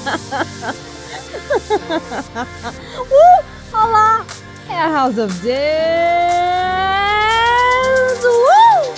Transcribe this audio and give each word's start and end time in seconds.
uh, 0.00 0.06
olá! 3.74 4.24
É 4.70 4.74
a 4.74 4.88
House 4.88 5.18
of 5.18 5.34
Dance! 5.40 5.50
Uh! 8.24 8.94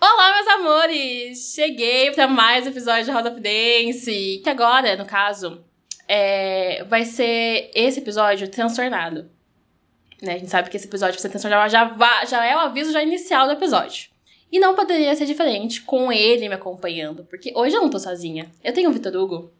Olá, 0.00 0.34
meus 0.34 0.46
amores! 0.46 1.52
Cheguei 1.52 2.12
para 2.12 2.28
mais 2.28 2.64
um 2.64 2.68
episódio 2.68 3.06
de 3.06 3.10
House 3.10 3.26
of 3.26 3.40
Dance, 3.40 4.40
que 4.44 4.48
agora, 4.48 4.94
no 4.94 5.04
caso, 5.04 5.64
é, 6.06 6.84
vai 6.84 7.04
ser 7.04 7.72
esse 7.74 7.98
episódio 7.98 8.48
transtornado. 8.48 9.28
Né? 10.22 10.34
A 10.34 10.38
gente 10.38 10.50
sabe 10.50 10.70
que 10.70 10.76
esse 10.76 10.86
episódio 10.86 11.14
vai 11.14 11.22
ser 11.22 11.30
transtornado 11.30 11.68
já, 11.72 11.92
já 12.24 12.46
é 12.46 12.54
o 12.54 12.60
aviso 12.60 12.92
já 12.92 13.02
inicial 13.02 13.46
do 13.46 13.54
episódio. 13.54 14.13
E 14.50 14.58
não 14.58 14.74
poderia 14.74 15.14
ser 15.16 15.26
diferente 15.26 15.82
com 15.82 16.12
ele 16.12 16.48
me 16.48 16.54
acompanhando, 16.54 17.24
porque 17.24 17.52
hoje 17.56 17.74
eu 17.76 17.82
não 17.82 17.90
tô 17.90 17.98
sozinha. 17.98 18.50
Eu 18.62 18.72
tenho 18.72 18.90
o 18.90 18.92
Vitor 18.92 19.14
Hugo, 19.14 19.50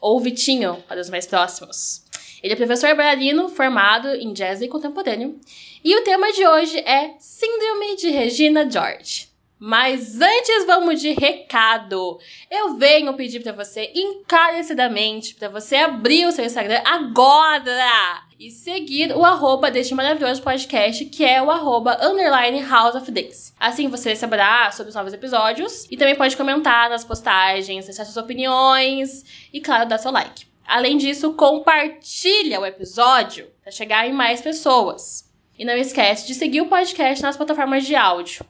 ou 0.00 0.16
o 0.16 0.20
Vitinho, 0.20 0.82
para 0.86 1.00
os 1.00 1.08
mais 1.08 1.26
próximos. 1.26 2.04
Ele 2.42 2.52
é 2.52 2.56
professor 2.56 2.94
bailarino 2.94 3.48
formado 3.48 4.08
em 4.08 4.32
jazz 4.32 4.60
e 4.60 4.68
contemporâneo. 4.68 5.38
E 5.82 5.96
o 5.96 6.02
tema 6.02 6.32
de 6.32 6.46
hoje 6.46 6.78
é 6.80 7.14
Síndrome 7.18 7.96
de 7.96 8.10
Regina 8.10 8.68
George. 8.68 9.31
Mas 9.64 10.20
antes 10.20 10.66
vamos 10.66 11.00
de 11.00 11.12
recado. 11.12 12.18
Eu 12.50 12.74
venho 12.74 13.14
pedir 13.14 13.38
para 13.38 13.52
você 13.52 13.92
encarecidamente 13.94 15.36
para 15.36 15.48
você 15.48 15.76
abrir 15.76 16.26
o 16.26 16.32
seu 16.32 16.44
Instagram 16.44 16.82
agora 16.84 18.24
e 18.40 18.50
seguir 18.50 19.16
o 19.16 19.24
arroba 19.24 19.70
deste 19.70 19.94
maravilhoso 19.94 20.42
podcast, 20.42 21.04
que 21.04 21.24
é 21.24 21.40
o 21.40 21.48
arroba 21.48 21.96
underline 22.04 22.60
House 22.60 22.96
of. 22.96 23.06
Assim 23.56 23.86
você 23.86 24.16
saberá 24.16 24.72
sobre 24.72 24.88
os 24.88 24.96
novos 24.96 25.12
episódios 25.12 25.86
e 25.88 25.96
também 25.96 26.16
pode 26.16 26.36
comentar 26.36 26.90
nas 26.90 27.04
postagens, 27.04 27.84
deixar 27.84 28.04
suas 28.04 28.16
opiniões 28.16 29.24
e, 29.52 29.60
claro, 29.60 29.88
dar 29.88 29.98
seu 29.98 30.10
like. 30.10 30.44
Além 30.66 30.96
disso, 30.96 31.34
compartilha 31.34 32.58
o 32.58 32.66
episódio 32.66 33.48
para 33.62 33.70
chegar 33.70 34.08
em 34.08 34.12
mais 34.12 34.40
pessoas. 34.40 35.30
E 35.56 35.64
não 35.64 35.76
esquece 35.76 36.26
de 36.26 36.34
seguir 36.34 36.62
o 36.62 36.66
podcast 36.66 37.22
nas 37.22 37.36
plataformas 37.36 37.86
de 37.86 37.94
áudio 37.94 38.44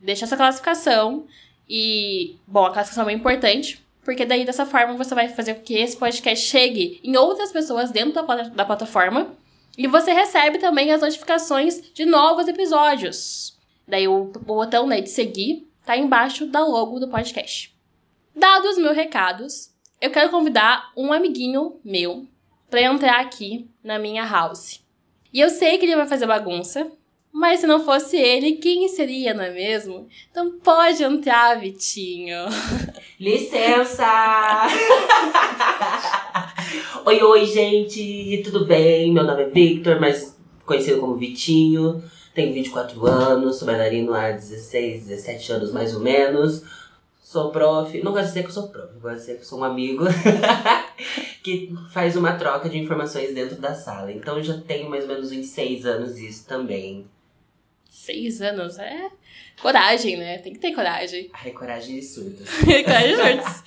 deixa 0.00 0.24
essa 0.24 0.36
classificação. 0.36 1.26
E, 1.68 2.36
bom, 2.46 2.64
a 2.64 2.72
classificação 2.72 3.08
é 3.08 3.12
importante, 3.12 3.84
porque 4.04 4.24
daí 4.24 4.44
dessa 4.44 4.66
forma 4.66 4.94
você 4.94 5.14
vai 5.14 5.28
fazer 5.28 5.54
com 5.54 5.62
que 5.62 5.74
esse 5.74 5.96
podcast 5.96 6.46
chegue 6.46 7.00
em 7.04 7.16
outras 7.16 7.52
pessoas 7.52 7.90
dentro 7.90 8.12
da, 8.12 8.42
da 8.42 8.64
plataforma. 8.64 9.36
E 9.78 9.86
você 9.86 10.12
recebe 10.12 10.58
também 10.58 10.90
as 10.92 11.00
notificações 11.00 11.92
de 11.92 12.04
novos 12.04 12.48
episódios. 12.48 13.56
Daí 13.86 14.08
o, 14.08 14.24
botão 14.24 14.86
né, 14.86 15.00
de 15.00 15.10
seguir 15.10 15.68
tá 15.84 15.96
embaixo 15.96 16.46
da 16.46 16.64
logo 16.64 17.00
do 17.00 17.08
podcast. 17.08 17.74
Dados 18.34 18.78
meus 18.78 18.94
recados, 18.94 19.70
eu 20.00 20.10
quero 20.10 20.30
convidar 20.30 20.92
um 20.96 21.12
amiguinho 21.12 21.80
meu 21.84 22.26
para 22.68 22.82
entrar 22.82 23.20
aqui 23.20 23.68
na 23.82 23.98
minha 23.98 24.24
house. 24.24 24.84
E 25.32 25.40
eu 25.40 25.50
sei 25.50 25.78
que 25.78 25.84
ele 25.84 25.96
vai 25.96 26.06
fazer 26.06 26.26
bagunça, 26.26 26.90
mas 27.32 27.60
se 27.60 27.66
não 27.66 27.84
fosse 27.84 28.16
ele, 28.16 28.56
quem 28.56 28.88
seria, 28.88 29.32
não 29.32 29.44
é 29.44 29.50
mesmo? 29.50 30.08
Então 30.30 30.58
pode 30.62 31.02
entrar, 31.02 31.58
Vitinho. 31.60 32.46
Licença! 33.18 34.66
oi, 37.06 37.22
oi, 37.22 37.46
gente! 37.46 38.42
Tudo 38.44 38.66
bem? 38.66 39.12
Meu 39.12 39.24
nome 39.24 39.44
é 39.44 39.48
Victor, 39.48 40.00
mas 40.00 40.36
conhecido 40.66 41.00
como 41.00 41.16
Vitinho. 41.16 42.02
Tenho 42.34 42.52
24 42.52 43.06
anos, 43.06 43.56
sou 43.56 43.66
bailarino 43.66 44.12
há 44.12 44.32
16, 44.32 45.06
17 45.06 45.52
anos 45.52 45.72
mais 45.72 45.94
ou 45.94 46.00
menos. 46.00 46.62
Sou 47.20 47.50
prof. 47.52 48.02
Não 48.02 48.10
gosto 48.10 48.24
de 48.24 48.28
dizer 48.30 48.42
que 48.42 48.48
eu 48.48 48.54
sou 48.54 48.68
prof, 48.68 48.92
gosto 49.00 49.14
de 49.14 49.20
dizer 49.20 49.38
que 49.38 49.46
sou 49.46 49.60
um 49.60 49.64
amigo 49.64 50.04
que 51.44 51.72
faz 51.92 52.16
uma 52.16 52.32
troca 52.32 52.68
de 52.68 52.76
informações 52.76 53.32
dentro 53.32 53.56
da 53.56 53.72
sala. 53.72 54.10
Então 54.10 54.42
já 54.42 54.60
tenho 54.60 54.90
mais 54.90 55.04
ou 55.04 55.10
menos 55.10 55.30
uns 55.30 55.46
6 55.46 55.86
anos 55.86 56.18
isso 56.18 56.44
também. 56.46 57.06
Seis 57.90 58.40
anos, 58.40 58.78
é 58.78 59.10
coragem, 59.60 60.16
né? 60.16 60.38
Tem 60.38 60.52
que 60.52 60.60
ter 60.60 60.72
coragem. 60.72 61.28
Ai, 61.32 61.50
coragem 61.50 61.96
de 61.98 62.02
surdos. 62.06 62.48
coragem 62.62 63.16
de 63.16 63.42
surdos. 63.42 63.62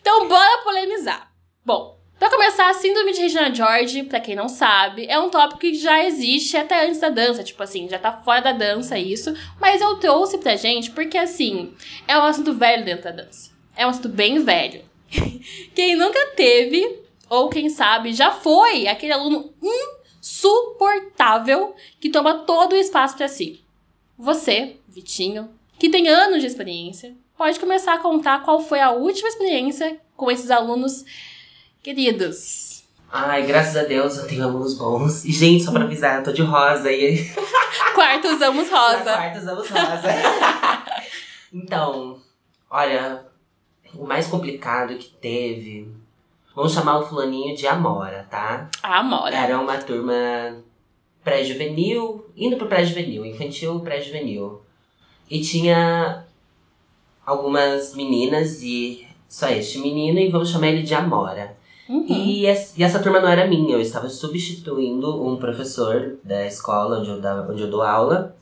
Então, 0.00 0.28
bora 0.28 0.62
polemizar. 0.62 1.32
Bom, 1.64 1.94
Pra 2.18 2.30
começar, 2.30 2.70
a 2.70 2.74
síndrome 2.74 3.12
de 3.12 3.20
Regina 3.20 3.52
George, 3.52 4.04
pra 4.04 4.20
quem 4.20 4.36
não 4.36 4.48
sabe, 4.48 5.04
é 5.08 5.18
um 5.18 5.28
tópico 5.28 5.60
que 5.60 5.74
já 5.74 6.04
existe 6.04 6.56
até 6.56 6.86
antes 6.86 7.00
da 7.00 7.08
dança, 7.08 7.42
tipo 7.42 7.60
assim, 7.62 7.88
já 7.88 7.98
tá 7.98 8.12
fora 8.12 8.40
da 8.40 8.52
dança 8.52 8.96
isso, 8.96 9.34
mas 9.60 9.80
eu 9.80 9.96
trouxe 9.96 10.38
pra 10.38 10.54
gente 10.54 10.92
porque, 10.92 11.18
assim, 11.18 11.74
é 12.06 12.16
um 12.16 12.22
assunto 12.22 12.54
velho 12.54 12.84
dentro 12.84 13.04
da 13.04 13.10
dança. 13.10 13.50
É 13.76 13.84
um 13.84 13.90
assunto 13.90 14.08
bem 14.08 14.42
velho. 14.44 14.82
quem 15.74 15.96
nunca 15.96 16.24
teve, 16.36 17.00
ou 17.28 17.50
quem 17.50 17.68
sabe, 17.68 18.12
já 18.12 18.30
foi 18.30 18.86
aquele 18.86 19.12
aluno 19.12 19.52
insuportável 20.24 21.76
que 22.00 22.08
toma 22.08 22.38
todo 22.46 22.72
o 22.72 22.76
espaço 22.76 23.14
para 23.14 23.28
si. 23.28 23.62
Você, 24.16 24.78
Vitinho, 24.88 25.50
que 25.78 25.90
tem 25.90 26.08
anos 26.08 26.40
de 26.40 26.46
experiência, 26.46 27.14
pode 27.36 27.60
começar 27.60 27.92
a 27.92 27.98
contar 27.98 28.42
qual 28.42 28.58
foi 28.58 28.80
a 28.80 28.90
última 28.90 29.28
experiência 29.28 30.00
com 30.16 30.30
esses 30.30 30.50
alunos 30.50 31.04
queridos. 31.82 32.84
Ai, 33.12 33.46
graças 33.46 33.76
a 33.76 33.84
Deus 33.84 34.16
eu 34.16 34.26
tenho 34.26 34.44
alunos 34.44 34.78
bons. 34.78 35.26
E, 35.26 35.30
gente, 35.30 35.62
só 35.62 35.70
pra 35.70 35.84
avisar, 35.84 36.18
eu 36.18 36.24
tô 36.24 36.32
de 36.32 36.42
rosa 36.42 36.90
e. 36.90 37.30
Quarto 37.94 38.28
usamos 38.28 38.70
rosa. 38.70 39.04
Quarto 39.12 39.38
usamos 39.38 39.68
rosa. 39.68 40.02
então, 41.52 42.18
olha, 42.70 43.26
o 43.94 44.06
mais 44.06 44.26
complicado 44.26 44.96
que 44.96 45.10
teve 45.10 45.92
Vamos 46.54 46.72
chamar 46.72 47.00
o 47.00 47.06
fulaninho 47.06 47.56
de 47.56 47.66
Amora, 47.66 48.26
tá? 48.30 48.68
A 48.82 49.00
Amora. 49.00 49.34
Era 49.34 49.58
uma 49.58 49.76
turma 49.78 50.14
pré-juvenil, 51.24 52.26
indo 52.36 52.56
pro 52.56 52.68
pré-juvenil, 52.68 53.24
infantil, 53.24 53.80
pré-juvenil. 53.80 54.62
E 55.28 55.40
tinha 55.40 56.24
algumas 57.26 57.94
meninas 57.94 58.62
e 58.62 59.04
só 59.28 59.48
este 59.48 59.78
menino, 59.78 60.20
e 60.20 60.28
vamos 60.28 60.50
chamar 60.50 60.68
ele 60.68 60.82
de 60.82 60.94
Amora. 60.94 61.56
Uhum. 61.88 62.06
E, 62.08 62.46
essa, 62.46 62.80
e, 62.80 62.84
essa 62.84 63.02
turma 63.02 63.20
não 63.20 63.28
era 63.28 63.46
minha, 63.46 63.74
eu 63.74 63.80
estava 63.80 64.08
substituindo 64.08 65.26
um 65.26 65.36
professor 65.36 66.16
da 66.22 66.46
escola 66.46 67.00
onde 67.00 67.10
eu, 67.10 67.20
dava, 67.20 67.50
onde 67.50 67.62
eu 67.62 67.70
dou 67.70 67.82
aula. 67.82 68.36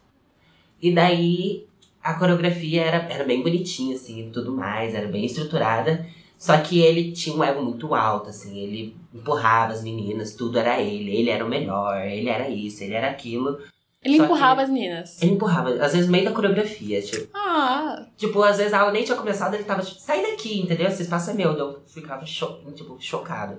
E 0.81 0.93
daí 0.93 1.67
a 2.03 2.15
coreografia 2.15 2.83
era, 2.83 2.97
era 3.09 3.25
bem 3.25 3.43
bonitinha, 3.43 3.95
assim, 3.95 4.28
e 4.28 4.31
tudo 4.31 4.53
mais, 4.53 4.95
era 4.95 5.09
bem 5.09 5.25
estruturada. 5.25 6.06
Só 6.42 6.58
que 6.58 6.80
ele 6.80 7.12
tinha 7.12 7.36
um 7.36 7.44
ego 7.44 7.62
muito 7.62 7.94
alto, 7.94 8.30
assim, 8.30 8.58
ele 8.58 8.97
empurrava 9.14 9.75
as 9.75 9.80
meninas, 9.84 10.34
tudo 10.34 10.58
era 10.58 10.80
ele, 10.80 11.16
ele 11.16 11.30
era 11.30 11.44
o 11.44 11.48
melhor, 11.48 12.04
ele 12.04 12.28
era 12.28 12.48
isso, 12.48 12.82
ele 12.82 12.94
era 12.94 13.08
aquilo. 13.08 13.60
Ele 14.03 14.16
Só 14.16 14.25
empurrava 14.25 14.60
as 14.60 14.69
meninas. 14.69 15.22
Ele 15.22 15.34
empurrava, 15.34 15.70
às 15.75 15.92
vezes 15.92 16.10
meio 16.10 16.25
da 16.25 16.32
coreografia, 16.32 17.00
tipo. 17.00 17.28
Ah. 17.32 18.06
Tipo, 18.16 18.42
às 18.42 18.56
vezes 18.56 18.72
a 18.72 18.80
aula 18.80 18.91
nem 18.91 19.04
tinha 19.04 19.16
começado, 19.16 19.54
ele 19.54 19.62
tava 19.62 19.82
tipo, 19.82 20.00
sai 20.00 20.20
daqui, 20.20 20.60
entendeu? 20.62 20.88
Esse 20.88 21.03
espaço 21.03 21.30
é 21.30 21.34
meu. 21.34 21.53
Eu 21.53 21.80
ficava 21.86 22.26
cho 22.26 22.59
tipo, 22.74 22.97
chocado. 22.98 23.59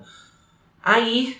Aí, 0.82 1.38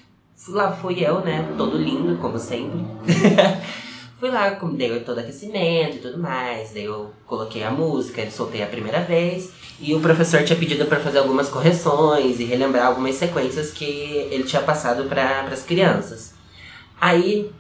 lá 0.49 0.73
fui 0.73 1.05
eu, 1.07 1.21
né? 1.21 1.55
Todo 1.59 1.77
lindo, 1.77 2.17
como 2.23 2.39
sempre. 2.39 2.79
Fui 4.19 4.31
lá, 4.31 4.49
dei 4.51 5.01
todo 5.01 5.19
aquecimento 5.19 5.97
e 5.97 5.99
tudo 5.99 6.19
mais. 6.19 6.73
Daí 6.73 6.85
eu 6.85 7.11
coloquei 7.27 7.65
a 7.65 7.71
música, 7.71 8.31
soltei 8.31 8.63
a 8.63 8.67
primeira 8.67 9.01
vez. 9.01 9.53
E 9.81 9.93
o 9.95 10.01
professor 10.01 10.45
tinha 10.45 10.59
pedido 10.59 10.87
para 10.87 11.01
fazer 11.01 11.19
algumas 11.19 11.49
correções 11.49 12.39
e 12.39 12.45
relembrar 12.45 12.87
algumas 12.87 13.17
sequências 13.17 13.73
que 13.73 13.85
ele 13.85 14.45
tinha 14.45 14.63
passado 14.63 15.05
para 15.09 15.43
as 15.43 15.65
crianças. 15.65 16.33
Aí, 17.01 17.51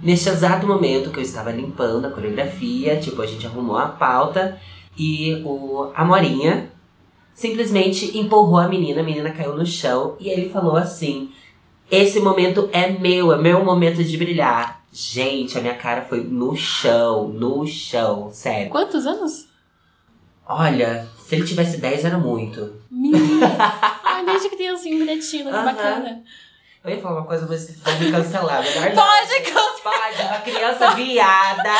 neste 0.00 0.28
exato 0.28 0.66
momento 0.66 1.10
que 1.10 1.18
eu 1.18 1.22
estava 1.22 1.50
limpando 1.50 2.06
a 2.06 2.10
coreografia, 2.10 2.96
tipo, 3.00 3.20
a 3.20 3.26
gente 3.26 3.46
arrumou 3.46 3.76
a 3.76 3.88
pauta 3.88 4.58
e 4.96 5.42
o 5.44 5.90
Amorinha 5.96 6.70
simplesmente 7.34 8.16
empurrou 8.16 8.58
a 8.58 8.68
menina, 8.68 9.00
a 9.00 9.04
menina 9.04 9.32
caiu 9.32 9.56
no 9.56 9.66
chão 9.66 10.16
e 10.20 10.28
ele 10.28 10.48
falou 10.48 10.76
assim: 10.76 11.32
Esse 11.90 12.20
momento 12.20 12.68
é 12.72 12.88
meu, 12.88 13.32
é 13.32 13.36
meu 13.36 13.64
momento 13.64 14.02
de 14.04 14.16
brilhar. 14.16 14.71
Gente, 14.92 15.56
a 15.56 15.60
minha 15.62 15.74
cara 15.74 16.02
foi 16.02 16.22
no 16.22 16.54
chão, 16.54 17.28
no 17.28 17.66
chão, 17.66 18.30
sério. 18.30 18.70
Quantos 18.70 19.06
anos? 19.06 19.48
Olha, 20.46 21.08
se 21.18 21.34
ele 21.34 21.46
tivesse 21.46 21.78
10 21.78 22.04
era 22.04 22.18
muito. 22.18 22.76
Menina! 22.90 23.56
Ai, 24.04 24.22
desde 24.26 24.50
criancinha, 24.50 24.98
bilhetinho, 24.98 25.46
que 25.46 25.50
bacana. 25.50 26.22
Eu 26.84 26.90
ia 26.90 27.00
falar 27.00 27.20
uma 27.20 27.26
coisa, 27.26 27.46
mas 27.48 27.62
você 27.62 27.72
vai 27.80 27.98
me 27.98 28.10
cancelar. 28.12 28.62
Melhor 28.62 28.92
Pode 28.94 29.40
cancelar! 29.40 29.72
Pode, 29.82 30.22
uma 30.22 30.40
criança 30.40 30.90
viada. 30.90 31.70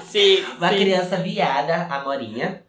sim, 0.08 0.42
Uma 0.56 0.70
sim. 0.70 0.76
criança 0.76 1.16
viada, 1.16 1.86
a 1.90 2.02
Morinha. 2.02 2.62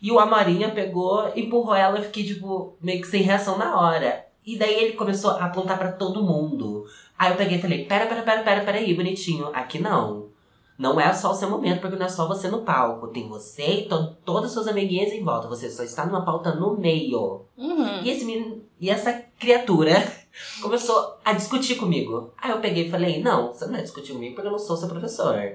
E 0.00 0.10
o 0.10 0.18
Amorinha 0.18 0.70
pegou, 0.70 1.30
empurrou 1.36 1.74
ela 1.76 2.00
e 2.00 2.04
fiquei, 2.04 2.24
tipo, 2.24 2.76
meio 2.82 3.00
que 3.00 3.06
sem 3.06 3.22
reação 3.22 3.56
na 3.56 3.78
hora. 3.78 4.26
E 4.44 4.58
daí 4.58 4.74
ele 4.74 4.92
começou 4.94 5.32
a 5.32 5.46
apontar 5.46 5.78
para 5.78 5.92
todo 5.92 6.22
mundo. 6.22 6.86
Aí 7.18 7.30
eu 7.30 7.36
peguei 7.36 7.58
e 7.58 7.62
falei: 7.62 7.84
pera, 7.84 8.06
pera, 8.06 8.22
pera, 8.22 8.42
pera, 8.42 8.64
pera 8.64 8.78
aí, 8.78 8.94
bonitinho. 8.94 9.50
Aqui 9.54 9.78
não. 9.78 10.30
Não 10.78 11.00
é 11.00 11.12
só 11.12 11.30
o 11.30 11.34
seu 11.34 11.48
momento, 11.48 11.80
porque 11.80 11.96
não 11.96 12.06
é 12.06 12.08
só 12.08 12.26
você 12.26 12.48
no 12.48 12.62
palco. 12.62 13.08
Tem 13.08 13.28
você 13.28 13.64
e 13.64 13.88
to 13.88 14.16
todas 14.24 14.46
as 14.46 14.52
suas 14.52 14.66
amiguinhas 14.66 15.12
em 15.12 15.22
volta. 15.22 15.46
Você 15.46 15.70
só 15.70 15.84
está 15.84 16.04
numa 16.04 16.24
pauta 16.24 16.54
no 16.54 16.76
meio. 16.76 17.42
Uhum. 17.56 18.02
E 18.02 18.10
esse 18.10 18.24
menino, 18.24 18.62
e 18.80 18.90
essa 18.90 19.12
criatura 19.38 19.94
começou 20.60 21.18
a 21.24 21.32
discutir 21.34 21.76
comigo. 21.76 22.32
Aí 22.36 22.50
eu 22.50 22.58
peguei 22.58 22.88
e 22.88 22.90
falei: 22.90 23.22
Não, 23.22 23.52
você 23.52 23.66
não 23.66 23.72
vai 23.74 23.82
discutir 23.82 24.12
comigo 24.12 24.34
porque 24.34 24.48
eu 24.48 24.52
não 24.52 24.58
sou 24.58 24.76
seu 24.76 24.88
professor. 24.88 25.52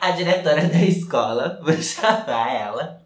A 0.00 0.10
diretora 0.10 0.62
da 0.68 0.82
escola, 0.82 1.58
vou 1.62 1.72
chamar 1.80 2.52
ela. 2.52 3.02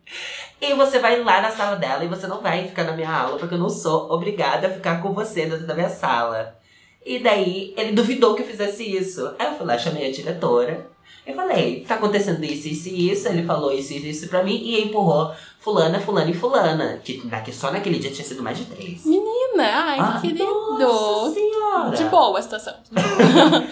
E 0.65 0.75
você 0.75 1.01
vai 1.01 1.21
lá 1.25 1.41
na 1.43 1.51
sala 1.51 1.75
dela 1.75 2.05
e 2.05 2.09
você 2.09 2.29
não 2.29 2.41
vai 2.41 2.69
ficar 2.69 2.85
na 2.85 2.93
minha 2.93 3.11
aula, 3.11 3.37
porque 3.37 3.55
eu 3.55 3.59
não 3.59 3.69
sou 3.69 4.09
obrigada 4.13 4.69
a 4.69 4.71
ficar 4.71 5.03
com 5.03 5.13
você 5.13 5.45
dentro 5.47 5.67
da 5.67 5.75
minha 5.75 5.89
sala. 5.89 6.57
E 7.05 7.19
daí 7.19 7.75
ele 7.77 7.91
duvidou 7.91 8.37
que 8.37 8.43
eu 8.43 8.47
fizesse 8.47 8.85
isso. 8.85 9.35
Aí 9.41 9.49
eu 9.49 9.55
fui 9.55 9.67
lá, 9.67 9.77
chamei 9.77 10.09
a 10.09 10.13
diretora. 10.13 10.87
Eu 11.27 11.35
falei, 11.35 11.85
tá 11.87 11.97
acontecendo 11.97 12.45
isso, 12.45 12.69
isso 12.69 12.89
e 12.89 13.11
isso. 13.11 13.29
Ele 13.29 13.45
falou 13.45 13.73
isso 13.73 13.93
e 13.93 14.09
isso 14.09 14.29
pra 14.29 14.45
mim 14.45 14.55
e 14.55 14.81
empurrou 14.85 15.33
fulana, 15.59 15.99
fulana 15.99 16.31
e 16.31 16.35
fulana. 16.35 17.01
Que, 17.03 17.21
só 17.53 17.73
naquele 17.73 17.99
dia 17.99 18.13
tinha 18.13 18.25
sido 18.25 18.41
mais 18.41 18.59
de 18.59 18.67
três. 18.67 19.05
Menina, 19.05 19.65
ai, 19.65 19.99
Ah, 19.99 20.19
que 20.21 20.29
querido. 20.29 20.79
Nossa 20.79 21.35
senhora! 21.35 21.97
De 21.97 22.05
boa 22.05 22.39
a 22.39 22.43
situação. 22.43 22.75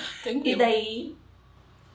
E 0.44 0.56
daí, 0.56 1.16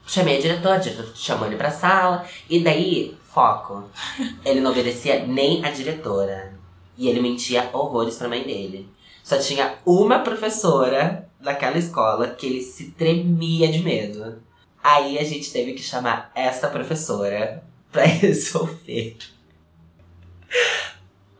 chamei 0.06 0.38
a 0.38 0.40
diretora, 0.40 0.74
a 0.76 0.78
diretora 0.78 1.08
chamou 1.14 1.46
ele 1.46 1.56
pra 1.56 1.70
sala. 1.70 2.24
E 2.48 2.60
daí, 2.60 3.14
foco. 3.36 3.84
Ele 4.42 4.60
não 4.60 4.70
obedecia 4.70 5.26
nem 5.26 5.62
a 5.62 5.70
diretora. 5.70 6.54
E 6.96 7.08
ele 7.10 7.20
mentia 7.20 7.68
horrores 7.74 8.16
pra 8.16 8.26
mãe 8.26 8.42
dele. 8.42 8.88
Só 9.22 9.36
tinha 9.36 9.74
uma 9.84 10.20
professora 10.20 11.28
daquela 11.38 11.76
escola 11.76 12.28
que 12.28 12.46
ele 12.46 12.62
se 12.62 12.92
tremia 12.92 13.70
de 13.70 13.80
medo. 13.80 14.42
Aí 14.82 15.18
a 15.18 15.24
gente 15.24 15.52
teve 15.52 15.74
que 15.74 15.82
chamar 15.82 16.32
essa 16.34 16.68
professora 16.68 17.62
pra 17.92 18.04
resolver. 18.04 19.18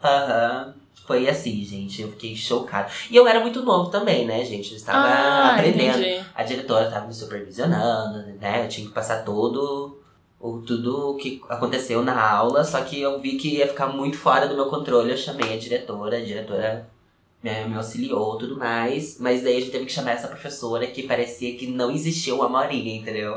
Aham. 0.05 0.75
Foi 1.07 1.27
assim, 1.27 1.65
gente. 1.65 2.03
Eu 2.03 2.11
fiquei 2.11 2.37
chocada. 2.37 2.91
E 3.11 3.17
eu 3.17 3.27
era 3.27 3.41
muito 3.41 3.63
novo 3.63 3.89
também, 3.91 4.27
né, 4.27 4.45
gente? 4.45 4.73
Eu 4.73 4.77
estava 4.77 4.99
ah, 4.99 5.55
aprendendo. 5.55 6.01
entendi. 6.01 6.27
A 6.35 6.43
diretora 6.43 6.87
estava 6.87 7.07
me 7.07 7.15
supervisionando, 7.15 8.27
né? 8.39 8.65
Eu 8.65 8.69
tinha 8.69 8.87
que 8.87 8.93
passar 8.93 9.25
todo 9.25 9.96
o 10.47 10.63
tudo 10.63 11.11
o 11.11 11.17
que 11.17 11.43
aconteceu 11.49 12.03
na 12.03 12.31
aula, 12.31 12.65
só 12.65 12.81
que 12.83 13.01
eu 13.01 13.21
vi 13.21 13.37
que 13.37 13.57
ia 13.57 13.69
ficar 13.69 13.89
muito 13.89 14.17
fora 14.17 14.47
do 14.49 14.55
meu 14.55 14.67
controle. 14.67 15.11
Eu 15.11 15.17
chamei 15.17 15.53
a 15.53 15.59
diretora, 15.59 16.19
a 16.19 16.25
diretora 16.25 16.89
me, 17.43 17.65
me 17.69 17.77
auxiliou 17.77 18.39
tudo 18.39 18.57
mais, 18.57 19.19
mas 19.21 19.43
daí 19.43 19.57
a 19.57 19.61
gente 19.61 19.73
teve 19.73 19.87
que 19.87 19.93
chamar 19.93 20.13
essa 20.13 20.29
professora 20.29 20.87
que 20.87 21.05
parecia 21.05 21.57
que 21.57 21.67
não 21.67 21.91
existia 21.91 22.35
o 22.35 22.43
Amorinha, 22.43 22.97
entendeu? 22.97 23.35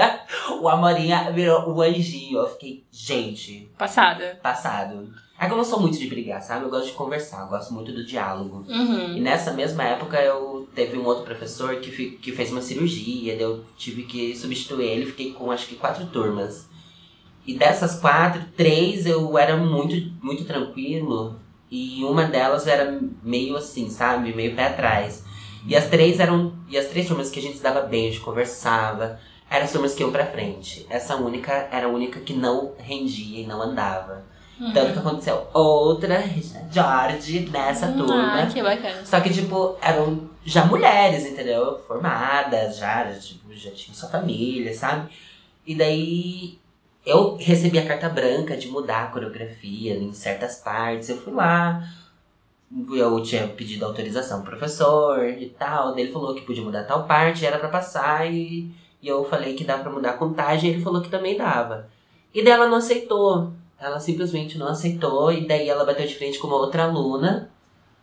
o 0.60 0.68
Amorinha 0.68 1.30
virou 1.32 1.70
o 1.70 1.82
anjinho. 1.82 2.38
Eu 2.38 2.48
fiquei, 2.48 2.84
gente, 2.90 3.68
Passada. 3.78 4.38
passado. 4.42 5.25
É 5.38 5.46
que 5.46 5.52
eu 5.52 5.56
não 5.56 5.64
sou 5.64 5.80
muito 5.80 5.98
de 5.98 6.06
brigar, 6.06 6.40
sabe? 6.40 6.64
Eu 6.64 6.70
gosto 6.70 6.86
de 6.86 6.92
conversar, 6.92 7.42
eu 7.42 7.48
gosto 7.48 7.74
muito 7.74 7.92
do 7.92 8.04
diálogo. 8.04 8.64
E 8.68 8.72
Uhum. 8.72 9.20
nessa 9.20 9.52
mesma 9.52 9.82
época 9.84 10.18
eu 10.20 10.66
teve 10.74 10.96
um 10.96 11.04
outro 11.04 11.24
professor 11.24 11.76
que, 11.76 11.90
fi- 11.90 12.12
que 12.22 12.32
fez 12.32 12.50
uma 12.50 12.62
cirurgia, 12.62 13.34
eu 13.34 13.62
tive 13.76 14.04
que 14.04 14.34
substituir 14.34 14.86
ele, 14.86 15.06
fiquei 15.06 15.32
com 15.32 15.50
acho 15.50 15.66
que 15.66 15.74
quatro 15.76 16.06
turmas. 16.06 16.66
E 17.46 17.54
dessas 17.54 18.00
quatro, 18.00 18.42
três 18.56 19.04
eu 19.06 19.36
era 19.38 19.56
muito, 19.56 19.94
muito 20.24 20.44
tranquilo 20.44 21.38
e 21.70 22.02
uma 22.04 22.24
delas 22.24 22.66
era 22.66 22.98
meio 23.22 23.56
assim, 23.56 23.90
sabe? 23.90 24.34
Meio 24.34 24.56
pé 24.56 24.66
atrás. 24.68 25.22
E 25.68 25.76
as 25.76 25.86
três 25.88 26.18
eram. 26.18 26.54
E 26.68 26.78
as 26.78 26.86
três 26.86 27.06
turmas 27.08 27.28
que 27.30 27.38
a 27.38 27.42
gente 27.42 27.56
se 27.58 27.62
dava 27.62 27.82
bem, 27.82 28.06
a 28.08 28.10
gente 28.10 28.20
conversava, 28.22 29.18
eram 29.50 29.64
as 29.64 29.72
turmas 29.72 29.94
que 29.94 30.02
iam 30.02 30.10
pra 30.12 30.26
frente. 30.26 30.86
Essa 30.88 31.14
única 31.16 31.52
era 31.70 31.86
a 31.86 31.90
única 31.90 32.20
que 32.20 32.32
não 32.32 32.72
rendia 32.78 33.42
e 33.42 33.46
não 33.46 33.60
andava. 33.60 34.24
Uhum. 34.58 34.72
Tanto 34.72 34.92
que 34.94 34.98
aconteceu 34.98 35.46
outra 35.52 36.24
George 36.72 37.48
nessa 37.50 37.88
turma. 37.92 38.42
Ah, 38.42 38.46
que 38.46 38.62
bacana. 38.62 39.04
Só 39.04 39.20
que, 39.20 39.30
tipo, 39.30 39.76
eram 39.82 40.30
já 40.44 40.64
mulheres, 40.64 41.26
entendeu? 41.26 41.78
Formadas, 41.86 42.78
já, 42.78 43.04
tipo, 43.12 43.52
já 43.54 43.70
tinham 43.70 43.94
sua 43.94 44.08
família, 44.08 44.72
sabe? 44.74 45.10
E 45.66 45.74
daí 45.74 46.58
eu 47.04 47.36
recebi 47.36 47.78
a 47.78 47.86
carta 47.86 48.08
branca 48.08 48.56
de 48.56 48.68
mudar 48.68 49.04
a 49.04 49.06
coreografia 49.08 49.94
em 49.94 50.12
certas 50.12 50.56
partes. 50.56 51.08
Eu 51.08 51.18
fui 51.18 51.32
lá, 51.34 51.86
eu 52.90 53.22
tinha 53.22 53.46
pedido 53.48 53.84
autorização 53.84 54.40
pro 54.40 54.50
professor 54.52 55.22
e 55.28 55.50
tal. 55.50 55.92
Daí 55.92 56.04
ele 56.04 56.12
falou 56.12 56.34
que 56.34 56.42
podia 56.42 56.64
mudar 56.64 56.84
tal 56.84 57.04
parte, 57.04 57.44
era 57.44 57.58
pra 57.58 57.68
passar 57.68 58.32
e, 58.32 58.70
e 59.02 59.06
eu 59.06 59.24
falei 59.24 59.54
que 59.54 59.64
dava 59.64 59.82
pra 59.82 59.92
mudar 59.92 60.10
a 60.10 60.16
contagem 60.16 60.70
e 60.70 60.74
ele 60.74 60.82
falou 60.82 61.02
que 61.02 61.10
também 61.10 61.36
dava. 61.36 61.88
E 62.32 62.42
daí 62.42 62.52
ela 62.52 62.68
não 62.68 62.78
aceitou. 62.78 63.52
Ela 63.78 64.00
simplesmente 64.00 64.56
não 64.58 64.68
aceitou 64.68 65.30
e 65.30 65.46
daí 65.46 65.68
ela 65.68 65.84
bateu 65.84 66.06
de 66.06 66.14
frente 66.16 66.38
com 66.38 66.46
uma 66.46 66.56
outra 66.56 66.84
aluna. 66.84 67.50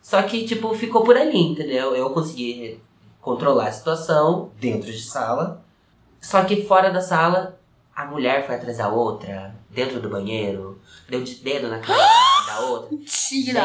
Só 0.01 0.21
que, 0.21 0.45
tipo, 0.45 0.73
ficou 0.75 1.03
por 1.03 1.17
ali, 1.17 1.37
entendeu? 1.39 1.95
Eu 1.95 2.09
consegui 2.11 2.79
controlar 3.21 3.67
a 3.67 3.71
situação 3.71 4.51
dentro 4.59 4.91
de 4.91 5.01
sala. 5.01 5.63
Só 6.21 6.43
que 6.43 6.63
fora 6.65 6.91
da 6.91 7.01
sala, 7.01 7.59
a 7.95 8.05
mulher 8.05 8.45
foi 8.45 8.55
atrás 8.55 8.77
da 8.77 8.89
outra, 8.89 9.55
dentro 9.69 9.99
do 10.01 10.09
banheiro, 10.09 10.79
deu 11.09 11.23
de 11.23 11.35
dedo 11.35 11.67
na 11.69 11.79
cara 11.79 11.97
da 12.47 12.59
outra. 12.67 12.89
Mentira! 12.95 13.61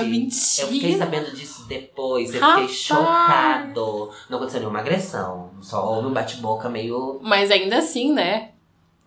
Gente, 0.00 0.10
mentira! 0.10 0.66
Eu 0.66 0.68
fiquei 0.68 0.98
sabendo 0.98 1.30
disso 1.34 1.66
depois, 1.68 2.34
eu 2.34 2.40
Rapaz. 2.40 2.60
fiquei 2.62 2.74
chocado. 2.76 4.10
Não 4.28 4.38
aconteceu 4.38 4.60
nenhuma 4.60 4.80
agressão, 4.80 5.50
só 5.60 5.94
houve 5.94 6.08
um 6.08 6.12
bate-boca 6.12 6.68
meio, 6.68 7.18
Mas 7.22 7.50
ainda 7.50 7.78
assim, 7.78 8.12
né? 8.12 8.52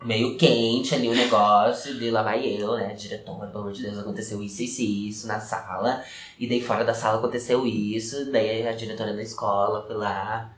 Meio 0.04 0.36
quente 0.36 0.94
ali 0.94 1.08
o 1.08 1.14
negócio, 1.14 1.98
de 1.98 2.10
lá 2.10 2.22
vai 2.22 2.44
eu, 2.44 2.76
né, 2.76 2.94
diretora, 2.94 3.46
pelo 3.48 3.60
amor 3.60 3.72
de 3.72 3.82
Deus, 3.82 3.98
aconteceu 3.98 4.42
isso, 4.42 4.62
isso 4.62 4.82
e 4.82 5.08
isso 5.08 5.26
na 5.26 5.40
sala. 5.40 6.02
E 6.38 6.46
daí 6.48 6.62
fora 6.62 6.84
da 6.84 6.94
sala 6.94 7.18
aconteceu 7.18 7.66
isso, 7.66 8.30
daí 8.30 8.66
a 8.66 8.72
diretora 8.72 9.14
da 9.14 9.22
escola 9.22 9.84
foi 9.86 9.96
lá, 9.96 10.50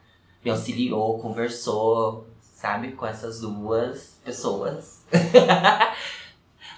me 0.45 0.51
auxiliou, 0.51 1.19
conversou, 1.19 2.27
sabe, 2.41 2.93
com 2.93 3.07
essas 3.07 3.41
duas 3.41 4.19
pessoas. 4.25 5.05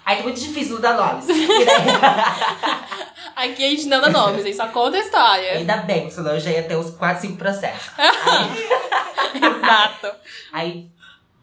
Aí 0.03 0.17
tá 0.17 0.23
muito 0.23 0.39
difícil 0.39 0.73
não 0.73 0.81
dar 0.81 0.97
nomes. 0.97 1.25
Aqui 3.35 3.65
a 3.65 3.69
gente 3.69 3.85
não 3.85 4.01
dá 4.01 4.09
nomes, 4.09 4.41
a 4.41 4.43
gente 4.43 4.57
só 4.57 4.67
conta 4.67 4.97
a 4.97 4.99
história. 4.99 5.51
Ainda 5.53 5.77
bem, 5.77 6.09
senão 6.09 6.31
eu 6.33 6.39
já 6.39 6.51
ia 6.51 6.63
ter 6.63 6.75
uns 6.75 6.91
4, 6.91 7.21
5 7.21 7.37
processos. 7.37 7.91
Aí, 7.97 9.41
Exato. 9.41 10.11
aí 10.51 10.91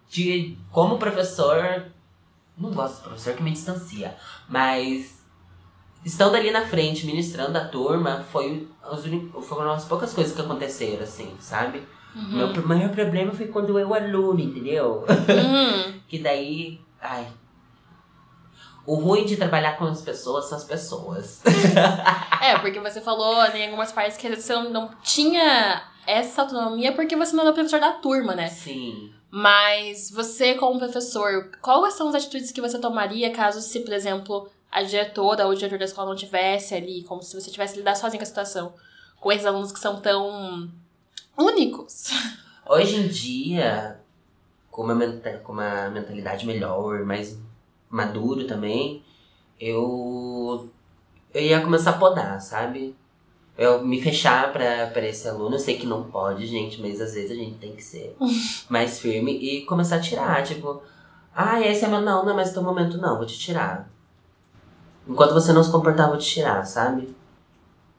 de, 0.08 0.56
como 0.72 0.98
professor, 0.98 1.86
não 2.56 2.72
gosto 2.72 2.96
de 2.96 3.02
professor 3.02 3.34
que 3.34 3.42
me 3.42 3.52
distancia, 3.52 4.16
mas 4.48 5.18
estando 6.04 6.34
ali 6.34 6.50
na 6.50 6.66
frente, 6.66 7.06
ministrando 7.06 7.56
a 7.58 7.64
turma, 7.66 8.24
foi 8.30 8.68
as 8.82 9.02
foram 9.46 9.72
as 9.72 9.84
poucas 9.84 10.12
coisas 10.12 10.34
que 10.34 10.40
aconteceram, 10.40 11.02
assim, 11.02 11.34
sabe? 11.38 11.82
Uhum. 12.14 12.52
Meu 12.54 12.66
maior 12.66 12.90
problema 12.90 13.32
foi 13.32 13.48
quando 13.48 13.78
eu 13.78 13.92
aluno, 13.94 14.40
entendeu? 14.40 15.04
Uhum. 15.08 16.00
que 16.08 16.18
daí, 16.18 16.80
ai... 17.00 17.26
O 18.86 18.94
ruim 18.94 19.26
de 19.26 19.36
trabalhar 19.36 19.76
com 19.76 19.84
as 19.84 20.00
pessoas 20.00 20.48
são 20.48 20.56
as 20.56 20.64
pessoas. 20.64 21.42
É, 22.40 22.56
porque 22.60 22.78
você 22.78 23.00
falou 23.00 23.44
em 23.46 23.64
algumas 23.64 23.90
partes 23.90 24.16
que 24.16 24.34
você 24.34 24.54
não, 24.54 24.70
não 24.70 24.90
tinha 25.02 25.82
essa 26.06 26.42
autonomia 26.42 26.92
porque 26.92 27.16
você 27.16 27.34
não 27.34 27.42
era 27.42 27.50
o 27.50 27.54
professor 27.54 27.80
da 27.80 27.92
turma, 27.94 28.34
né? 28.34 28.48
Sim. 28.48 29.12
Mas 29.30 30.10
você, 30.10 30.54
como 30.54 30.78
professor, 30.78 31.50
quais 31.60 31.94
são 31.94 32.08
as 32.08 32.14
atitudes 32.14 32.50
que 32.50 32.60
você 32.60 32.78
tomaria 32.78 33.32
caso 33.32 33.60
se, 33.60 33.80
por 33.80 33.92
exemplo, 33.92 34.48
a 34.70 34.82
diretora 34.82 35.44
ou 35.44 35.52
o 35.52 35.54
diretor 35.54 35.78
da 35.78 35.84
escola 35.84 36.08
não 36.08 36.16
tivesse 36.16 36.74
ali, 36.74 37.02
como 37.04 37.22
se 37.22 37.38
você 37.38 37.50
tivesse 37.50 37.76
lidar 37.76 37.94
sozinho 37.94 38.18
com 38.18 38.24
a 38.24 38.26
situação, 38.26 38.74
com 39.20 39.30
esses 39.30 39.46
alunos 39.46 39.70
que 39.70 39.78
são 39.78 40.00
tão 40.00 40.70
únicos? 41.36 42.06
Hoje 42.66 42.96
em 42.96 43.08
dia, 43.08 44.00
com 44.70 44.82
uma, 44.82 44.94
com 45.42 45.52
uma 45.52 45.90
mentalidade 45.90 46.46
melhor, 46.46 47.04
mais 47.04 47.38
maduro 47.90 48.46
também, 48.46 49.02
eu, 49.60 50.70
eu 51.34 51.42
ia 51.42 51.60
começar 51.60 51.90
a 51.90 51.98
podar, 51.98 52.40
sabe? 52.40 52.94
Eu 53.58 53.84
me 53.84 54.00
fechar 54.00 54.52
pra, 54.52 54.86
pra 54.86 55.06
esse 55.06 55.28
aluno, 55.28 55.56
eu 55.56 55.58
sei 55.58 55.76
que 55.76 55.84
não 55.84 56.04
pode, 56.04 56.46
gente, 56.46 56.80
mas 56.80 57.00
às 57.00 57.14
vezes 57.14 57.32
a 57.32 57.34
gente 57.34 57.56
tem 57.56 57.74
que 57.74 57.82
ser 57.82 58.16
mais 58.70 59.00
firme 59.00 59.32
e 59.32 59.66
começar 59.66 59.96
a 59.96 60.00
tirar, 60.00 60.44
tipo, 60.44 60.80
ah, 61.34 61.60
esse 61.60 61.84
é 61.84 61.88
meu 61.88 62.00
não, 62.00 62.24
não 62.24 62.32
é 62.32 62.36
mais 62.36 62.52
teu 62.52 62.62
momento 62.62 62.98
não, 62.98 63.16
vou 63.16 63.26
te 63.26 63.36
tirar. 63.36 63.90
Enquanto 65.08 65.34
você 65.34 65.52
não 65.52 65.64
se 65.64 65.72
comportar, 65.72 66.08
vou 66.08 66.18
te 66.18 66.28
tirar, 66.28 66.64
sabe? 66.64 67.14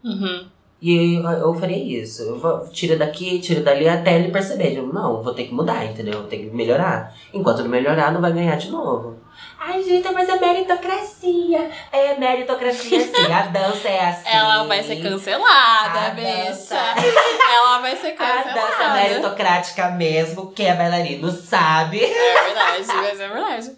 Uhum. 0.04 0.48
E 0.82 1.18
eu, 1.18 1.30
eu 1.30 1.54
faria 1.56 2.02
isso. 2.02 2.22
Eu 2.24 2.40
vou, 2.40 2.68
tira 2.70 2.96
daqui, 2.96 3.40
tira 3.40 3.62
dali 3.62 3.88
até 3.88 4.16
ele 4.16 4.32
perceber. 4.32 4.78
Eu, 4.78 4.88
não, 4.88 5.22
vou 5.22 5.34
ter 5.34 5.44
que 5.46 5.54
mudar, 5.54 5.84
entendeu? 5.86 6.20
Vou 6.20 6.28
ter 6.28 6.38
que 6.38 6.46
melhorar. 6.46 7.14
Enquanto 7.34 7.64
não 7.64 7.70
melhorar, 7.70 8.12
não 8.14 8.22
vai 8.22 8.32
ganhar 8.32 8.56
de 8.56 8.70
novo. 8.70 9.18
Ai, 9.60 9.84
gente, 9.84 10.10
mas 10.14 10.30
é 10.30 10.40
meritocracia. 10.40 11.70
É 11.92 12.16
meritocracia 12.18 13.02
sim. 13.02 13.32
A 13.32 13.42
dança 13.48 13.90
é 13.90 14.08
assim. 14.08 14.30
Ela 14.30 14.64
vai 14.64 14.82
ser 14.84 15.02
cancelada, 15.02 16.00
A 16.00 16.10
bicha. 16.12 16.46
dança. 16.48 16.78
Ela 17.56 17.80
vai 17.80 17.96
ser 17.98 18.16
A 18.18 18.26
dança 18.44 18.54
cancelada. 18.54 18.94
meritocrática 19.02 19.90
mesmo, 19.90 20.52
quem 20.54 20.66
é 20.68 20.76
bailarino 20.76 21.30
sabe. 21.30 22.02
É 22.04 22.44
verdade, 22.44 22.88
mas 22.88 23.20
é 23.20 23.28
verdade. 23.28 23.72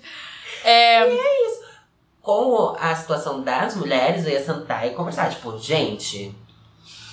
É, 0.63 1.17
Com 2.22 2.75
a 2.79 2.93
situação 2.96 3.41
das 3.41 3.75
mulheres, 3.75 4.25
eu 4.25 4.31
ia 4.31 4.43
sentar 4.43 4.86
e 4.88 4.91
conversar. 4.91 5.31
Tipo, 5.31 5.58
gente, 5.58 6.34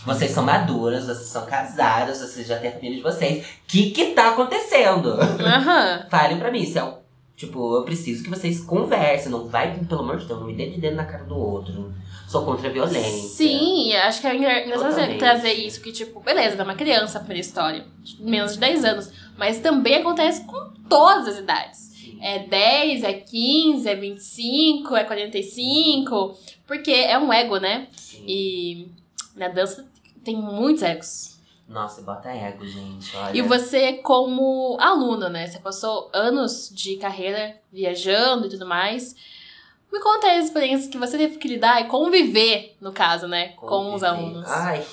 vocês 0.06 0.30
são 0.30 0.44
maduras, 0.44 1.04
vocês 1.06 1.28
são 1.28 1.44
casadas, 1.46 2.18
vocês 2.20 2.46
já 2.46 2.58
têm 2.58 2.70
a 2.70 2.72
família 2.74 2.96
de 2.96 3.02
vocês. 3.02 3.44
O 3.44 3.48
que 3.66 3.90
que 3.90 4.06
tá 4.12 4.28
acontecendo? 4.30 5.12
aham. 5.20 6.06
Falem 6.10 6.38
pra 6.38 6.50
mim, 6.50 6.64
se 6.64 6.78
é 6.78 6.84
um- 6.84 6.98
Tipo, 7.36 7.76
eu 7.76 7.84
preciso 7.84 8.24
que 8.24 8.30
vocês 8.30 8.58
conversem. 8.60 9.30
Não 9.30 9.46
vai, 9.46 9.72
pelo 9.88 10.00
amor 10.00 10.16
de 10.16 10.26
Deus, 10.26 10.40
não 10.40 10.46
me 10.48 10.54
dê 10.54 10.70
de 10.70 10.80
dedo 10.80 10.96
na 10.96 11.04
cara 11.04 11.22
do 11.22 11.38
outro. 11.38 11.94
Sou 12.26 12.44
contra 12.44 12.68
a 12.68 12.72
violência. 12.72 13.28
Sim, 13.28 13.92
acho 13.94 14.20
que 14.20 14.26
é 14.26 14.34
engra- 14.34 14.64
engraçado 14.66 14.90
Totalmente. 14.90 15.18
trazer 15.20 15.52
isso, 15.52 15.80
que, 15.80 15.92
tipo, 15.92 16.18
beleza, 16.18 16.56
dá 16.56 16.64
uma 16.64 16.74
criança 16.74 17.20
pra 17.20 17.36
história, 17.36 17.86
menos 18.18 18.54
de 18.54 18.58
10 18.58 18.84
anos, 18.84 19.12
mas 19.36 19.60
também 19.60 19.94
acontece 19.98 20.44
com 20.46 20.72
todas 20.88 21.28
as 21.28 21.38
idades. 21.38 21.88
É 22.20 22.40
10, 22.40 23.04
é 23.04 23.12
15, 23.12 23.88
é 23.88 23.94
25, 23.94 24.96
é 24.96 25.04
45, 25.04 26.36
porque 26.66 26.90
é 26.90 27.16
um 27.18 27.32
ego, 27.32 27.58
né? 27.58 27.86
Sim. 27.96 28.24
E 28.26 28.88
na 29.38 29.48
dança 29.48 29.88
tem 30.24 30.36
muitos 30.36 30.82
egos. 30.82 31.38
Nossa, 31.68 32.00
bota 32.00 32.30
ego, 32.30 32.66
gente. 32.66 33.14
Olha. 33.14 33.36
E 33.36 33.42
você, 33.42 33.94
como 33.94 34.76
aluno, 34.80 35.28
né? 35.28 35.46
Você 35.46 35.58
passou 35.58 36.10
anos 36.14 36.70
de 36.72 36.96
carreira 36.96 37.60
viajando 37.70 38.46
e 38.46 38.50
tudo 38.50 38.66
mais. 38.66 39.14
Me 39.92 40.00
conta 40.00 40.32
as 40.32 40.46
experiências 40.46 40.90
que 40.90 40.98
você 40.98 41.16
teve 41.16 41.36
que 41.36 41.48
lidar 41.48 41.80
e 41.80 41.84
conviver, 41.86 42.76
no 42.80 42.92
caso, 42.92 43.26
né? 43.28 43.48
Com 43.48 43.66
os 43.94 44.00
Conviver. 44.02 44.06
alunos. 44.06 44.50
Ai. 44.50 44.86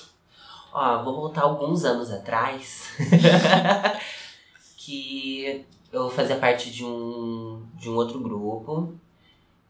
Ó, 0.73 1.03
vou 1.03 1.15
voltar 1.15 1.43
alguns 1.43 1.85
anos 1.85 2.11
atrás. 2.11 2.89
que 4.77 5.65
eu 5.91 6.09
fazia 6.09 6.35
parte 6.35 6.69
de 6.69 6.83
um, 6.83 7.65
de 7.75 7.89
um 7.89 7.95
outro 7.95 8.19
grupo. 8.19 8.93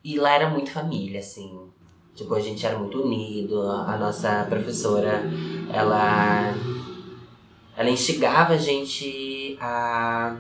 E 0.04 0.18
lá 0.20 0.32
era 0.34 0.50
muito 0.50 0.72
família, 0.72 1.20
assim. 1.20 1.70
Tipo, 2.16 2.34
a 2.34 2.40
gente 2.40 2.66
era 2.66 2.80
muito 2.80 3.02
unido. 3.02 3.62
A 3.62 3.98
nossa 3.98 4.46
professora, 4.50 5.24
ela. 5.72 6.56
Ela 7.78 7.90
instigava 7.90 8.54
a 8.54 8.58
gente 8.58 9.58
a. 9.60 10.38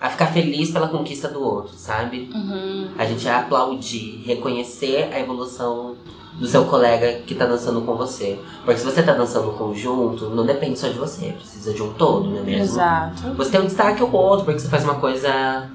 a 0.00 0.10
ficar 0.10 0.26
feliz 0.26 0.72
pela 0.72 0.88
conquista 0.88 1.28
do 1.28 1.40
outro, 1.40 1.74
sabe? 1.74 2.28
Uhum. 2.34 2.90
A 2.98 3.04
gente 3.06 3.24
ia 3.24 3.38
aplaudir, 3.38 4.22
reconhecer 4.26 5.08
a 5.12 5.20
evolução 5.20 5.96
do 6.34 6.46
seu 6.46 6.64
colega 6.64 7.20
que 7.26 7.34
tá 7.34 7.46
dançando 7.46 7.80
com 7.82 7.94
você. 7.96 8.38
Porque 8.64 8.80
se 8.80 8.84
você 8.84 9.02
tá 9.02 9.12
dançando 9.12 9.52
conjunto, 9.52 10.28
não 10.30 10.44
depende 10.44 10.78
só 10.78 10.88
de 10.88 10.98
você, 10.98 11.32
precisa 11.32 11.72
de 11.72 11.82
um 11.82 11.92
todo, 11.94 12.28
não 12.28 12.38
é 12.38 12.42
mesmo? 12.42 12.62
Exato. 12.64 13.34
Você 13.34 13.50
tem 13.52 13.60
um 13.60 13.66
destaque 13.66 14.02
ou 14.02 14.12
outro, 14.12 14.44
porque 14.44 14.60
você 14.60 14.68
faz 14.68 14.84
uma 14.84 14.96
coisa 14.96 15.70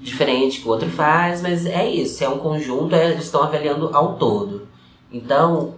diferente 0.00 0.60
que 0.60 0.66
o 0.66 0.70
outro 0.70 0.88
faz, 0.90 1.42
mas 1.42 1.66
é 1.66 1.88
isso, 1.88 2.24
é 2.24 2.28
um 2.28 2.38
conjunto, 2.38 2.94
é- 2.94 3.10
eles 3.10 3.24
estão 3.24 3.42
avaliando 3.42 3.90
ao 3.92 4.14
todo. 4.16 4.66
Então, 5.12 5.74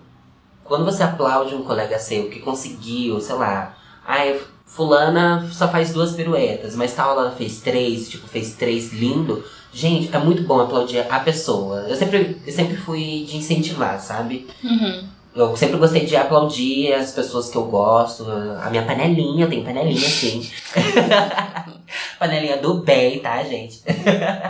quando 0.64 0.84
você 0.84 1.02
aplaude 1.02 1.54
um 1.54 1.62
colega 1.62 1.98
seu 1.98 2.28
que 2.30 2.38
conseguiu, 2.40 3.20
sei 3.20 3.34
lá, 3.34 3.76
ai, 4.06 4.40
fulana 4.64 5.48
só 5.52 5.68
faz 5.68 5.92
duas 5.92 6.12
piruetas, 6.12 6.74
mas 6.76 6.94
tal 6.94 7.18
ela 7.18 7.30
fez 7.32 7.60
três, 7.60 8.08
tipo, 8.08 8.26
fez 8.26 8.54
três 8.54 8.92
lindo. 8.92 9.44
Gente, 9.72 10.14
é 10.14 10.18
muito 10.18 10.42
bom 10.44 10.60
aplaudir 10.60 11.06
a 11.10 11.20
pessoa. 11.20 11.86
Eu 11.88 11.96
sempre, 11.96 12.40
eu 12.46 12.52
sempre 12.52 12.76
fui 12.76 13.24
de 13.26 13.36
incentivar, 13.38 13.98
sabe? 14.00 14.46
Uhum. 14.62 15.04
Eu 15.34 15.56
sempre 15.56 15.78
gostei 15.78 16.04
de 16.04 16.14
aplaudir 16.14 16.92
as 16.92 17.12
pessoas 17.12 17.48
que 17.48 17.56
eu 17.56 17.64
gosto. 17.64 18.26
A 18.62 18.68
minha 18.68 18.84
panelinha, 18.84 19.46
tem 19.46 19.64
panelinha 19.64 20.08
sim. 20.08 20.46
panelinha 22.22 22.56
do 22.56 22.74
bem, 22.74 23.18
tá, 23.18 23.42
gente? 23.42 23.82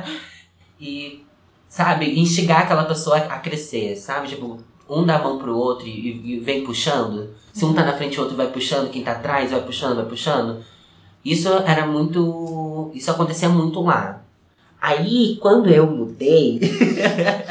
e, 0.78 1.24
sabe, 1.66 2.20
instigar 2.20 2.62
aquela 2.62 2.84
pessoa 2.84 3.16
a 3.16 3.38
crescer, 3.38 3.96
sabe? 3.96 4.28
Tipo, 4.28 4.58
um 4.86 5.06
dá 5.06 5.16
a 5.16 5.22
mão 5.22 5.38
pro 5.38 5.56
outro 5.56 5.86
e, 5.86 6.34
e 6.34 6.38
vem 6.38 6.64
puxando. 6.64 7.30
Se 7.50 7.64
um 7.64 7.72
tá 7.72 7.82
na 7.82 7.96
frente, 7.96 8.18
o 8.18 8.22
outro 8.22 8.36
vai 8.36 8.48
puxando, 8.48 8.90
quem 8.90 9.02
tá 9.02 9.12
atrás 9.12 9.52
vai 9.52 9.62
puxando, 9.62 9.96
vai 9.96 10.04
puxando. 10.04 10.62
Isso 11.24 11.48
era 11.48 11.86
muito. 11.86 12.90
Isso 12.94 13.10
acontecia 13.10 13.48
muito 13.48 13.80
lá. 13.80 14.20
Aí, 14.78 15.38
quando 15.40 15.70
eu 15.70 15.86
mudei 15.86 16.60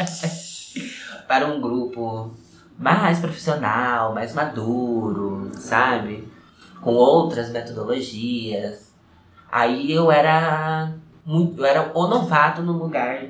para 1.28 1.48
um 1.48 1.60
grupo 1.60 2.30
mais 2.78 3.20
profissional, 3.20 4.13
mais 4.13 4.36
maduro, 4.36 5.50
sabe? 5.56 6.28
Com 6.82 6.94
outras 6.94 7.50
metodologias. 7.50 8.90
Aí 9.51 9.91
eu 9.91 10.12
era 10.12 10.93
muito, 11.25 11.60
eu 11.60 11.65
era 11.65 11.91
o 11.93 12.08
novato 12.08 12.62
num 12.62 12.77
lugar 12.77 13.25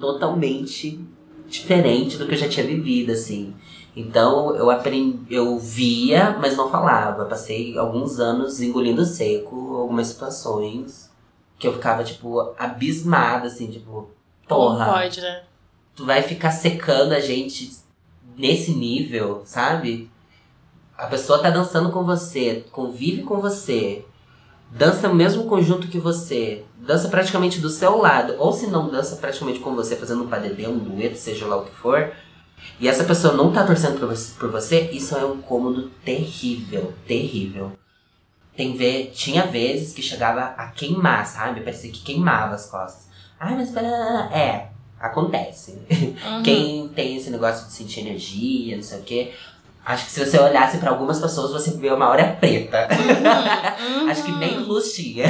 totalmente 0.00 1.00
diferente 1.46 2.16
do 2.16 2.26
que 2.26 2.34
eu 2.34 2.38
já 2.38 2.48
tinha 2.48 2.66
vivido, 2.66 3.12
assim. 3.12 3.54
Então 3.94 4.56
eu 4.56 4.70
aprendi, 4.70 5.18
eu 5.30 5.58
via, 5.58 6.36
mas 6.40 6.56
não 6.56 6.70
falava. 6.70 7.26
Passei 7.26 7.76
alguns 7.78 8.18
anos 8.18 8.60
engolindo 8.60 9.04
seco 9.04 9.76
algumas 9.76 10.08
situações 10.08 11.10
que 11.58 11.68
eu 11.68 11.74
ficava 11.74 12.02
tipo 12.02 12.54
abismada, 12.58 13.46
assim, 13.46 13.70
tipo, 13.70 14.10
porra 14.48 14.86
pode, 14.86 15.20
né? 15.20 15.42
tu 15.94 16.04
vai 16.04 16.22
ficar 16.22 16.50
secando 16.50 17.12
a 17.12 17.20
gente 17.20 17.76
nesse 18.36 18.72
nível, 18.72 19.42
sabe? 19.44 20.10
A 20.96 21.06
pessoa 21.06 21.40
tá 21.40 21.50
dançando 21.50 21.90
com 21.90 22.04
você, 22.04 22.64
convive 22.72 23.22
com 23.22 23.40
você, 23.40 24.04
dança 24.72 25.08
no 25.08 25.14
mesmo 25.14 25.44
conjunto 25.44 25.88
que 25.88 25.98
você, 25.98 26.64
dança 26.78 27.08
praticamente 27.08 27.60
do 27.60 27.70
seu 27.70 27.98
lado, 27.98 28.34
ou 28.38 28.52
se 28.52 28.66
não 28.66 28.88
dança 28.88 29.16
praticamente 29.16 29.60
com 29.60 29.74
você, 29.74 29.96
fazendo 29.96 30.24
um 30.24 30.28
padedê, 30.28 30.66
um 30.66 30.78
dueto, 30.78 31.16
seja 31.16 31.46
lá 31.46 31.56
o 31.56 31.64
que 31.64 31.74
for, 31.74 32.12
e 32.80 32.88
essa 32.88 33.04
pessoa 33.04 33.34
não 33.34 33.52
tá 33.52 33.64
torcendo 33.64 33.98
por 33.98 34.08
você, 34.08 34.34
por 34.38 34.50
você 34.50 34.90
isso 34.92 35.16
é 35.16 35.24
um 35.24 35.40
cômodo 35.40 35.90
terrível, 36.04 36.92
terrível. 37.06 37.72
Tem 38.56 38.76
ve 38.76 39.10
tinha 39.14 39.46
vezes 39.46 39.94
que 39.94 40.02
chegava 40.02 40.54
a 40.56 40.68
queimar, 40.68 41.26
sabe? 41.26 41.62
Parecia 41.62 41.90
que 41.90 42.02
queimava 42.02 42.54
as 42.54 42.66
costas. 42.66 43.08
Ai, 43.40 43.56
mas 43.56 43.70
pera, 43.70 43.88
é, 44.32 44.68
acontece. 45.00 45.78
Uhum. 46.22 46.42
Quem 46.42 46.88
tem 46.88 47.16
esse 47.16 47.30
negócio 47.30 47.66
de 47.66 47.72
sentir 47.72 48.00
energia, 48.00 48.76
não 48.76 48.82
sei 48.82 49.00
o 49.00 49.02
quê. 49.02 49.32
Acho 49.84 50.06
que 50.06 50.12
se 50.12 50.24
você 50.24 50.38
olhasse 50.38 50.78
pra 50.78 50.90
algumas 50.90 51.20
pessoas, 51.20 51.50
você 51.50 51.76
vê 51.76 51.90
uma 51.90 52.08
hora 52.08 52.36
preta. 52.40 52.88
Uhum. 52.90 54.06
Acho 54.08 54.24
que 54.24 54.32
nem 54.32 54.58
luz 54.58 54.92
tinha. 54.94 55.26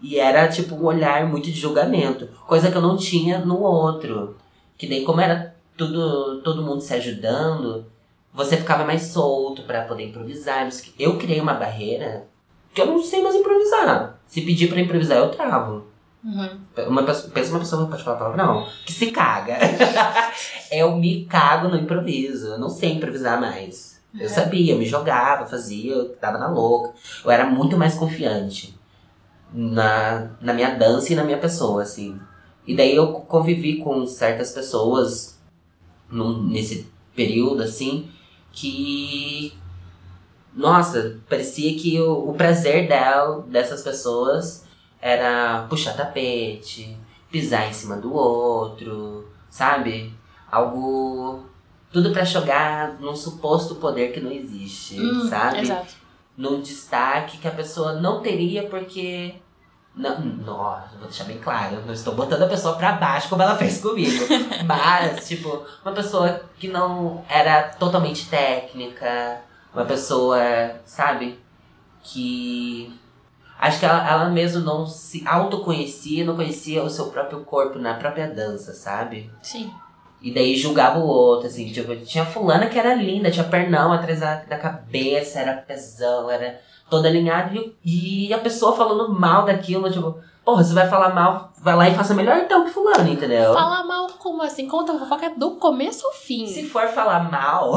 e 0.00 0.18
era 0.18 0.48
tipo 0.48 0.74
um 0.74 0.84
olhar 0.84 1.26
muito 1.26 1.50
de 1.50 1.60
julgamento. 1.60 2.28
Coisa 2.46 2.70
que 2.70 2.76
eu 2.76 2.82
não 2.82 2.96
tinha 2.96 3.38
no 3.40 3.60
outro. 3.60 4.36
Que 4.78 4.86
daí, 4.86 5.04
como 5.04 5.20
era 5.20 5.54
tudo, 5.76 6.40
todo 6.40 6.62
mundo 6.62 6.80
se 6.80 6.94
ajudando, 6.94 7.84
você 8.32 8.56
ficava 8.56 8.84
mais 8.84 9.02
solto 9.02 9.62
pra 9.62 9.82
poder 9.82 10.04
improvisar. 10.04 10.68
Eu 10.98 11.18
criei 11.18 11.40
uma 11.40 11.54
barreira 11.54 12.26
que 12.74 12.80
eu 12.80 12.86
não 12.86 13.02
sei 13.02 13.22
mais 13.22 13.34
improvisar. 13.34 14.18
Se 14.26 14.40
pedir 14.40 14.68
pra 14.68 14.80
improvisar, 14.80 15.18
eu 15.18 15.28
travo. 15.28 15.91
Uhum. 16.24 16.60
Uma 16.88 17.02
pensa 17.02 17.50
uma 17.50 17.58
pessoa 17.58 17.84
que 17.84 17.90
pode 17.90 18.04
falar 18.04 18.16
palavrão, 18.16 18.68
que 18.86 18.92
se 18.92 19.10
caga. 19.10 19.58
eu 20.70 20.96
me 20.96 21.24
cago 21.26 21.68
no 21.68 21.76
improviso. 21.76 22.48
Eu 22.48 22.58
não 22.58 22.68
sei 22.68 22.92
improvisar 22.92 23.40
mais. 23.40 24.00
Eu 24.14 24.26
É. 24.26 24.28
sabia, 24.28 24.72
eu 24.74 24.78
me 24.78 24.86
jogava, 24.86 25.46
fazia, 25.46 25.92
eu 25.92 26.10
tava 26.16 26.38
na 26.38 26.48
louca. 26.48 26.92
Eu 27.24 27.30
era 27.30 27.44
muito 27.46 27.76
mais 27.76 27.94
confiante 27.94 28.78
na, 29.52 30.30
na 30.40 30.52
minha 30.52 30.74
dança 30.76 31.12
e 31.12 31.16
na 31.16 31.24
minha 31.24 31.38
pessoa, 31.38 31.82
assim. 31.82 32.18
E 32.66 32.76
daí 32.76 32.94
eu 32.94 33.12
convivi 33.12 33.78
com 33.78 34.06
certas 34.06 34.52
pessoas 34.52 35.40
num- 36.08 36.42
nesse 36.44 36.86
período, 37.16 37.62
assim, 37.64 38.08
que. 38.52 39.54
Nossa, 40.54 41.16
parecia 41.28 41.74
que 41.78 41.98
o, 42.00 42.30
o 42.30 42.34
prazer 42.34 42.86
dela, 42.86 43.42
dessas 43.48 43.82
pessoas 43.82 44.64
era 45.02 45.66
puxar 45.68 45.94
tapete, 45.96 46.96
pisar 47.30 47.68
em 47.68 47.72
cima 47.72 47.96
do 47.96 48.14
outro, 48.14 49.28
sabe? 49.50 50.14
Algo. 50.50 51.44
Tudo 51.92 52.10
pra 52.12 52.24
jogar 52.24 52.94
num 53.00 53.14
suposto 53.14 53.74
poder 53.74 54.12
que 54.12 54.20
não 54.20 54.30
existe, 54.32 54.98
Hum, 54.98 55.28
sabe? 55.28 55.60
Exato. 55.60 55.94
Num 56.36 56.62
destaque 56.62 57.36
que 57.36 57.46
a 57.48 57.50
pessoa 57.50 57.94
não 57.94 58.22
teria 58.22 58.62
porque 58.68 59.34
Não, 59.94 60.18
nossa, 60.20 60.96
vou 60.96 61.06
deixar 61.08 61.24
bem 61.24 61.36
claro, 61.36 61.82
não 61.84 61.92
estou 61.92 62.14
botando 62.14 62.44
a 62.44 62.48
pessoa 62.48 62.76
pra 62.76 62.92
baixo 62.92 63.28
como 63.28 63.42
ela 63.42 63.56
fez 63.58 63.82
comigo. 63.82 64.24
Mas, 64.66 65.28
tipo, 65.28 65.66
uma 65.84 65.92
pessoa 65.92 66.40
que 66.58 66.68
não 66.68 67.22
era 67.28 67.64
totalmente 67.78 68.26
técnica, 68.30 69.42
uma 69.74 69.84
pessoa, 69.84 70.38
sabe, 70.86 71.38
que. 72.02 72.98
Acho 73.62 73.78
que 73.78 73.86
ela, 73.86 74.10
ela 74.10 74.28
mesmo 74.28 74.60
não 74.60 74.88
se 74.88 75.22
autoconhecia, 75.24 76.24
não 76.24 76.34
conhecia 76.34 76.82
o 76.82 76.90
seu 76.90 77.06
próprio 77.06 77.44
corpo 77.44 77.78
na 77.78 77.94
própria 77.94 78.26
dança, 78.26 78.72
sabe? 78.72 79.30
Sim. 79.40 79.72
E 80.20 80.34
daí 80.34 80.56
julgava 80.56 80.98
o 80.98 81.06
outro, 81.06 81.46
assim, 81.46 81.70
tipo, 81.70 81.94
tinha 82.04 82.26
fulana 82.26 82.66
que 82.66 82.76
era 82.76 82.92
linda, 82.92 83.30
tinha 83.30 83.44
pernão 83.44 83.92
atrás 83.92 84.18
da, 84.18 84.34
da 84.34 84.58
cabeça, 84.58 85.38
era 85.38 85.52
pesão, 85.52 86.28
era 86.28 86.60
toda 86.90 87.06
alinhada, 87.06 87.54
e, 87.84 88.26
e 88.26 88.34
a 88.34 88.38
pessoa 88.38 88.74
falando 88.76 89.14
mal 89.14 89.44
daquilo, 89.44 89.88
tipo, 89.92 90.18
porra, 90.44 90.64
você 90.64 90.74
vai 90.74 90.88
falar 90.88 91.14
mal, 91.14 91.52
vai 91.58 91.76
lá 91.76 91.88
e 91.88 91.94
faça 91.94 92.14
melhor 92.14 92.38
então 92.38 92.64
que 92.64 92.70
fulano, 92.72 93.08
entendeu? 93.08 93.54
Falar 93.54 93.84
mal 93.84 94.08
como 94.18 94.42
assim? 94.42 94.66
Conta 94.66 94.92
a 94.92 94.98
fofoca 94.98 95.30
do 95.36 95.52
começo 95.52 96.04
ao 96.04 96.12
fim. 96.12 96.48
Se 96.48 96.68
for 96.68 96.88
falar 96.88 97.30
mal, 97.30 97.74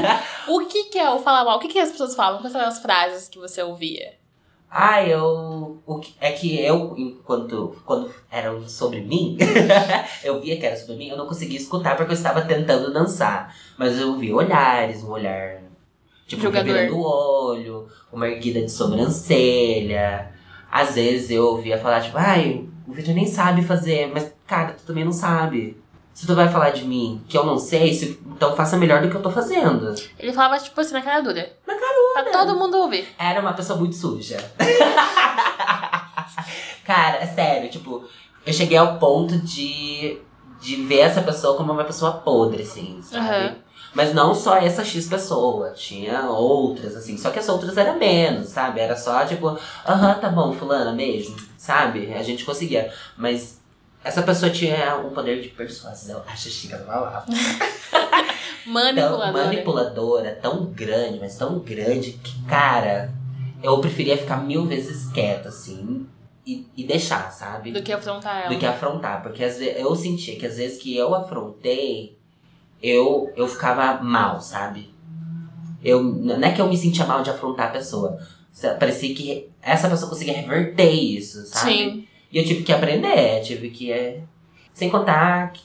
O 0.48 0.60
que, 0.60 0.84
que 0.84 0.98
é 0.98 1.10
o 1.10 1.18
falar 1.18 1.44
mal? 1.44 1.58
O 1.58 1.60
que, 1.60 1.68
que 1.68 1.78
as 1.78 1.90
pessoas 1.90 2.14
falam? 2.14 2.40
Quais 2.40 2.52
são 2.52 2.62
as 2.62 2.78
frases 2.78 3.28
que 3.28 3.38
você 3.38 3.62
ouvia? 3.62 4.24
Ah, 4.70 5.02
eu. 5.06 5.80
O 5.86 5.98
que, 5.98 6.14
é 6.20 6.32
que 6.32 6.60
eu, 6.60 6.94
enquanto. 6.96 7.76
Quando 7.84 8.10
era 8.30 8.58
sobre 8.68 9.00
mim, 9.00 9.36
eu 10.24 10.40
via 10.40 10.56
que 10.58 10.66
era 10.66 10.76
sobre 10.76 10.96
mim, 10.96 11.08
eu 11.08 11.16
não 11.16 11.26
conseguia 11.26 11.56
escutar 11.58 11.96
porque 11.96 12.12
eu 12.12 12.16
estava 12.16 12.42
tentando 12.42 12.92
dançar. 12.92 13.54
Mas 13.78 13.98
eu 13.98 14.16
vi 14.16 14.32
olhares, 14.32 15.02
um 15.04 15.10
olhar. 15.10 15.60
Tipo, 16.26 16.42
Julgador. 16.42 16.74
revirando 16.74 16.96
o 16.98 17.02
olho, 17.50 17.88
uma 18.12 18.28
erguida 18.28 18.60
de 18.60 18.70
sobrancelha. 18.70 20.32
Às 20.70 20.94
vezes 20.96 21.30
eu 21.30 21.46
ouvia 21.46 21.78
falar, 21.78 22.00
tipo, 22.00 22.18
ai, 22.18 22.68
o 22.86 22.92
Victor 22.92 23.14
nem 23.14 23.26
sabe 23.26 23.62
fazer, 23.62 24.10
mas, 24.12 24.32
cara, 24.46 24.72
tu 24.72 24.82
também 24.84 25.04
não 25.04 25.12
sabe. 25.12 25.76
Se 26.12 26.26
tu 26.26 26.34
vai 26.34 26.48
falar 26.48 26.70
de 26.70 26.84
mim 26.84 27.22
que 27.28 27.36
eu 27.36 27.44
não 27.44 27.58
sei, 27.58 27.92
se- 27.92 28.18
então 28.26 28.56
faça 28.56 28.76
melhor 28.76 29.02
do 29.02 29.10
que 29.10 29.14
eu 29.14 29.22
tô 29.22 29.30
fazendo. 29.30 29.94
Ele 30.18 30.32
falava, 30.32 30.58
tipo 30.62 30.80
assim, 30.80 30.94
na 30.94 31.02
cara 31.02 31.20
dura. 31.20 31.52
Pra 32.22 32.32
todo 32.32 32.56
mundo 32.56 32.78
ouvir. 32.78 33.06
Era 33.18 33.40
uma 33.40 33.52
pessoa 33.52 33.78
muito 33.78 33.94
suja. 33.94 34.38
Cara, 36.84 37.18
é 37.18 37.26
sério, 37.26 37.68
tipo, 37.68 38.04
eu 38.46 38.52
cheguei 38.54 38.78
ao 38.78 38.96
ponto 38.98 39.36
de, 39.38 40.18
de 40.60 40.76
ver 40.76 41.00
essa 41.00 41.20
pessoa 41.20 41.56
como 41.58 41.72
uma 41.72 41.84
pessoa 41.84 42.12
podre, 42.12 42.62
assim, 42.62 43.00
sabe? 43.02 43.26
Aham. 43.26 43.56
Mas 43.92 44.14
não 44.14 44.34
só 44.34 44.56
essa 44.56 44.84
X 44.84 45.06
pessoa, 45.08 45.70
tinha 45.70 46.28
outras, 46.30 46.96
assim, 46.96 47.18
só 47.18 47.30
que 47.30 47.38
as 47.38 47.48
outras 47.48 47.76
eram 47.76 47.98
menos, 47.98 48.48
sabe? 48.48 48.80
Era 48.80 48.96
só 48.96 49.24
tipo, 49.26 49.58
aham, 49.86 50.14
tá 50.14 50.28
bom, 50.28 50.52
fulana, 50.54 50.92
mesmo, 50.92 51.36
sabe? 51.58 52.12
A 52.14 52.22
gente 52.22 52.44
conseguia. 52.44 52.92
Mas 53.16 53.60
essa 54.06 54.22
pessoa 54.22 54.50
tinha 54.52 54.96
um 54.98 55.10
poder 55.10 55.42
de 55.42 55.48
persuasão, 55.48 56.22
acho 56.28 56.48
chique 56.48 56.72
essa 56.72 56.84
palavra. 56.84 57.24
Tão 58.64 58.72
Manipuladora. 58.72 59.32
manipuladora, 59.32 60.38
tão 60.40 60.66
grande, 60.66 61.18
mas 61.20 61.36
tão 61.36 61.58
grande 61.58 62.12
que, 62.12 62.42
cara, 62.44 63.12
eu 63.62 63.78
preferia 63.80 64.16
ficar 64.16 64.36
mil 64.38 64.64
vezes 64.66 65.10
quieta, 65.12 65.48
assim, 65.48 66.06
e, 66.46 66.66
e 66.76 66.84
deixar, 66.84 67.30
sabe? 67.32 67.72
Do 67.72 67.82
que 67.82 67.92
afrontar 67.92 68.44
ela. 68.44 68.54
do 68.54 68.58
que 68.58 68.66
afrontar. 68.66 69.22
Porque 69.22 69.42
às 69.42 69.58
vezes, 69.58 69.76
eu 69.78 69.94
sentia 69.94 70.36
que 70.38 70.46
às 70.46 70.56
vezes 70.56 70.78
que 70.80 70.96
eu 70.96 71.14
afrontei, 71.14 72.16
eu, 72.82 73.32
eu 73.36 73.48
ficava 73.48 74.02
mal, 74.02 74.40
sabe? 74.40 74.94
Eu, 75.82 76.02
não 76.02 76.46
é 76.46 76.52
que 76.52 76.60
eu 76.60 76.68
me 76.68 76.76
sentia 76.76 77.06
mal 77.06 77.22
de 77.22 77.30
afrontar 77.30 77.68
a 77.68 77.70
pessoa. 77.70 78.18
Parecia 78.78 79.14
que 79.14 79.48
essa 79.60 79.88
pessoa 79.88 80.08
conseguia 80.08 80.34
reverter 80.34 80.90
isso, 80.90 81.44
sabe? 81.46 81.70
Sim. 81.72 82.05
E 82.30 82.38
eu 82.38 82.44
tive 82.44 82.62
que 82.62 82.72
aprender, 82.72 83.40
tive 83.42 83.70
que. 83.70 83.92
é, 83.92 84.20
Sem 84.72 84.90
contar, 84.90 85.52
que, 85.52 85.62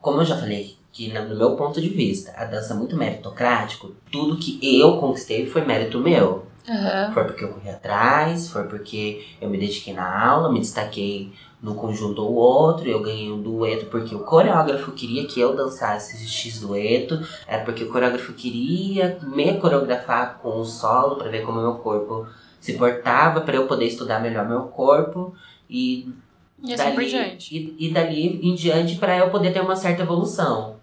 como 0.00 0.20
eu 0.20 0.24
já 0.24 0.36
falei, 0.36 0.76
que 0.92 1.12
no 1.12 1.36
meu 1.36 1.54
ponto 1.54 1.80
de 1.80 1.88
vista, 1.88 2.32
a 2.36 2.44
dança 2.44 2.74
é 2.74 2.76
muito 2.76 2.96
meritocrático, 2.96 3.92
tudo 4.10 4.36
que 4.36 4.58
eu 4.80 4.96
conquistei 4.98 5.46
foi 5.46 5.64
mérito 5.64 6.00
meu. 6.00 6.46
Aham. 6.68 7.12
Foi 7.14 7.24
porque 7.24 7.44
eu 7.44 7.48
corri 7.48 7.70
atrás, 7.70 8.50
foi 8.50 8.64
porque 8.64 9.24
eu 9.40 9.48
me 9.48 9.56
dediquei 9.58 9.94
na 9.94 10.28
aula, 10.28 10.52
me 10.52 10.60
destaquei 10.60 11.32
num 11.62 11.74
conjunto 11.74 12.22
ou 12.22 12.34
outro, 12.34 12.88
eu 12.88 13.00
ganhei 13.00 13.32
um 13.32 13.40
dueto 13.40 13.86
porque 13.86 14.14
o 14.14 14.20
coreógrafo 14.20 14.92
queria 14.92 15.26
que 15.26 15.40
eu 15.40 15.56
dançasse 15.56 16.16
esse 16.16 16.28
X 16.28 16.60
dueto, 16.60 17.18
era 17.46 17.64
porque 17.64 17.84
o 17.84 17.90
coreógrafo 17.90 18.32
queria 18.32 19.18
me 19.22 19.54
coreografar 19.58 20.38
com 20.42 20.60
o 20.60 20.64
solo 20.64 21.16
pra 21.16 21.30
ver 21.30 21.42
como 21.42 21.60
meu 21.60 21.74
corpo 21.76 22.26
se 22.60 22.74
portava, 22.74 23.40
pra 23.40 23.56
eu 23.56 23.66
poder 23.66 23.86
estudar 23.86 24.20
melhor 24.20 24.46
meu 24.46 24.62
corpo 24.64 25.34
e 25.68 26.08
E 26.62 26.74
assim 26.74 26.94
por 26.94 27.04
diante. 27.04 27.56
e, 27.78 27.86
e 27.88 27.90
dali 27.92 28.40
em 28.42 28.54
diante 28.54 28.96
pra 28.96 29.16
eu 29.18 29.30
poder 29.30 29.52
ter 29.52 29.60
uma 29.60 29.76
certa 29.76 30.02
evolução. 30.02 30.76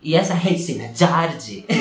E 0.00 0.14
essa 0.14 0.34
Regina 0.34 0.94
Jardi, 0.94 1.64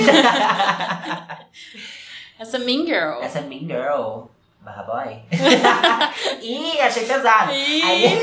Essa 2.39 2.59
Mean 2.59 2.85
Girl. 2.85 3.21
essa 3.21 3.41
Mean 3.41 3.61
Girl, 3.61 4.25
barra 4.67 4.83
boy. 4.83 5.21
Ih, 6.41 6.81
achei 6.81 7.05
pesado. 7.05 7.51
Aí, 7.51 8.19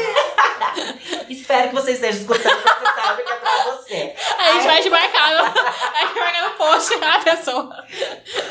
espero 1.31 1.71
que 1.71 1.75
você 1.75 1.93
esteja 1.93 2.19
escutando, 2.19 2.57
porque 2.63 2.85
você 2.85 3.01
sabe 3.01 3.23
que 3.23 3.33
é 3.33 3.37
pra 3.37 3.65
você. 3.65 4.15
Aí 4.39 4.51
a 4.51 4.53
gente 4.53 4.67
vai 4.67 4.83
te 4.83 4.91
marcar 4.91 5.35
no, 5.35 5.41
a 5.41 6.07
gente 6.07 6.19
vai 6.19 6.45
no 6.45 6.51
post 6.57 6.95
a 7.03 7.19
pessoa. 7.21 7.85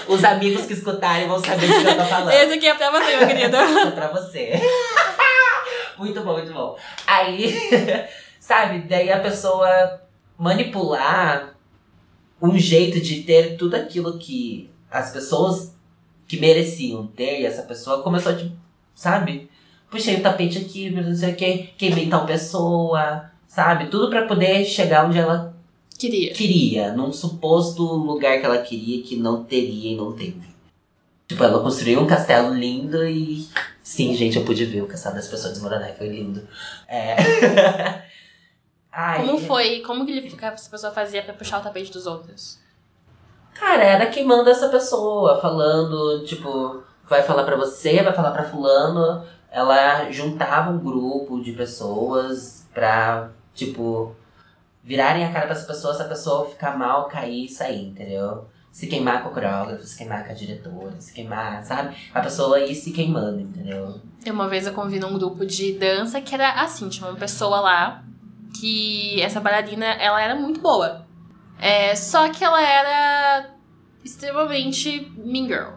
Os 0.08 0.24
amigos 0.24 0.66
que 0.66 0.74
escutarem 0.74 1.28
vão 1.28 1.40
saber 1.40 1.68
do 1.68 1.82
que 1.82 1.88
eu 1.88 1.98
tô 1.98 2.06
falando. 2.06 2.32
Esse 2.32 2.54
aqui 2.54 2.68
é 2.68 2.74
pra 2.74 2.90
você, 2.90 3.18
meu 3.18 3.28
querido. 3.28 3.58
É 3.84 3.92
pra 3.92 4.08
você. 4.08 4.54
muito 5.98 6.20
bom, 6.22 6.34
muito 6.34 6.54
bom. 6.54 6.76
Aí, 7.06 7.70
sabe, 8.40 8.80
daí 8.88 9.12
a 9.12 9.20
pessoa 9.20 10.02
manipular 10.38 11.54
um 12.42 12.58
jeito 12.58 13.00
de 13.00 13.22
ter 13.22 13.56
tudo 13.56 13.76
aquilo 13.76 14.18
que 14.18 14.72
as 14.90 15.12
pessoas 15.12 15.73
que 16.28 16.40
mereciam 16.40 17.08
ter, 17.08 17.42
e 17.42 17.46
essa 17.46 17.64
pessoa 17.64 18.02
começou 18.02 18.32
a, 18.32 18.36
tipo, 18.36 18.56
sabe? 18.96 19.50
Puxei 19.90 20.16
o 20.16 20.24
tapete 20.24 20.58
aqui, 20.58 20.90
não 20.90 21.16
sei 21.16 21.34
o 21.34 21.36
que, 21.36 21.58
queimei 21.78 22.10
tal 22.10 22.26
pessoa, 22.26 23.30
sabe? 23.48 23.88
Tudo 23.88 24.10
pra 24.10 24.26
poder 24.26 24.66
chegar 24.66 25.06
onde 25.06 25.20
ela 25.20 25.54
Queria. 25.98 26.34
queria, 26.34 26.94
num 26.94 27.14
suposto 27.14 27.84
lugar 27.84 28.40
que 28.40 28.46
ela 28.46 28.58
queria 28.58 29.04
que 29.04 29.16
não 29.16 29.44
teria 29.44 29.92
e 29.92 29.96
não 29.96 30.12
teve. 30.14 30.42
Tipo, 31.28 31.44
ela 31.44 31.62
construiu 31.62 32.02
um 32.02 32.08
castelo 32.08 32.54
lindo 32.54 33.08
e. 33.08 33.48
Sim, 33.82 34.16
gente, 34.16 34.38
eu 34.38 34.44
pude 34.46 34.66
ver 34.66 34.82
o 34.82 34.88
castelo 34.88 35.16
das 35.16 35.28
pessoas 35.28 35.54
desmoronar, 35.54 35.96
foi 35.96 36.08
lindo. 36.10 36.48
É. 36.88 37.16
Ai, 38.92 39.26
Como 39.26 39.40
foi? 39.40 39.80
Como 39.82 40.06
que 40.06 40.12
ele, 40.12 40.22
que 40.22 40.46
essa 40.46 40.70
pessoa 40.70 40.94
fazia 40.94 41.24
pra 41.24 41.34
puxar 41.34 41.60
o 41.60 41.64
tapete 41.64 41.92
dos 41.92 42.06
outros? 42.06 42.60
Cara, 43.54 43.84
era 43.84 44.06
queimando 44.08 44.50
essa 44.50 44.70
pessoa, 44.70 45.40
falando, 45.40 46.24
tipo, 46.26 46.84
vai 47.08 47.22
falar 47.24 47.44
pra 47.44 47.56
você, 47.56 48.02
vai 48.02 48.14
falar 48.14 48.32
pra 48.32 48.44
fulano. 48.44 49.24
Ela 49.52 50.10
juntava 50.12 50.72
um 50.72 50.80
grupo 50.80 51.42
de 51.42 51.52
pessoas 51.52 52.68
pra, 52.74 53.30
tipo, 53.54 54.16
virarem 54.84 55.24
a 55.24 55.32
cara 55.32 55.46
pra 55.46 55.56
essa 55.56 55.68
pessoa, 55.68 55.94
essa 55.94 56.06
pessoa 56.06 56.50
ficar 56.50 56.78
mal, 56.78 57.06
cair 57.08 57.46
e 57.46 57.50
sair, 57.50 57.90
entendeu? 57.90 58.46
Se 58.72 58.88
queimar 58.88 59.22
com 59.22 59.30
o 59.30 59.32
coreógrafo, 59.34 59.84
se 59.86 59.96
queimar 59.96 60.26
com 60.26 60.32
a 60.32 60.36
diretora, 60.36 60.96
se 61.00 61.14
queimar, 61.14 61.64
sabe? 61.64 61.96
A 62.12 62.20
pessoa 62.20 62.60
ir 62.60 62.74
se 62.74 62.92
queimando, 62.92 63.40
entendeu? 63.40 64.00
Eu, 64.26 64.34
Uma 64.34 64.48
vez 64.48 64.66
eu 64.66 64.74
convi 64.74 65.00
num 65.00 65.14
grupo 65.14 65.46
de 65.46 65.74
dança 65.74 66.20
que 66.20 66.34
era 66.34 66.54
assim, 66.54 66.90
tinha 66.90 67.08
uma 67.08 67.16
pessoa 67.16 67.60
lá 67.62 68.04
que 68.60 69.22
essa 69.22 69.40
bailarina, 69.40 69.86
ela 69.86 70.20
era 70.20 70.34
muito 70.36 70.60
boa. 70.60 71.06
É, 71.64 71.96
só 71.96 72.30
que 72.30 72.44
ela 72.44 72.62
era 72.62 73.50
extremamente 74.04 75.10
mean 75.16 75.48
girl. 75.48 75.76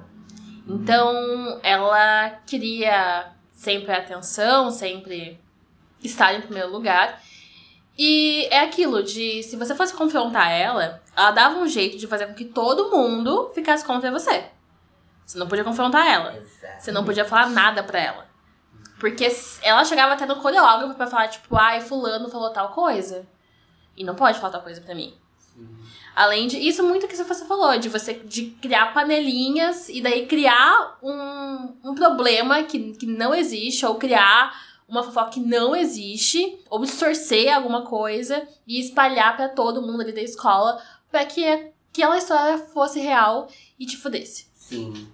Então, 0.67 1.61
ela 1.63 2.31
queria 2.45 3.33
sempre 3.53 3.93
atenção, 3.93 4.73
sempre 4.73 5.41
estar 6.03 6.35
em 6.35 6.41
primeiro 6.41 6.73
lugar. 6.73 7.23
E 7.97 8.49
é 8.51 8.63
aquilo 8.63 9.01
de, 9.05 9.45
se 9.45 9.55
você 9.55 9.77
fosse 9.77 9.95
confrontar 9.95 10.51
ela, 10.51 11.01
ela 11.17 11.31
dava 11.31 11.61
um 11.61 11.69
jeito 11.69 11.97
de 11.97 12.09
fazer 12.09 12.27
com 12.27 12.35
que 12.35 12.47
todo 12.47 12.91
mundo 12.91 13.53
ficasse 13.55 13.85
contra 13.85 14.11
você. 14.11 14.45
Você 15.25 15.39
não 15.39 15.47
podia 15.47 15.63
confrontar 15.63 16.05
ela. 16.05 16.37
Exato. 16.37 16.83
Você 16.83 16.91
não 16.91 17.05
podia 17.05 17.25
falar 17.25 17.49
nada 17.51 17.85
pra 17.85 18.01
ela. 18.01 18.27
Porque 18.99 19.29
ela 19.63 19.85
chegava 19.85 20.15
até 20.15 20.27
no 20.27 20.35
coreógrafo 20.35 20.95
pra 20.95 21.07
falar, 21.07 21.29
tipo, 21.29 21.57
ai, 21.57 21.81
fulano 21.81 22.29
falou 22.29 22.51
tal 22.51 22.71
coisa. 22.71 23.25
E 23.97 24.03
não 24.03 24.17
pode 24.17 24.41
falar 24.41 24.51
tal 24.51 24.63
coisa 24.63 24.81
pra 24.81 24.93
mim. 24.93 25.17
Além 26.17 26.47
de. 26.47 26.57
Isso 26.57 26.83
muito 26.83 27.07
que 27.07 27.15
você 27.15 27.45
falou, 27.45 27.79
de 27.79 27.91
você 27.91 28.15
de 28.15 28.47
criar 28.63 28.95
panelinhas 28.95 29.91
e 29.91 30.01
daí 30.01 30.27
criar 30.27 30.97
um, 31.03 31.75
um 31.85 31.95
problema 31.95 32.63
que, 32.63 32.95
que 32.95 33.05
não 33.05 33.35
existe, 33.35 33.85
ou 33.85 33.97
criar 33.97 34.59
uma 34.89 35.03
fofoca 35.03 35.33
que 35.33 35.41
não 35.41 35.77
existe, 35.77 36.59
ou 36.71 36.81
distorcer 36.81 37.55
alguma 37.55 37.83
coisa 37.83 38.49
e 38.67 38.81
espalhar 38.81 39.37
pra 39.37 39.51
todo 39.51 39.83
mundo 39.83 40.01
ali 40.01 40.13
da 40.13 40.23
escola 40.23 40.81
pra 41.11 41.27
que 41.27 41.45
aquela 41.93 42.17
história 42.17 42.57
fosse 42.57 42.99
real 42.99 43.49
e 43.79 43.85
te 43.85 43.99
fudesse. 43.99 44.47
Sim. 44.55 45.09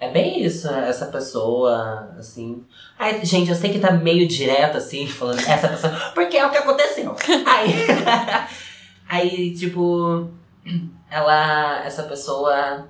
É 0.00 0.10
bem 0.10 0.42
isso, 0.42 0.70
né? 0.70 0.88
essa 0.88 1.06
pessoa, 1.06 2.14
assim. 2.18 2.64
Ai, 2.98 3.24
gente, 3.24 3.50
eu 3.50 3.56
sei 3.56 3.70
que 3.72 3.78
tá 3.78 3.90
meio 3.90 4.26
direto, 4.26 4.76
assim, 4.76 5.06
falando 5.06 5.40
essa 5.40 5.68
pessoa, 5.68 5.92
porque 6.14 6.36
é 6.36 6.46
o 6.46 6.50
que 6.50 6.58
aconteceu. 6.58 7.14
Aí, 7.46 7.72
aí 9.08 9.54
tipo, 9.54 10.28
ela, 11.10 11.84
essa 11.84 12.02
pessoa 12.04 12.88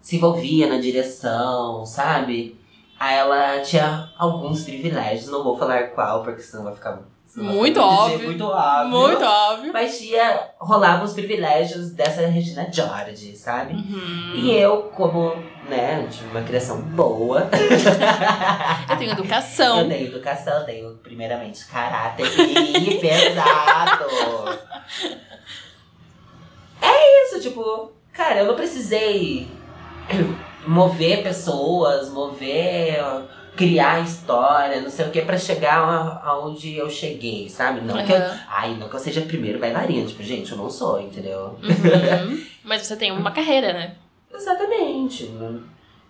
se 0.00 0.16
envolvia 0.16 0.68
na 0.68 0.78
direção, 0.78 1.84
sabe? 1.84 2.56
Aí 2.98 3.16
ela 3.16 3.60
tinha 3.60 4.08
alguns 4.16 4.62
privilégios, 4.62 5.30
não 5.30 5.42
vou 5.44 5.58
falar 5.58 5.88
qual, 5.88 6.22
porque 6.22 6.40
senão 6.40 6.64
vai 6.64 6.74
ficar. 6.74 6.98
senão 7.26 7.46
vai 7.48 7.56
Muito 7.56 7.80
ficar 7.80 7.86
óbvio. 7.86 8.26
Muito 8.28 8.44
óbvio. 8.44 8.88
Muito 8.88 9.24
óbvio. 9.24 9.72
Mas 9.72 9.98
tinha, 9.98 10.40
rolavam 10.58 11.04
os 11.04 11.12
privilégios 11.12 11.90
dessa 11.90 12.26
Regina 12.26 12.66
George, 12.72 13.36
sabe? 13.36 13.74
Uhum. 13.74 14.32
E 14.36 14.56
eu, 14.56 14.84
como, 14.94 15.34
né, 15.68 16.06
tive 16.10 16.30
uma 16.30 16.40
criação 16.42 16.80
boa. 16.80 17.50
Eu 18.88 18.96
tenho 18.96 19.12
educação. 19.12 19.80
Eu 19.80 19.88
tenho 19.88 20.06
educação, 20.06 20.64
tenho 20.64 20.94
primeiramente 21.02 21.66
caráter 21.66 22.26
e 22.26 22.94
pesado. 23.00 24.06
É 26.88 27.24
isso, 27.24 27.40
tipo, 27.40 27.90
cara, 28.12 28.40
eu 28.40 28.46
não 28.46 28.54
precisei 28.54 29.48
mover 30.66 31.22
pessoas, 31.22 32.10
mover, 32.10 33.02
criar 33.56 34.00
história, 34.00 34.80
não 34.80 34.90
sei 34.90 35.06
o 35.06 35.10
que, 35.10 35.22
pra 35.22 35.38
chegar 35.38 36.20
aonde 36.24 36.76
eu 36.76 36.88
cheguei, 36.90 37.48
sabe? 37.48 37.80
Não 37.80 38.04
que 38.04 38.12
eu, 38.12 38.20
ai, 38.48 38.74
não 38.74 38.88
que 38.88 38.96
eu 38.96 39.00
seja 39.00 39.22
primeiro 39.22 39.58
bailarina, 39.58 40.06
tipo, 40.06 40.22
gente, 40.22 40.52
eu 40.52 40.58
não 40.58 40.70
sou, 40.70 41.00
entendeu? 41.00 41.58
Uhum. 41.62 42.44
Mas 42.62 42.82
você 42.86 42.96
tem 42.96 43.12
uma 43.12 43.30
carreira, 43.30 43.72
né? 43.72 43.94
Exatamente. 44.32 45.30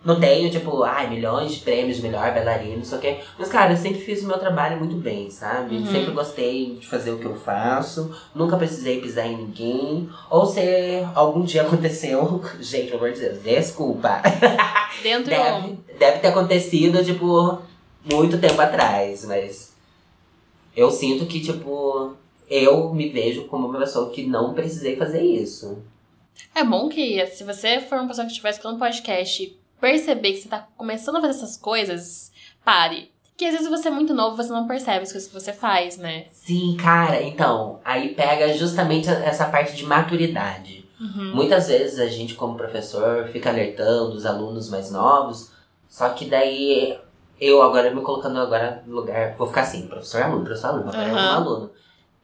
Não, 0.07 0.17
tenho, 0.17 0.49
tipo, 0.49 0.83
ai, 0.83 1.09
milhões 1.09 1.55
de 1.55 1.59
prêmios 1.59 1.97
de 1.97 2.03
melhor 2.03 2.33
bailarina, 2.33 2.77
não 2.77 2.83
sei 2.85 2.97
o 2.97 3.01
quê. 3.01 3.19
Mas, 3.37 3.49
cara, 3.49 3.73
eu 3.73 3.77
sempre 3.77 3.99
fiz 3.99 4.23
o 4.23 4.27
meu 4.27 4.37
trabalho 4.37 4.79
muito 4.79 4.95
bem, 4.95 5.29
sabe? 5.29 5.75
Uhum. 5.75 5.85
Sempre 5.85 6.11
gostei 6.11 6.75
de 6.75 6.87
fazer 6.87 7.11
o 7.11 7.19
que 7.19 7.25
eu 7.25 7.35
faço. 7.35 8.17
Nunca 8.33 8.55
precisei 8.55 9.01
pisar 9.01 9.27
em 9.27 9.35
ninguém. 9.35 10.09
Ou 10.29 10.45
se 10.45 10.61
algum 11.13 11.43
dia 11.43 11.63
aconteceu. 11.67 12.41
Gente, 12.61 12.85
pelo 12.85 12.99
amor 12.99 13.11
de 13.11 13.19
Deus, 13.19 13.43
desculpa. 13.43 14.21
Dentro. 15.03 15.29
Deve, 15.29 15.77
deve 15.99 16.19
ter 16.19 16.27
acontecido, 16.29 17.03
tipo, 17.03 17.61
muito 18.09 18.37
tempo 18.37 18.61
atrás, 18.61 19.25
mas. 19.25 19.75
Eu 20.73 20.89
sinto 20.89 21.25
que, 21.25 21.41
tipo, 21.41 22.13
eu 22.49 22.93
me 22.93 23.09
vejo 23.09 23.43
como 23.47 23.67
uma 23.67 23.79
pessoa 23.79 24.09
que 24.09 24.25
não 24.25 24.53
precisei 24.53 24.95
fazer 24.95 25.21
isso. 25.21 25.79
É 26.55 26.63
bom 26.63 26.87
que, 26.87 27.27
se 27.27 27.43
você 27.43 27.81
for 27.81 27.97
uma 27.99 28.07
pessoa 28.07 28.25
que 28.25 28.31
estiver 28.31 28.51
escutando 28.51 28.79
podcast 28.79 29.57
perceber 29.79 30.33
que 30.33 30.41
você 30.41 30.49
tá 30.49 30.67
começando 30.75 31.17
a 31.17 31.21
fazer 31.21 31.33
essas 31.33 31.57
coisas, 31.57 32.31
pare. 32.63 33.11
Que 33.35 33.45
às 33.45 33.53
vezes 33.53 33.69
você 33.69 33.87
é 33.87 33.91
muito 33.91 34.13
novo, 34.13 34.35
você 34.35 34.49
não 34.51 34.67
percebe 34.67 35.03
as 35.03 35.11
coisas 35.11 35.29
que 35.29 35.33
você 35.33 35.53
faz, 35.53 35.97
né? 35.97 36.25
Sim, 36.31 36.75
cara, 36.79 37.21
então, 37.21 37.79
aí 37.85 38.15
pega 38.15 38.51
justamente 38.53 39.07
essa 39.09 39.45
parte 39.45 39.75
de 39.75 39.85
maturidade. 39.85 40.89
Uhum. 40.99 41.35
Muitas 41.35 41.67
vezes 41.67 41.99
a 41.99 42.07
gente, 42.07 42.33
como 42.33 42.57
professor, 42.57 43.27
fica 43.27 43.51
alertando 43.51 44.15
os 44.15 44.25
alunos 44.25 44.69
mais 44.69 44.89
novos, 44.89 45.51
só 45.87 46.09
que 46.09 46.25
daí 46.25 46.97
eu 47.39 47.61
agora 47.61 47.93
me 47.93 48.01
colocando 48.01 48.39
agora 48.39 48.83
no 48.87 48.95
lugar, 48.95 49.35
vou 49.37 49.47
ficar 49.47 49.61
assim, 49.61 49.87
professor 49.87 50.23
aluno, 50.23 50.43
professor 50.43 50.69
aluno, 50.69 50.83
professor 50.91 51.11
Aham. 51.11 51.35
aluno. 51.35 51.71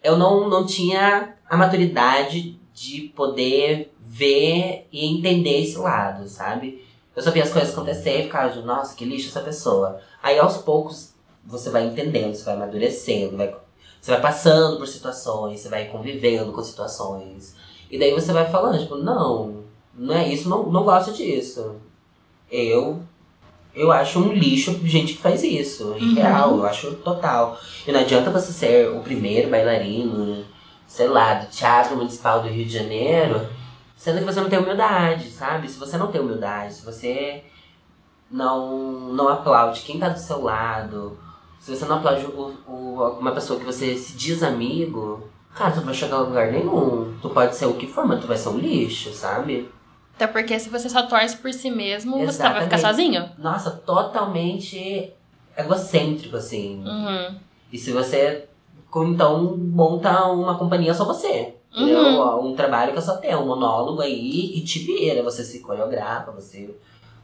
Eu 0.03 0.17
não, 0.17 0.49
não 0.49 0.65
tinha 0.65 1.35
a 1.47 1.55
maturidade 1.55 2.59
de 2.73 3.01
poder 3.15 3.93
ver 4.01 4.87
e 4.91 5.05
entender 5.05 5.61
esse 5.61 5.77
lado, 5.77 6.27
sabe? 6.27 6.82
Eu 7.15 7.21
só 7.21 7.31
via 7.31 7.43
as 7.43 7.51
coisas 7.51 7.71
acontecer 7.71 8.19
e 8.21 8.23
ficava, 8.23 8.55
nossa, 8.61 8.95
que 8.95 9.05
lixo 9.05 9.29
essa 9.29 9.41
pessoa. 9.41 9.99
Aí 10.21 10.39
aos 10.39 10.57
poucos 10.57 11.13
você 11.45 11.69
vai 11.69 11.85
entendendo, 11.85 12.33
você 12.33 12.43
vai 12.45 12.55
amadurecendo, 12.55 13.37
vai, 13.37 13.53
você 14.01 14.11
vai 14.11 14.21
passando 14.21 14.77
por 14.77 14.87
situações, 14.87 15.59
você 15.59 15.69
vai 15.69 15.85
convivendo 15.85 16.51
com 16.51 16.63
situações. 16.63 17.55
E 17.91 17.99
daí 17.99 18.11
você 18.13 18.31
vai 18.33 18.49
falando, 18.49 18.79
tipo, 18.79 18.95
não, 18.95 19.63
não 19.93 20.15
é 20.15 20.27
isso, 20.27 20.49
não, 20.49 20.63
não 20.71 20.83
gosto 20.83 21.13
disso. 21.13 21.75
Eu 22.51 23.01
eu 23.75 23.91
acho 23.91 24.19
um 24.19 24.31
lixo 24.31 24.79
gente 24.83 25.13
que 25.13 25.21
faz 25.21 25.41
isso. 25.43 25.95
Em 25.97 26.09
Uhum. 26.09 26.13
real, 26.15 26.57
eu 26.57 26.65
acho 26.65 26.93
total. 26.97 27.59
E 27.87 27.91
não 27.91 27.99
adianta 27.99 28.29
você 28.29 28.51
ser 28.51 28.89
o 28.89 28.99
primeiro 28.99 29.49
bailarino, 29.49 30.45
sei 30.87 31.07
lá, 31.07 31.33
do 31.35 31.47
Teatro 31.47 31.95
Municipal 31.97 32.41
do 32.41 32.49
Rio 32.49 32.65
de 32.65 32.73
Janeiro, 32.73 33.47
sendo 34.03 34.19
que 34.19 34.25
você 34.25 34.41
não 34.41 34.49
tem 34.49 34.59
humildade, 34.59 35.29
sabe? 35.29 35.69
Se 35.69 35.79
você 35.79 35.97
não 35.97 36.11
tem 36.11 36.19
humildade, 36.19 36.73
se 36.73 36.85
você 36.85 37.41
não, 38.29 39.13
não 39.13 39.29
aplaude 39.29 39.79
quem 39.79 39.97
tá 39.97 40.09
do 40.09 40.19
seu 40.19 40.41
lado, 40.41 41.17
se 41.57 41.73
você 41.73 41.85
não 41.85 41.95
aplaude 41.95 42.25
o, 42.25 42.53
o, 42.67 43.17
uma 43.17 43.31
pessoa 43.31 43.57
que 43.57 43.65
você 43.65 43.95
se 43.95 44.17
diz 44.17 44.43
amigo, 44.43 45.29
cara, 45.55 45.71
tu 45.71 45.77
não 45.77 45.85
vai 45.85 45.93
chegar 45.93 46.17
a 46.17 46.19
lugar 46.19 46.51
nenhum. 46.51 47.17
Tu 47.21 47.29
pode 47.29 47.55
ser 47.55 47.65
o 47.65 47.75
que 47.75 47.87
for, 47.87 48.05
mas 48.05 48.19
tu 48.19 48.27
vai 48.27 48.35
ser 48.35 48.49
um 48.49 48.57
lixo, 48.57 49.13
sabe? 49.13 49.71
Até 50.17 50.27
porque 50.27 50.59
se 50.59 50.67
você 50.67 50.89
só 50.89 51.03
torce 51.03 51.37
por 51.37 51.53
si 51.53 51.71
mesmo, 51.71 52.17
você 52.17 52.43
vai 52.43 52.63
ficar 52.63 52.75
Exatamente. 52.75 52.81
sozinho. 52.81 53.29
Nossa, 53.37 53.71
totalmente 53.71 55.13
egocêntrico, 55.57 56.35
assim. 56.35 56.83
Uhum. 56.85 57.37
E 57.71 57.77
se 57.77 57.93
você, 57.93 58.49
então, 58.93 59.55
monta 59.55 60.25
uma 60.25 60.57
companhia 60.57 60.93
só 60.93 61.05
você. 61.05 61.55
Uhum. 61.75 62.51
Um 62.51 62.55
trabalho 62.55 62.93
que 62.93 62.99
é 62.99 63.01
só 63.01 63.17
ter, 63.17 63.35
um 63.35 63.45
monólogo 63.45 64.01
aí 64.01 64.57
e 64.57 64.61
te 64.61 64.79
vira. 64.79 65.23
Você 65.23 65.43
se 65.43 65.59
coreografa, 65.59 66.31
você 66.31 66.75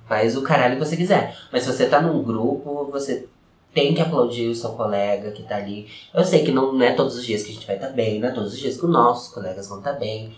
faz 0.07 0.35
o 0.35 0.41
caralho 0.41 0.77
que 0.77 0.85
você 0.85 0.97
quiser. 0.97 1.38
Mas 1.51 1.63
se 1.63 1.71
você 1.71 1.88
tá 1.88 2.01
num 2.01 2.23
grupo, 2.23 2.89
você 2.91 3.27
tem 3.73 3.93
que 3.93 4.01
aplaudir 4.01 4.47
o 4.47 4.55
seu 4.55 4.71
colega 4.71 5.31
que 5.31 5.43
tá 5.43 5.57
ali. 5.57 5.88
Eu 6.13 6.23
sei 6.23 6.43
que 6.43 6.51
não, 6.51 6.73
não 6.73 6.83
é 6.83 6.93
todos 6.93 7.15
os 7.15 7.25
dias 7.25 7.43
que 7.43 7.51
a 7.51 7.53
gente 7.53 7.67
vai 7.67 7.75
estar 7.75 7.89
bem, 7.89 8.19
não 8.19 8.29
é 8.29 8.31
todos 8.31 8.53
os 8.53 8.59
dias 8.59 8.77
que 8.77 8.85
os 8.85 8.91
nossos 8.91 9.31
colegas 9.33 9.67
vão 9.67 9.77
estar 9.77 9.93
bem. 9.93 10.33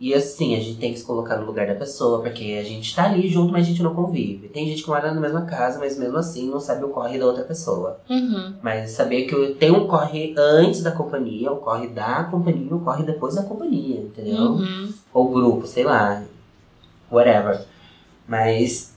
E 0.00 0.12
assim, 0.12 0.56
a 0.56 0.60
gente 0.60 0.78
tem 0.78 0.92
que 0.92 0.98
se 0.98 1.04
colocar 1.04 1.36
no 1.36 1.46
lugar 1.46 1.66
da 1.66 1.74
pessoa, 1.74 2.20
porque 2.20 2.58
a 2.60 2.64
gente 2.64 2.94
tá 2.94 3.04
ali 3.04 3.28
junto, 3.28 3.52
mas 3.52 3.64
a 3.64 3.68
gente 3.70 3.82
não 3.82 3.94
convive. 3.94 4.48
Tem 4.48 4.66
gente 4.66 4.82
que 4.82 4.88
mora 4.88 5.14
na 5.14 5.20
mesma 5.20 5.42
casa, 5.42 5.78
mas 5.78 5.96
mesmo 5.96 6.16
assim 6.16 6.50
não 6.50 6.58
sabe 6.58 6.84
o 6.84 6.88
corre 6.88 7.18
da 7.18 7.26
outra 7.26 7.44
pessoa. 7.44 8.00
Uhum. 8.10 8.54
Mas 8.60 8.90
saber 8.90 9.24
que 9.26 9.54
tem 9.54 9.70
um 9.70 9.86
corre 9.86 10.34
antes 10.36 10.82
da 10.82 10.90
companhia, 10.90 11.52
um 11.52 11.56
corre 11.56 11.86
da 11.88 12.24
companhia, 12.24 12.74
um 12.74 12.80
corre 12.80 13.04
depois 13.04 13.36
da 13.36 13.44
companhia, 13.44 14.00
entendeu? 14.00 14.42
Uhum. 14.42 14.92
Ou 15.12 15.28
grupo, 15.30 15.66
sei 15.66 15.84
lá. 15.84 16.24
Whatever. 17.10 17.64
Mas 18.26 18.96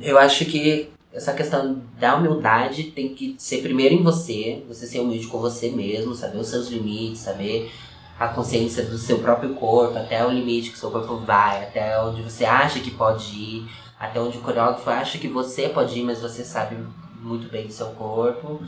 eu 0.00 0.18
acho 0.18 0.46
que 0.46 0.88
essa 1.12 1.34
questão 1.34 1.82
da 2.00 2.16
humildade 2.16 2.84
tem 2.84 3.14
que 3.14 3.34
ser 3.38 3.60
primeiro 3.60 3.94
em 3.94 4.02
você, 4.02 4.64
você 4.66 4.86
ser 4.86 5.00
humilde 5.00 5.26
com 5.26 5.38
você 5.38 5.70
mesmo, 5.70 6.14
saber 6.14 6.38
os 6.38 6.48
seus 6.48 6.68
limites, 6.68 7.20
saber 7.20 7.70
a 8.18 8.28
consciência 8.28 8.84
do 8.84 8.98
seu 8.98 9.18
próprio 9.18 9.54
corpo, 9.54 9.98
até 9.98 10.24
o 10.24 10.30
limite 10.30 10.70
que 10.70 10.76
o 10.76 10.78
seu 10.78 10.90
corpo 10.90 11.16
vai, 11.18 11.64
até 11.64 12.00
onde 12.00 12.22
você 12.22 12.44
acha 12.44 12.80
que 12.80 12.90
pode 12.90 13.34
ir, 13.34 13.70
até 13.98 14.20
onde 14.20 14.38
o 14.38 14.40
coreógrafo 14.40 14.88
acha 14.90 15.18
que 15.18 15.28
você 15.28 15.68
pode 15.68 15.98
ir, 15.98 16.04
mas 16.04 16.20
você 16.20 16.44
sabe 16.44 16.76
muito 17.20 17.50
bem 17.50 17.66
do 17.66 17.72
seu 17.72 17.88
corpo. 17.88 18.60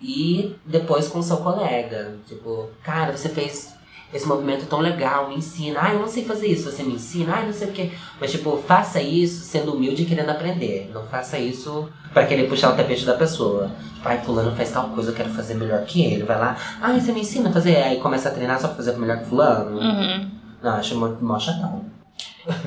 E 0.00 0.56
depois 0.66 1.08
com 1.08 1.20
o 1.20 1.22
seu 1.22 1.36
colega. 1.36 2.16
Tipo, 2.26 2.68
cara, 2.82 3.16
você 3.16 3.28
fez 3.28 3.72
esse 4.12 4.26
movimento 4.26 4.66
tão 4.66 4.78
legal, 4.80 5.28
me 5.28 5.36
ensina. 5.36 5.80
Ah, 5.82 5.92
eu 5.92 5.98
não 6.00 6.08
sei 6.08 6.24
fazer 6.24 6.46
isso, 6.46 6.70
você 6.70 6.82
me 6.82 6.94
ensina. 6.94 7.34
Ah, 7.36 7.42
não 7.42 7.52
sei 7.52 7.68
o 7.68 7.72
quê. 7.72 7.90
Mas, 8.20 8.30
tipo, 8.30 8.56
faça 8.66 9.00
isso 9.00 9.42
sendo 9.44 9.72
humilde 9.74 10.02
e 10.02 10.06
querendo 10.06 10.30
aprender. 10.30 10.90
Não 10.92 11.06
faça 11.06 11.38
isso 11.38 11.88
pra 12.12 12.26
querer 12.26 12.48
puxar 12.48 12.72
o 12.72 12.76
tapete 12.76 13.04
da 13.06 13.14
pessoa. 13.14 13.70
Tipo, 13.94 14.08
ai, 14.08 14.20
fulano 14.22 14.54
faz 14.54 14.70
tal 14.70 14.90
coisa, 14.90 15.10
eu 15.10 15.14
quero 15.14 15.30
fazer 15.30 15.54
melhor 15.54 15.84
que 15.84 16.04
ele. 16.04 16.24
Vai 16.24 16.38
lá, 16.38 16.56
ai, 16.80 17.00
você 17.00 17.12
me 17.12 17.20
ensina 17.20 17.48
a 17.48 17.52
fazer. 17.52 17.76
Aí 17.76 18.00
começa 18.00 18.28
a 18.28 18.32
treinar 18.32 18.60
só 18.60 18.68
pra 18.68 18.76
fazer 18.76 18.96
melhor 18.98 19.18
que 19.20 19.26
fulano. 19.26 19.78
Uhum. 19.78 20.30
Não, 20.62 20.72
acho 20.74 20.94
mó, 20.96 21.38
chatão. 21.38 21.84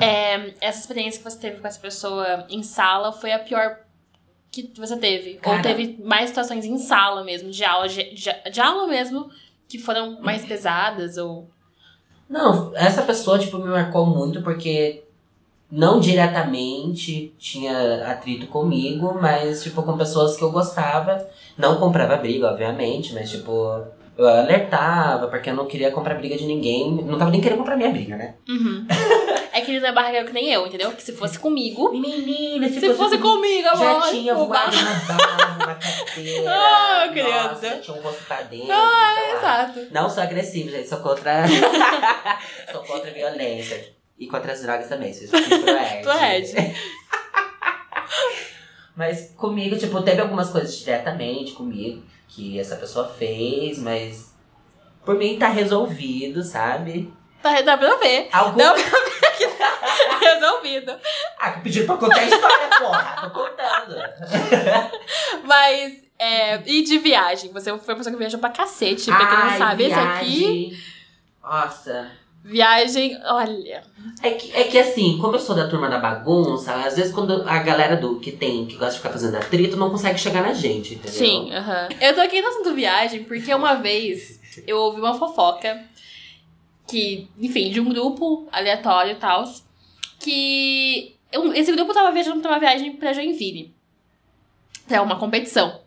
É, 0.00 0.54
essa 0.60 0.80
experiência 0.80 1.22
que 1.22 1.30
você 1.30 1.38
teve 1.38 1.60
com 1.60 1.66
essa 1.68 1.78
pessoa 1.78 2.44
em 2.48 2.62
sala 2.62 3.12
foi 3.12 3.32
a 3.32 3.38
pior 3.38 3.78
que 4.50 4.72
você 4.76 4.96
teve? 4.96 5.34
Ou 5.34 5.40
Cara. 5.52 5.62
teve 5.62 5.98
mais 6.02 6.28
situações 6.30 6.64
em 6.64 6.78
sala 6.78 7.22
mesmo, 7.22 7.50
de 7.50 7.62
aula, 7.64 7.86
de, 7.88 8.14
de- 8.14 8.50
de 8.50 8.60
aula 8.60 8.86
mesmo, 8.86 9.28
que 9.68 9.78
foram 9.78 10.20
mais 10.20 10.44
pesadas? 10.44 11.16
Ou. 11.16 11.48
Não, 12.28 12.72
essa 12.74 13.02
pessoa, 13.02 13.38
tipo, 13.38 13.58
me 13.58 13.68
marcou 13.68 14.06
muito 14.06 14.42
porque 14.42 15.04
não 15.70 15.98
diretamente 15.98 17.34
tinha 17.38 18.10
atrito 18.10 18.46
comigo, 18.46 19.16
mas, 19.20 19.62
tipo, 19.62 19.82
com 19.82 19.96
pessoas 19.96 20.36
que 20.36 20.42
eu 20.42 20.52
gostava. 20.52 21.26
Não 21.56 21.76
comprava 21.76 22.16
briga, 22.16 22.50
obviamente, 22.50 23.12
mas, 23.14 23.30
tipo, 23.30 23.82
eu 24.18 24.26
alertava 24.28 25.28
porque 25.28 25.50
eu 25.50 25.54
não 25.54 25.66
queria 25.66 25.90
comprar 25.90 26.14
briga 26.14 26.36
de 26.36 26.46
ninguém. 26.46 26.90
Não 27.04 27.18
tava 27.18 27.30
nem 27.30 27.40
querendo 27.40 27.58
comprar 27.58 27.76
minha 27.76 27.90
briga, 27.90 28.16
né? 28.16 28.34
Uhum. 28.48 28.86
é 29.52 29.60
que 29.60 29.70
ele 29.70 29.80
não 29.80 29.88
é 29.88 29.92
barraqueiro 29.92 30.26
que 30.26 30.32
nem 30.32 30.50
eu, 30.52 30.66
entendeu? 30.66 30.90
Que 30.92 31.02
se 31.02 31.12
fosse 31.12 31.38
comigo. 31.38 31.90
Menina, 31.92 32.68
Se 32.68 32.94
fosse 32.94 33.18
comigo, 33.18 33.68
Já 33.76 33.90
amor. 33.90 34.08
tinha 34.10 34.34
o 34.34 34.46
voado 34.46 34.74
bar- 34.76 34.84
na 34.84 35.14
barra, 35.16 35.56
na 35.66 35.74
cadeira. 36.14 36.50
Ah, 36.50 37.08
criança. 37.12 37.48
Nossa, 37.68 37.78
tinha 37.80 37.96
um 37.96 38.00
rosto 38.00 38.24
pra 38.24 38.42
dentro. 38.42 38.72
Ah, 38.72 38.76
lá. 39.32 39.38
exato. 39.38 39.86
Não 39.92 40.08
sou 40.08 40.22
agressivo, 40.22 40.70
gente. 40.70 40.88
Sou 40.88 40.98
contra. 40.98 41.44
sou 42.72 42.82
contra 42.82 43.10
a 43.10 43.12
violência. 43.14 43.94
E 44.18 44.26
contra 44.28 44.52
as 44.52 44.62
drogas 44.62 44.88
também. 44.88 45.12
Vocês 45.12 45.30
ficam 45.30 45.60
pro 46.02 46.12
é 46.12 46.38
Ed. 46.38 46.54
Mas 48.96 49.34
comigo, 49.36 49.76
tipo, 49.76 50.00
teve 50.02 50.22
algumas 50.22 50.48
coisas 50.48 50.74
diretamente 50.78 51.52
comigo 51.52 52.02
que 52.36 52.60
essa 52.60 52.76
pessoa 52.76 53.08
fez, 53.08 53.78
mas 53.78 54.34
por 55.02 55.14
mim 55.16 55.38
tá 55.38 55.48
resolvido, 55.48 56.42
sabe? 56.42 57.10
Tá, 57.42 57.62
dá 57.62 57.78
pra 57.78 57.96
ver. 57.96 58.28
Algum... 58.30 58.58
Dá 58.58 58.74
pra 58.74 58.82
ver 58.82 59.36
que 59.38 59.46
tá 59.46 60.18
resolvido. 60.20 60.94
Ah, 61.38 61.52
pediram 61.52 61.86
pra 61.86 61.96
contar 61.96 62.20
a 62.20 62.24
história, 62.24 62.68
porra. 62.78 63.16
Tô 63.22 63.30
contando. 63.30 63.96
Mas, 65.44 65.94
é, 66.18 66.60
e 66.66 66.82
de 66.82 66.98
viagem? 66.98 67.50
Você 67.52 67.70
foi 67.78 67.94
uma 67.94 67.98
pessoa 67.98 68.12
que 68.12 68.18
viajou 68.18 68.38
pra 68.38 68.50
cacete. 68.50 69.06
Pra 69.06 69.26
quem 69.26 69.38
não 69.38 69.58
sabe, 69.58 69.84
esse 69.84 69.94
aqui, 69.94 70.38
viagem. 70.38 70.78
Nossa. 71.42 72.10
Viagem, 72.46 73.18
olha. 73.24 73.82
É 74.22 74.30
que, 74.30 74.52
é 74.52 74.64
que 74.64 74.78
assim, 74.78 75.18
como 75.18 75.34
eu 75.34 75.40
sou 75.40 75.54
da 75.54 75.68
turma 75.68 75.88
da 75.88 75.98
bagunça, 75.98 76.72
às 76.74 76.96
vezes 76.96 77.12
quando 77.12 77.42
a 77.42 77.58
galera 77.58 77.96
do 77.96 78.20
que 78.20 78.30
tem, 78.30 78.66
que 78.66 78.76
gosta 78.76 78.92
de 78.92 78.98
ficar 78.98 79.10
fazendo 79.10 79.36
atrito, 79.36 79.76
não 79.76 79.90
consegue 79.90 80.18
chegar 80.18 80.42
na 80.42 80.52
gente, 80.52 80.94
entendeu? 80.94 81.12
Sim, 81.12 81.52
aham. 81.52 81.88
Eu 82.00 82.14
tô 82.14 82.20
aqui 82.20 82.40
no 82.40 82.48
assunto 82.48 82.74
viagem 82.74 83.24
porque 83.24 83.52
uma 83.52 83.74
vez 83.74 84.40
eu 84.66 84.78
ouvi 84.78 85.00
uma 85.00 85.14
fofoca 85.14 85.82
que, 86.86 87.28
enfim, 87.40 87.70
de 87.70 87.80
um 87.80 87.88
grupo 87.88 88.48
aleatório 88.52 89.12
e 89.12 89.16
tal, 89.16 89.44
que 90.20 91.16
esse 91.54 91.72
grupo 91.72 91.92
tava 91.92 92.12
viajando 92.12 92.40
pra 92.40 92.52
uma 92.52 92.60
viagem 92.60 92.92
pra 92.92 93.12
Joinville. 93.12 93.74
Pra 94.86 95.02
uma 95.02 95.18
competição. 95.18 95.80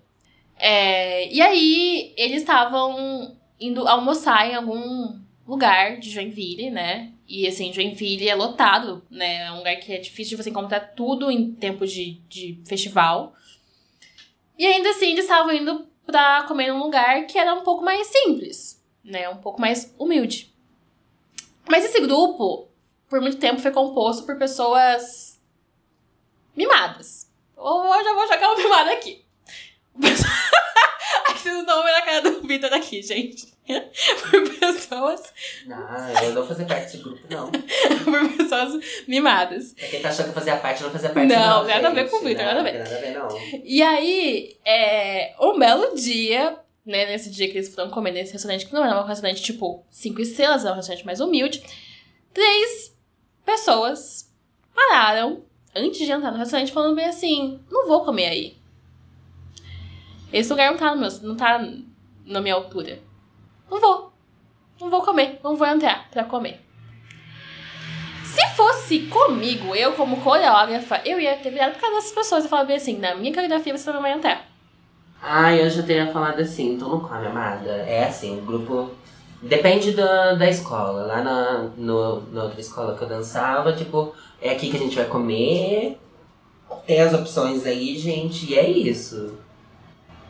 É, 0.57 1.33
e 1.33 1.41
aí, 1.41 2.13
eles 2.17 2.41
estavam 2.41 3.33
indo 3.57 3.87
almoçar 3.87 4.49
em 4.49 4.55
algum 4.55 5.17
lugar 5.49 5.97
de 5.97 6.11
Joinville, 6.11 6.69
né? 6.69 7.11
E 7.27 7.47
assim, 7.47 7.73
Joinville 7.73 8.29
é 8.29 8.35
lotado, 8.35 9.03
né? 9.09 9.47
É 9.47 9.51
um 9.51 9.57
lugar 9.57 9.75
que 9.77 9.91
é 9.91 9.97
difícil 9.97 10.37
de 10.37 10.43
você 10.43 10.49
encontrar 10.49 10.79
tudo 10.79 11.31
em 11.31 11.53
tempo 11.53 11.87
de, 11.87 12.21
de 12.29 12.61
festival. 12.65 13.33
E 14.57 14.65
ainda 14.65 14.91
assim, 14.91 15.11
eles 15.11 15.25
estavam 15.25 15.51
indo 15.51 15.87
pra 16.05 16.43
comer 16.43 16.71
num 16.71 16.83
lugar 16.83 17.25
que 17.25 17.37
era 17.37 17.53
um 17.53 17.63
pouco 17.63 17.83
mais 17.83 18.07
simples, 18.07 18.83
né? 19.03 19.27
Um 19.29 19.37
pouco 19.37 19.59
mais 19.59 19.93
humilde. 19.97 20.53
Mas 21.67 21.85
esse 21.85 21.99
grupo, 21.99 22.67
por 23.07 23.19
muito 23.19 23.37
tempo, 23.37 23.61
foi 23.61 23.71
composto 23.71 24.25
por 24.25 24.37
pessoas 24.37 25.41
mimadas. 26.55 27.31
Ou 27.55 27.95
eu 27.95 28.03
já 28.03 28.13
vou 28.13 28.27
jogar 28.27 28.49
uma 28.49 28.57
mimada 28.61 28.91
aqui. 28.91 29.25
Aqui 31.25 31.39
vocês 31.39 31.53
não 31.53 31.61
estão 31.61 31.83
vendo 31.83 31.95
a 31.95 32.01
cara 32.01 32.21
do 32.21 32.41
Vitor 32.41 32.73
aqui, 32.73 33.01
gente. 33.01 33.47
Por 34.31 34.59
pessoas, 34.59 35.33
Não, 35.67 36.09
eu 36.23 36.33
não 36.33 36.45
fazer 36.47 36.65
parte 36.65 36.85
desse 36.85 36.97
grupo, 36.97 37.19
não. 37.29 37.51
por 37.51 38.37
pessoas 38.37 38.83
mimadas. 39.07 39.73
Pra 39.73 39.87
quem 39.87 40.01
tá 40.01 40.09
achando 40.09 40.29
que 40.29 40.33
fazia 40.33 40.57
parte, 40.57 40.81
não 40.83 40.89
fazia 40.89 41.09
parte, 41.09 41.27
Não, 41.27 41.37
não. 41.61 41.67
nada 41.67 41.87
a 41.87 41.91
ver 41.91 42.01
gente. 42.01 42.09
com 42.09 42.17
o 42.17 42.21
Victor, 42.21 42.45
Não, 42.45 42.53
nada 42.55 42.59
a 42.67 42.71
ver. 42.71 42.79
Nada 42.79 42.95
a 42.95 42.99
ver, 42.99 43.11
não. 43.13 43.27
E 43.63 43.81
aí, 43.83 44.57
é, 44.65 45.35
um 45.39 45.59
belo 45.59 45.93
dia, 45.95 46.57
né, 46.85 47.05
nesse 47.05 47.29
dia 47.29 47.47
que 47.49 47.57
eles 47.57 47.73
foram 47.73 47.89
comer 47.91 48.11
nesse 48.11 48.33
restaurante, 48.33 48.65
que 48.65 48.73
não 48.73 48.83
era 48.83 48.99
um 49.01 49.05
restaurante 49.05 49.41
tipo 49.43 49.85
cinco 49.91 50.19
estrelas, 50.21 50.63
era 50.65 50.73
um 50.73 50.77
restaurante 50.77 51.05
mais 51.05 51.19
humilde, 51.19 51.63
três 52.33 52.95
pessoas 53.45 54.31
pararam 54.73 55.43
antes 55.75 55.99
de 56.05 56.11
entrar 56.11 56.31
no 56.31 56.37
restaurante 56.37 56.71
falando 56.71 56.95
bem 56.95 57.05
assim, 57.05 57.59
não 57.69 57.87
vou 57.87 58.03
comer 58.03 58.27
aí. 58.27 58.57
Esse 60.33 60.49
lugar 60.49 60.71
não 60.71 60.77
tá, 60.77 60.95
no 60.95 61.01
meu, 61.01 61.09
não 61.21 61.35
tá 61.35 61.67
na 62.25 62.41
minha 62.41 62.53
altura. 62.55 62.99
Não 63.69 63.79
vou. 63.79 64.11
Não 64.79 64.89
vou 64.89 65.01
comer. 65.01 65.39
Não 65.43 65.55
vou 65.55 65.67
entrar 65.67 66.07
pra 66.09 66.23
comer. 66.23 66.59
Se 68.23 68.55
fosse 68.55 68.99
comigo, 69.07 69.75
eu 69.75 69.93
como 69.93 70.21
coreógrafa, 70.21 71.01
eu 71.03 71.19
ia 71.19 71.35
ter 71.37 71.49
virado 71.49 71.71
pra 71.71 71.81
causa 71.81 71.95
dessas 71.95 72.11
pessoas 72.11 72.45
e 72.45 72.47
falar 72.47 72.65
bem 72.65 72.77
assim, 72.77 72.97
na 72.97 73.15
minha 73.15 73.33
coreografia 73.33 73.75
você 73.75 73.91
não 73.91 74.01
vai 74.01 74.13
entrar. 74.13 74.45
Ai, 75.21 75.61
eu 75.61 75.69
já 75.69 75.83
teria 75.83 76.11
falado 76.11 76.39
assim, 76.39 76.75
então 76.75 76.89
não 76.89 76.99
come, 77.01 77.27
amada. 77.27 77.69
É 77.69 78.05
assim, 78.05 78.37
o 78.37 78.41
grupo. 78.41 78.91
Depende 79.41 79.91
da, 79.91 80.33
da 80.33 80.49
escola. 80.49 81.05
Lá 81.05 81.21
na, 81.21 81.69
no, 81.75 82.21
na 82.31 82.43
outra 82.43 82.59
escola 82.59 82.95
que 82.95 83.03
eu 83.03 83.07
dançava, 83.07 83.73
tipo, 83.73 84.13
é 84.41 84.51
aqui 84.51 84.69
que 84.69 84.77
a 84.77 84.79
gente 84.79 84.95
vai 84.95 85.05
comer. 85.05 85.97
Tem 86.85 87.01
as 87.01 87.13
opções 87.13 87.65
aí, 87.65 87.97
gente, 87.97 88.51
e 88.51 88.57
é 88.57 88.69
isso. 88.69 89.37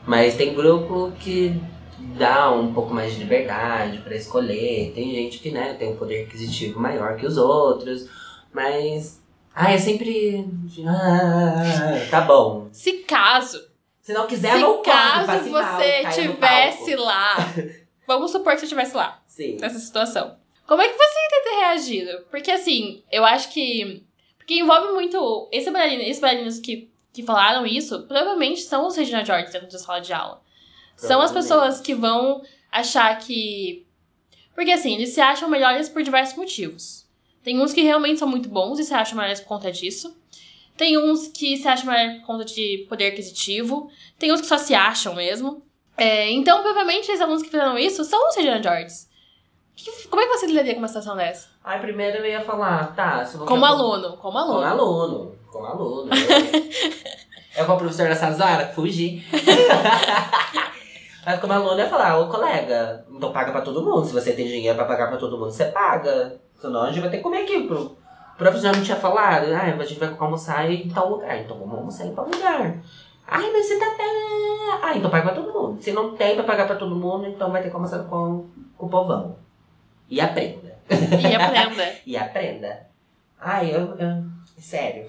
Mas 0.06 0.36
tem 0.36 0.54
grupo 0.54 1.12
que 1.20 1.62
dá 2.18 2.52
um 2.52 2.74
pouco 2.74 2.94
mais 2.94 3.14
de 3.14 3.20
liberdade 3.20 4.00
pra 4.00 4.16
escolher. 4.16 4.92
Tem 4.94 5.12
gente 5.12 5.40
que, 5.40 5.52
né, 5.52 5.74
tem 5.74 5.90
um 5.90 5.96
poder 5.96 6.26
aquisitivo 6.26 6.80
maior 6.80 7.18
que 7.18 7.26
os 7.26 7.38
outros. 7.38 8.08
Mas. 8.54 9.22
Ah, 9.54 9.74
é 9.74 9.78
sempre. 9.78 10.46
Ah, 10.88 12.08
tá 12.10 12.22
bom. 12.22 12.70
Se 12.72 13.00
caso, 13.00 13.62
Se 14.02 14.14
não 14.14 14.28
quiser, 14.28 14.54
se 14.54 14.60
não 14.60 14.82
caso 14.82 15.50
mal, 15.50 15.78
você 15.78 16.22
tivesse 16.22 16.96
lá, 16.96 17.36
vamos 18.08 18.32
supor 18.32 18.54
que 18.54 18.60
você 18.60 18.66
estivesse 18.66 18.96
lá. 18.96 19.22
Sim. 19.28 19.58
nessa 19.60 19.80
situação. 19.80 20.38
Como 20.68 20.82
é 20.82 20.88
que 20.88 20.98
você 20.98 21.20
ia 21.20 21.44
ter 21.44 21.60
reagido? 21.62 22.26
Porque 22.30 22.52
assim, 22.52 23.04
eu 23.12 23.26
acho 23.26 23.50
que. 23.52 24.04
Porque 24.38 24.56
envolve 24.56 24.94
muito. 24.94 25.50
Esse 25.52 25.72
bailarino, 25.72 26.04
esses 26.04 26.22
bailarinos 26.22 26.60
que, 26.60 26.90
que 27.12 27.24
falaram 27.24 27.66
isso, 27.66 28.04
provavelmente 28.04 28.62
são 28.62 28.86
os 28.86 28.96
Regina 28.96 29.26
George 29.26 29.52
dentro 29.52 29.70
da 29.70 29.80
sala 29.80 30.00
de 30.00 30.14
aula. 30.14 30.42
São 31.08 31.22
as 31.22 31.32
pessoas 31.32 31.80
que 31.80 31.94
vão 31.96 32.42
achar 32.72 33.18
que. 33.20 33.86
Porque 34.54 34.72
assim, 34.72 34.96
eles 34.96 35.10
se 35.10 35.22
acham 35.22 35.50
melhores 35.50 35.88
por 35.90 36.04
diversos 36.04 36.36
motivos. 36.36 37.08
Tem 37.44 37.60
uns 37.62 37.72
que 37.74 37.82
realmente 37.82 38.20
são 38.20 38.28
muito 38.28 38.50
bons 38.50 38.80
e 38.80 38.84
se 38.84 38.94
acham 38.94 39.18
melhores 39.18 39.40
por 39.40 39.48
conta 39.48 39.72
disso. 39.72 40.16
Tem 40.76 40.98
uns 40.98 41.28
que 41.28 41.58
se 41.58 41.68
acham 41.68 41.92
melhores 41.92 42.20
por 42.20 42.28
conta 42.28 42.46
de 42.46 42.86
poder 42.90 43.08
aquisitivo. 43.08 43.90
Tem 44.18 44.32
uns 44.32 44.42
que 44.42 44.48
só 44.48 44.58
se 44.58 44.76
acham 44.76 45.16
mesmo. 45.16 45.64
É, 45.98 46.30
então, 46.32 46.62
provavelmente, 46.62 47.12
os 47.12 47.20
alunos 47.22 47.42
que 47.44 47.50
fizeram 47.50 47.78
isso 47.78 48.04
são 48.04 48.30
os 48.30 48.36
Regina 48.36 48.62
Georges. 48.62 49.10
Como 50.10 50.22
é 50.22 50.26
que 50.28 50.38
você 50.38 50.48
lidaria 50.48 50.74
com 50.74 50.80
uma 50.80 50.88
situação 50.88 51.16
dessa? 51.16 51.48
Aí 51.64 51.80
primeiro 51.80 52.18
eu 52.18 52.26
ia 52.26 52.42
falar, 52.42 52.94
tá, 52.96 53.24
se 53.26 53.38
não 53.38 53.46
Como 53.46 53.66
aluno, 53.66 54.18
como 54.18 54.18
Como 54.18 54.38
aluno. 54.38 54.66
aluno. 54.66 55.36
Como 55.52 55.66
aluno. 55.66 56.10
Eu, 57.56 57.64
eu 57.64 57.66
como 57.66 57.80
professor 57.80 58.08
da 58.08 58.16
Sazara, 58.16 58.68
fugi. 58.68 59.24
Mas 61.30 61.40
como 61.40 61.54
aluno 61.54 61.78
ia 61.78 61.88
falar, 61.88 62.18
ô 62.18 62.28
colega, 62.28 63.06
então 63.08 63.32
paga 63.32 63.52
pra 63.52 63.62
todo 63.62 63.86
mundo. 63.86 64.04
Se 64.04 64.14
você 64.14 64.34
tem 64.34 64.48
dinheiro 64.48 64.76
pra 64.76 64.86
pagar 64.86 65.10
pra 65.10 65.18
todo 65.18 65.38
mundo, 65.38 65.52
você 65.52 65.66
paga. 65.66 66.42
Senão 66.60 66.82
a 66.82 66.88
gente 66.88 67.02
vai 67.02 67.10
ter 67.12 67.18
que 67.18 67.24
comer 67.24 67.44
aqui. 67.44 67.68
Pro... 67.68 67.84
O 67.84 68.36
professor 68.36 68.76
não 68.76 68.82
tinha 68.82 68.98
falado, 68.98 69.54
ah, 69.54 69.62
a 69.62 69.84
gente 69.84 70.00
vai 70.00 70.12
almoçar 70.18 70.72
em 70.72 70.90
tal 70.90 71.08
lugar. 71.08 71.38
Então 71.38 71.56
vamos 71.60 71.78
almoçar 71.78 72.08
em 72.08 72.16
tal 72.16 72.26
lugar. 72.26 72.82
Ai, 73.28 73.52
mas 73.52 73.68
você 73.68 73.78
tá 73.78 73.86
até. 73.86 74.04
Ah, 74.82 74.98
então 74.98 75.12
paga 75.12 75.26
pra 75.32 75.36
todo 75.36 75.54
mundo. 75.54 75.80
Se 75.84 75.92
não 75.92 76.16
tem 76.16 76.34
pra 76.34 76.46
pagar 76.46 76.66
pra 76.66 76.78
todo 76.78 76.96
mundo, 76.96 77.28
então 77.28 77.52
vai 77.52 77.62
ter 77.62 77.70
que 77.70 77.76
almoçar 77.76 78.00
com, 78.06 78.48
com 78.76 78.86
o 78.88 78.90
povão. 78.90 79.36
E 80.10 80.20
aprenda. 80.20 80.80
E 80.90 81.36
aprenda. 81.36 81.94
E 82.08 82.18
aprenda. 82.18 82.88
Ai, 83.40 83.70
eu, 83.70 83.96
eu. 84.00 84.24
Sério. 84.58 85.06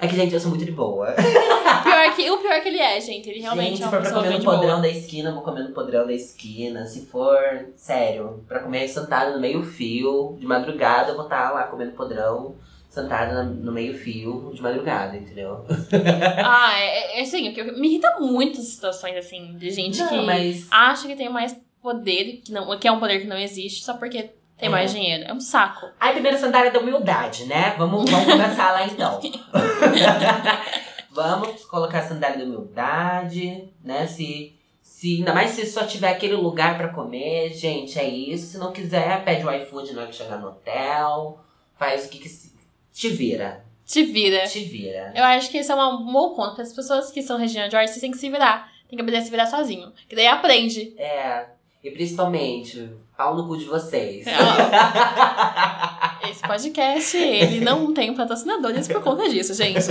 É 0.00 0.06
que, 0.06 0.14
gente, 0.16 0.34
eu 0.34 0.40
sou 0.40 0.50
muito 0.50 0.64
de 0.64 0.72
boa. 0.72 1.14
Pior 1.82 2.14
que, 2.14 2.30
o 2.30 2.38
pior 2.38 2.60
que 2.60 2.68
ele 2.68 2.78
é, 2.78 3.00
gente. 3.00 3.30
Ele 3.30 3.40
realmente 3.40 3.76
gente, 3.76 3.82
é 3.82 3.82
se 3.82 3.82
uma 3.84 3.90
for 3.90 4.00
pra 4.00 4.08
pessoa 4.10 4.22
comer 4.24 4.38
no 4.38 4.44
boa. 4.44 4.56
podrão 4.58 4.80
da 4.82 4.88
esquina, 4.88 5.30
eu 5.30 5.34
vou 5.34 5.42
comer 5.42 5.62
no 5.62 5.70
podrão 5.72 6.06
da 6.06 6.12
esquina. 6.12 6.84
Se 6.86 7.06
for, 7.06 7.38
sério, 7.76 8.44
pra 8.46 8.60
comer 8.60 8.88
sentado 8.88 9.32
no 9.34 9.40
meio 9.40 9.62
fio, 9.62 10.36
de 10.38 10.46
madrugada, 10.46 11.10
eu 11.10 11.14
vou 11.14 11.24
estar 11.24 11.50
lá 11.52 11.64
comendo 11.64 11.92
podrão, 11.92 12.54
sentada 12.90 13.42
no 13.42 13.72
meio 13.72 13.96
fio, 13.96 14.52
de 14.54 14.60
madrugada, 14.62 15.16
entendeu? 15.16 15.64
Ah, 16.44 16.78
é, 16.78 17.18
é 17.18 17.22
assim, 17.22 17.44
porque 17.52 17.62
me 17.64 17.88
irrita 17.88 18.16
muito 18.20 18.60
as 18.60 18.66
situações 18.68 19.16
assim, 19.16 19.56
de 19.56 19.70
gente 19.70 19.98
Não, 19.98 20.08
que 20.08 20.16
mas. 20.26 20.66
acha 20.70 21.06
que 21.08 21.16
tem 21.16 21.28
mais 21.28 21.56
poder, 21.82 22.42
que, 22.44 22.52
não, 22.52 22.78
que 22.78 22.88
é 22.88 22.92
um 22.92 22.98
poder 23.00 23.20
que 23.20 23.26
não 23.26 23.38
existe, 23.38 23.84
só 23.84 23.94
porque 23.94 24.30
tem 24.58 24.68
mais 24.68 24.92
dinheiro. 24.92 25.24
É 25.24 25.32
um 25.32 25.40
saco. 25.40 25.86
Ai, 26.00 26.12
primeiro 26.12 26.38
sandália 26.38 26.70
da 26.70 26.78
humildade, 26.78 27.44
né? 27.44 27.74
Vamos, 27.76 28.10
vamos 28.10 28.26
começar 28.26 28.72
lá 28.72 28.86
então. 28.86 29.20
vamos 31.10 31.64
colocar 31.66 31.98
a 31.98 32.08
sandália 32.08 32.38
da 32.38 32.44
humildade, 32.44 33.68
né? 33.84 34.06
Se, 34.06 34.54
se, 34.80 35.18
ainda 35.18 35.34
mais 35.34 35.50
se 35.50 35.66
só 35.66 35.84
tiver 35.84 36.08
aquele 36.08 36.36
lugar 36.36 36.78
pra 36.78 36.88
comer, 36.88 37.52
gente, 37.52 37.98
é 37.98 38.08
isso. 38.08 38.46
Se 38.46 38.58
não 38.58 38.72
quiser, 38.72 39.24
pede 39.24 39.44
o 39.44 39.52
iFood 39.52 39.92
na 39.92 40.02
hora 40.02 40.10
que 40.10 40.16
chegar 40.16 40.38
no 40.38 40.48
hotel. 40.48 41.38
Faz 41.78 42.06
o 42.06 42.08
que, 42.08 42.18
que 42.18 42.28
se, 42.28 42.54
te 42.92 43.10
vira. 43.10 43.62
Te 43.84 44.04
vira. 44.04 44.46
Te 44.46 44.64
vira. 44.64 45.12
Eu 45.14 45.22
acho 45.22 45.50
que 45.50 45.58
esse 45.58 45.70
é 45.70 45.74
um 45.74 46.10
bom 46.10 46.34
ponto. 46.34 46.54
Para 46.54 46.64
as 46.64 46.72
pessoas 46.72 47.10
que 47.10 47.22
são 47.22 47.36
Regina 47.36 47.70
George, 47.70 47.88
vocês 47.88 48.00
têm 48.00 48.10
que 48.10 48.16
se 48.16 48.30
virar. 48.30 48.72
Tem 48.88 48.96
que 48.96 49.02
aprender 49.02 49.18
a 49.18 49.22
se 49.22 49.30
virar 49.30 49.46
sozinho. 49.46 49.92
Que 50.08 50.16
daí 50.16 50.26
aprende. 50.26 50.94
É. 50.96 51.55
E 51.86 51.90
principalmente, 51.92 52.90
pau 53.16 53.36
no 53.36 53.46
cu 53.46 53.56
de 53.56 53.64
vocês. 53.66 54.26
É, 54.26 54.32
Esse 56.28 56.42
podcast, 56.42 57.16
ele 57.16 57.60
não 57.60 57.94
tem 57.94 58.12
patrocinadores 58.12 58.88
por 58.88 59.00
conta 59.04 59.28
disso, 59.28 59.54
gente. 59.54 59.78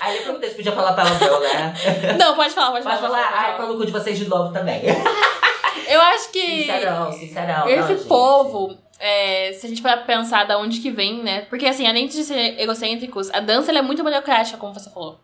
Aí 0.00 0.16
eu 0.16 0.22
perguntei 0.24 0.50
se 0.50 0.56
podia 0.56 0.72
falar 0.72 0.94
palavrão, 0.94 1.38
né? 1.40 1.72
Não, 2.18 2.34
pode 2.34 2.52
falar, 2.52 2.72
pode, 2.72 2.82
Pode 2.82 2.96
falar. 3.00 3.08
falar, 3.08 3.22
pode 3.28 3.34
ai, 3.38 3.44
falar. 3.52 3.56
pau 3.58 3.68
no 3.68 3.76
cu 3.78 3.86
de 3.86 3.92
vocês 3.92 4.18
de 4.18 4.26
novo 4.28 4.52
também. 4.52 4.82
Eu 5.86 6.00
acho 6.00 6.32
que 6.32 6.40
Sincerão, 6.64 7.12
sincerão. 7.12 7.68
esse 7.68 7.94
não, 7.94 8.04
povo, 8.06 8.76
é, 8.98 9.52
se 9.52 9.64
a 9.64 9.68
gente 9.68 9.80
parar 9.80 9.98
pra 9.98 10.06
pensar 10.16 10.42
da 10.44 10.58
onde 10.58 10.80
que 10.80 10.90
vem, 10.90 11.22
né? 11.22 11.42
Porque 11.42 11.66
assim, 11.66 11.86
além 11.86 12.08
de 12.08 12.24
ser 12.24 12.58
egocêntricos, 12.60 13.30
a 13.32 13.38
dança 13.38 13.70
é 13.70 13.80
muito 13.80 14.02
burocrática, 14.02 14.58
como 14.58 14.74
você 14.74 14.90
falou. 14.90 15.20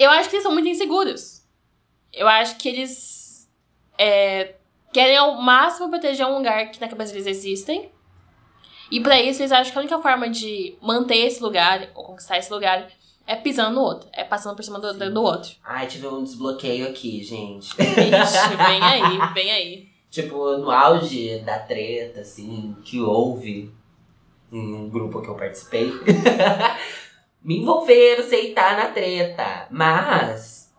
Eu 0.00 0.10
acho 0.10 0.28
que 0.28 0.34
eles 0.34 0.42
são 0.42 0.52
muito 0.52 0.68
inseguros. 0.68 1.42
Eu 2.12 2.26
acho 2.26 2.56
que 2.56 2.68
eles 2.68 3.11
é, 3.98 4.54
querem 4.92 5.16
ao 5.16 5.40
máximo 5.40 5.88
proteger 5.88 6.26
um 6.26 6.36
lugar 6.36 6.70
que 6.70 6.80
na 6.80 6.88
cabeça 6.88 7.12
deles 7.12 7.26
existem. 7.26 7.90
E 8.90 9.00
pra 9.00 9.20
isso 9.20 9.40
eles 9.40 9.52
acham 9.52 9.72
que 9.72 9.78
a 9.78 9.80
única 9.80 9.98
forma 10.00 10.28
de 10.28 10.76
manter 10.82 11.16
esse 11.16 11.42
lugar, 11.42 11.88
ou 11.94 12.04
conquistar 12.04 12.36
esse 12.36 12.52
lugar, 12.52 12.88
é 13.26 13.34
pisando 13.36 13.76
no 13.76 13.80
outro. 13.80 14.08
É 14.12 14.22
passando 14.22 14.54
por 14.54 14.62
cima 14.62 14.78
do, 14.78 14.92
do, 15.10 15.22
outro. 15.22 15.52
Ai, 15.64 15.86
tive 15.86 16.06
um 16.06 16.22
desbloqueio 16.22 16.88
aqui, 16.88 17.22
gente. 17.22 17.70
Ixi, 17.70 18.56
vem 18.56 18.82
aí, 18.82 19.18
vem 19.32 19.50
aí. 19.50 19.88
tipo, 20.10 20.58
no 20.58 20.70
auge 20.70 21.38
da 21.38 21.58
treta, 21.58 22.20
assim, 22.20 22.76
que 22.84 23.00
houve 23.00 23.72
em 24.52 24.74
um 24.74 24.90
grupo 24.90 25.22
que 25.22 25.28
eu 25.28 25.36
participei. 25.36 25.90
me 27.42 27.60
envolver, 27.60 28.20
aceitar 28.20 28.76
na 28.76 28.90
treta. 28.90 29.68
Mas 29.70 30.70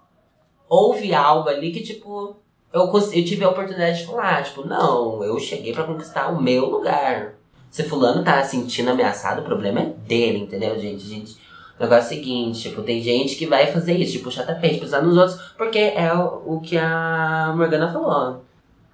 houve 0.70 1.14
algo 1.16 1.50
ali 1.50 1.72
que, 1.72 1.82
tipo, 1.82 2.43
eu, 2.74 2.92
eu 2.92 3.26
tive 3.26 3.44
a 3.44 3.50
oportunidade 3.50 4.00
de 4.00 4.08
falar, 4.08 4.44
tipo, 4.44 4.68
não, 4.68 5.24
eu 5.24 5.40
cheguei 5.40 5.72
pra 5.72 5.84
conquistar 5.84 6.30
o 6.30 6.42
meu 6.42 6.66
lugar. 6.66 7.36
Se 7.70 7.84
fulano 7.84 8.24
tá 8.24 8.44
sentindo 8.44 8.90
ameaçado, 8.90 9.42
o 9.42 9.46
problema 9.46 9.82
é 9.82 9.86
dele, 9.86 10.40
entendeu, 10.40 10.80
gente? 10.80 11.04
Gente, 11.04 11.38
o 11.80 11.84
negócio 11.84 12.04
é 12.04 12.06
o 12.06 12.20
seguinte, 12.20 12.70
tipo, 12.70 12.82
tem 12.82 13.02
gente 13.02 13.36
que 13.36 13.46
vai 13.46 13.68
fazer 13.68 13.94
isso, 13.94 14.14
tipo, 14.14 14.26
puxar 14.26 14.46
tapete, 14.46 14.80
pisar 14.80 15.04
nos 15.04 15.18
outros, 15.18 15.40
porque 15.58 15.78
é 15.78 16.12
o, 16.14 16.56
o 16.56 16.62
que 16.62 16.78
a 16.78 17.54
Morgana 17.56 17.92
falou. 17.92 18.44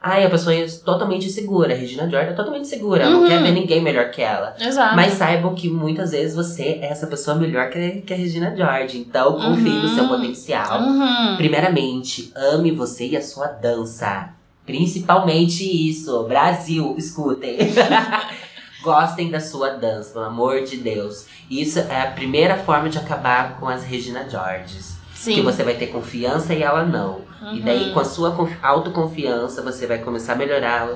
Ai, 0.02 0.26
a 0.26 0.30
pessoa 0.30 0.56
é 0.56 0.66
totalmente 0.86 1.30
segura, 1.30 1.74
a 1.74 1.78
Regina 1.78 2.10
George 2.10 2.30
é 2.30 2.34
totalmente 2.34 2.70
segura, 2.70 3.04
ela 3.04 3.12
não 3.12 3.24
Uhum. 3.24 3.28
quer 3.28 3.44
ver 3.44 3.52
ninguém 3.52 3.82
melhor 3.82 4.10
que 4.12 4.22
ela. 4.22 4.56
Exato. 4.58 4.96
Mas 4.96 5.14
saibam 5.14 5.54
que 5.54 5.68
muitas 5.70 6.12
vezes 6.12 6.34
você 6.34 6.80
é 6.82 6.86
essa 6.90 7.06
pessoa 7.06 7.36
melhor 7.36 7.70
que, 7.70 8.02
que 8.02 8.14
a 8.14 8.16
Regina 8.16 8.56
George. 8.56 8.98
Então 8.98 9.34
confie 9.34 9.70
no 9.70 9.90
seu 9.90 10.04
Uhum. 10.06 10.10
potencial. 10.10 10.82
Uhum. 10.82 11.36
Primeiramente, 11.36 12.32
ame 12.34 12.72
você 12.72 13.08
e 13.08 13.18
a 13.18 13.22
sua 13.22 13.48
dança. 13.48 14.30
Principalmente 14.66 15.64
isso. 15.90 16.24
Brasil, 16.24 16.96
escutem. 16.98 17.58
Gostem 18.82 19.30
da 19.30 19.42
sua 19.42 19.72
dança, 19.72 20.14
pelo 20.14 20.26
amor 20.26 20.64
de 20.64 20.78
Deus. 20.78 21.26
Isso 21.52 21.80
é 21.80 22.02
a 22.04 22.12
primeira 22.12 22.56
forma 22.56 22.88
de 22.90 22.98
acabar 22.98 23.60
com 23.60 23.68
as 23.68 23.84
Regina 23.84 24.30
Georges. 24.30 24.99
Sim. 25.20 25.36
Que 25.36 25.42
você 25.42 25.64
vai 25.64 25.74
ter 25.76 25.88
confiança 25.88 26.54
e 26.54 26.64
ela 26.64 26.86
não. 26.86 27.22
E 27.54 27.60
daí, 27.62 27.88
Uhum. 27.88 27.94
com 27.94 28.00
a 28.00 28.06
sua 28.06 28.32
confi- 28.32 28.58
autoconfiança, 28.62 29.62
você 29.62 29.86
vai 29.86 30.00
começar 30.00 30.34
a 30.34 30.36
melhorar 30.36 30.90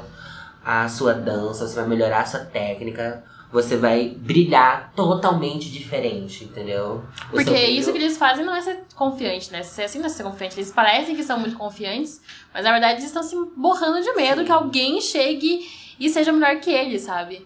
a 0.65 0.87
sua 0.87 1.13
dança, 1.13 1.67
você 1.67 1.75
vai 1.75 1.87
melhorar 1.87 2.21
a 2.21 2.25
sua 2.25 2.39
técnica, 2.39 3.23
você 3.51 3.75
vai 3.75 4.15
brilhar 4.17 4.93
totalmente 4.95 5.69
diferente, 5.69 6.45
entendeu? 6.45 7.03
O 7.27 7.31
Porque 7.31 7.53
isso 7.65 7.91
que 7.91 7.97
eles 7.97 8.17
fazem 8.17 8.45
não 8.45 8.55
é 8.55 8.61
ser 8.61 8.83
confiante, 8.95 9.51
né? 9.51 9.61
Ser 9.61 9.83
assim 9.83 9.99
não 9.99 10.05
é 10.05 10.09
ser 10.09 10.23
confiante. 10.23 10.55
Eles 10.57 10.71
parecem 10.71 11.15
que 11.15 11.23
são 11.23 11.37
muito 11.39 11.57
confiantes, 11.57 12.21
mas 12.53 12.63
na 12.63 12.71
verdade 12.71 12.93
eles 12.93 13.05
estão 13.05 13.21
se 13.23 13.35
borrando 13.57 14.01
de 14.01 14.11
medo 14.13 14.39
Sim. 14.39 14.45
que 14.45 14.51
alguém 14.51 15.01
chegue 15.01 15.59
e 15.99 16.09
seja 16.09 16.31
melhor 16.31 16.55
que 16.61 16.71
eles, 16.71 17.01
sabe? 17.03 17.45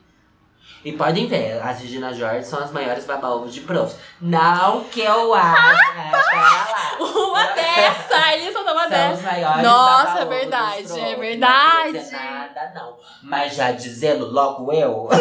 E 0.88 0.94
podem 0.94 1.28
ver, 1.28 1.62
as 1.62 1.82
Regina 1.82 2.14
George 2.14 2.46
são 2.46 2.60
as 2.64 2.72
maiores 2.72 3.06
babaovos 3.06 3.54
de 3.54 3.62
profs. 3.62 3.98
Não 4.22 4.86
que 4.86 5.02
eu 5.02 5.34
acho. 5.34 5.82
é. 5.98 6.98
Uma 7.04 7.44
dessa! 7.54 8.34
Eles 8.34 8.54
só 8.54 8.64
dão 8.64 8.74
uma 8.74 8.82
São 8.84 8.90
dessa. 8.90 9.14
os 9.14 9.22
maiores 9.22 9.64
Nossa, 9.64 10.18
é 10.20 10.26
dos 10.26 10.30
verdade, 10.36 10.84
profs. 10.84 10.98
é 10.98 11.12
Não 11.12 11.20
verdade. 11.20 11.84
queria 11.86 12.00
dizer 12.02 12.16
nada, 12.18 12.72
não. 12.74 12.98
Mas 13.24 13.56
já 13.56 13.72
dizendo 13.72 14.26
logo 14.32 14.72
eu. 14.74 15.10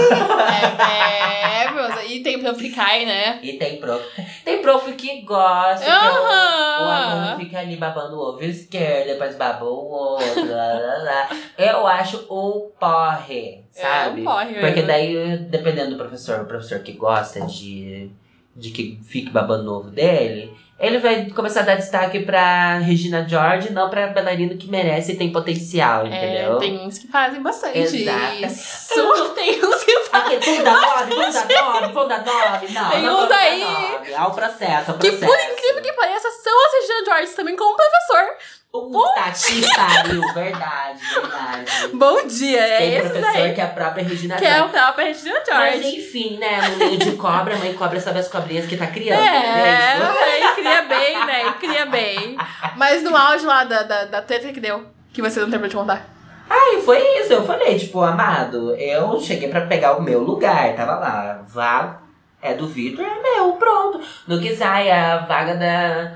É, 0.88 1.64
é, 1.64 1.70
meu, 1.70 2.02
e 2.06 2.22
tem 2.22 2.40
pra 2.40 2.54
ficar, 2.54 2.98
né? 3.04 3.38
E 3.42 3.54
tem 3.54 3.78
prof. 3.80 4.02
Tem 4.44 4.62
prof 4.62 4.92
que 4.92 5.22
gosta, 5.22 5.84
que 5.84 5.90
é 5.90 5.94
o- 6.10 6.84
O 6.86 6.90
aluno 6.90 7.36
fica 7.38 7.58
ali 7.58 7.76
babando 7.76 8.16
o 8.16 8.28
ovo 8.30 8.44
esquerdo, 8.44 9.06
depois 9.08 9.36
baba 9.36 9.64
o 9.64 9.68
outro, 9.68 10.48
lá, 10.50 10.72
lá, 10.74 11.02
lá. 11.02 11.28
Eu 11.58 11.86
acho 11.86 12.18
um 12.30 12.70
porre, 12.78 13.64
sabe? 13.80 14.20
É, 14.20 14.24
porre 14.24 14.54
Porque 14.54 14.82
mesmo. 14.82 14.86
daí, 14.86 15.38
dependendo 15.38 15.90
do 15.92 15.96
professor, 15.96 16.40
o 16.40 16.46
professor 16.46 16.80
que 16.80 16.92
gosta 16.92 17.40
de, 17.46 18.10
de 18.54 18.70
que 18.70 19.00
fique 19.04 19.30
babando 19.30 19.72
ovo 19.74 19.90
dele, 19.90 20.52
ele 20.78 20.98
vai 20.98 21.30
começar 21.30 21.60
a 21.60 21.64
dar 21.64 21.76
destaque 21.76 22.20
pra 22.20 22.78
Regina 22.78 23.26
George, 23.26 23.72
não 23.72 23.88
pra 23.88 24.08
bailarino 24.08 24.58
que 24.58 24.68
merece 24.70 25.12
e 25.12 25.16
tem 25.16 25.32
potencial, 25.32 26.06
entendeu? 26.06 26.56
É, 26.56 26.58
tem 26.58 26.78
uns 26.86 26.98
que 26.98 27.08
fazem 27.08 27.42
bastante 27.42 27.78
Exato. 27.78 28.44
isso. 28.44 28.96
Tem 29.36 29.62
uns 29.64 29.84
que 29.84 29.98
fazem. 30.04 30.36
Aqui, 30.38 30.46
vamos 30.62 30.64
dar 30.64 31.06
nome, 31.06 31.14
vamos 31.14 31.34
dar 31.34 31.46
nome, 31.46 31.92
vamos 31.92 32.08
dar 32.08 32.24
nome. 32.24 32.68
Não, 32.72 32.90
Tem 32.90 33.02
não 33.02 33.24
uns 33.26 33.30
aí 33.30 33.60
nome. 33.64 34.14
Há 34.14 34.26
o 34.28 34.34
processo, 34.34 34.90
há 34.90 34.94
o 34.94 34.98
Que 34.98 35.10
processo. 35.10 35.26
por 35.32 35.52
incrível 35.52 35.82
que 35.82 35.92
pareça, 35.92 36.28
são 36.42 36.66
as 36.66 36.72
Regina 36.72 37.04
George 37.04 37.32
também 37.34 37.54
como 37.56 37.76
professor. 37.76 38.36
Puta 38.70 39.30
que 39.32 39.74
pariu, 39.74 40.20
verdade, 40.34 40.98
verdade. 41.14 41.88
Bom 41.94 42.26
dia, 42.26 42.60
é 42.60 42.78
Tem 42.78 42.94
esse 42.94 43.08
professor 43.08 43.32
daí. 43.32 43.54
que 43.54 43.60
é 43.60 43.64
a 43.64 43.68
própria 43.68 44.04
Regina 44.04 44.36
Que 44.36 44.44
é 44.44 44.50
o 44.50 44.54
George. 44.56 44.72
próprio 44.72 45.06
Regina 45.06 45.42
Mas 45.48 45.80
George. 45.80 45.98
enfim, 45.98 46.38
né? 46.38 46.68
No 46.68 46.76
meio 46.76 46.98
de 46.98 47.12
cobra, 47.12 47.54
a 47.54 47.58
mãe 47.58 47.72
cobra 47.72 47.98
sabe 48.00 48.18
as 48.18 48.28
cobrinhas 48.28 48.66
que 48.66 48.76
tá 48.76 48.86
criando. 48.88 49.18
É, 49.22 49.98
né? 49.98 49.98
aí 50.32 50.54
cria 50.54 50.82
bem, 50.82 51.26
né? 51.26 51.46
E 51.48 51.52
cria 51.54 51.86
bem. 51.86 52.36
Mas 52.76 53.02
no 53.02 53.16
auge 53.16 53.46
lá 53.46 53.64
da, 53.64 53.82
da, 53.82 54.04
da 54.04 54.22
treta 54.22 54.52
que 54.52 54.60
deu, 54.60 54.84
que 55.10 55.22
você 55.22 55.40
não 55.40 55.48
terminou 55.48 55.70
de 55.70 55.76
contar. 55.76 56.06
Aí 56.48 56.82
foi 56.84 57.00
isso, 57.20 57.32
eu 57.32 57.44
falei, 57.44 57.78
tipo, 57.78 58.00
amado, 58.02 58.74
eu 58.76 59.18
cheguei 59.20 59.48
pra 59.48 59.62
pegar 59.62 59.96
o 59.96 60.02
meu 60.02 60.20
lugar, 60.22 60.76
tava 60.76 60.96
lá, 60.96 61.42
vaga 61.48 61.98
é 62.42 62.54
do 62.54 62.68
Vitor, 62.68 63.04
é 63.04 63.22
meu, 63.22 63.52
pronto. 63.54 64.00
Não 64.28 64.38
quis, 64.38 64.60
ai, 64.62 64.88
a 64.90 65.18
vaga 65.18 65.56
da, 65.56 66.12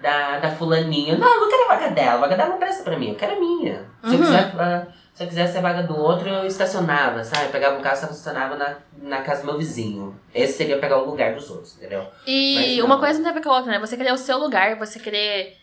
da, 0.00 0.38
da 0.38 0.50
fulaninha. 0.50 1.16
Não, 1.16 1.34
eu 1.34 1.40
não 1.40 1.48
quero 1.50 1.64
a 1.64 1.74
vaga 1.76 1.90
dela, 1.90 2.12
a 2.12 2.16
vaga 2.20 2.36
dela 2.36 2.50
não 2.50 2.58
presta 2.58 2.82
pra 2.84 2.98
mim, 2.98 3.10
eu 3.10 3.14
quero 3.14 3.36
a 3.36 3.40
minha. 3.40 3.84
Se, 4.04 4.14
eu, 4.14 4.18
Uhum. 4.18 4.24
quiser, 4.24 4.54
ah, 4.58 4.86
se 5.14 5.22
eu 5.22 5.28
quisesse 5.28 5.58
a 5.58 5.60
vaga 5.60 5.82
do 5.82 5.96
outro, 5.98 6.28
eu 6.28 6.46
estacionava, 6.46 7.24
sabe? 7.24 7.46
Eu 7.46 7.50
pegava 7.50 7.78
um 7.78 7.82
carro 7.82 7.96
e 7.96 8.00
estacionava 8.00 8.56
na, 8.56 8.76
na 9.02 9.22
casa 9.22 9.40
do 9.42 9.46
meu 9.46 9.58
vizinho. 9.58 10.14
Esse 10.34 10.54
seria 10.58 10.78
pegar 10.78 10.98
o 10.98 11.06
lugar 11.06 11.34
dos 11.34 11.50
outros, 11.50 11.76
entendeu? 11.76 12.04
E 12.26 12.80
uma 12.82 12.98
coisa 12.98 13.14
não 13.18 13.22
tem 13.24 13.30
a 13.30 13.34
ver 13.34 13.42
com 13.42 13.50
a 13.50 13.56
outra, 13.56 13.72
né? 13.72 13.78
Você 13.78 13.96
querer 13.96 14.12
o 14.12 14.18
seu 14.18 14.38
lugar, 14.38 14.76
você 14.76 14.98
querer. 14.98 15.56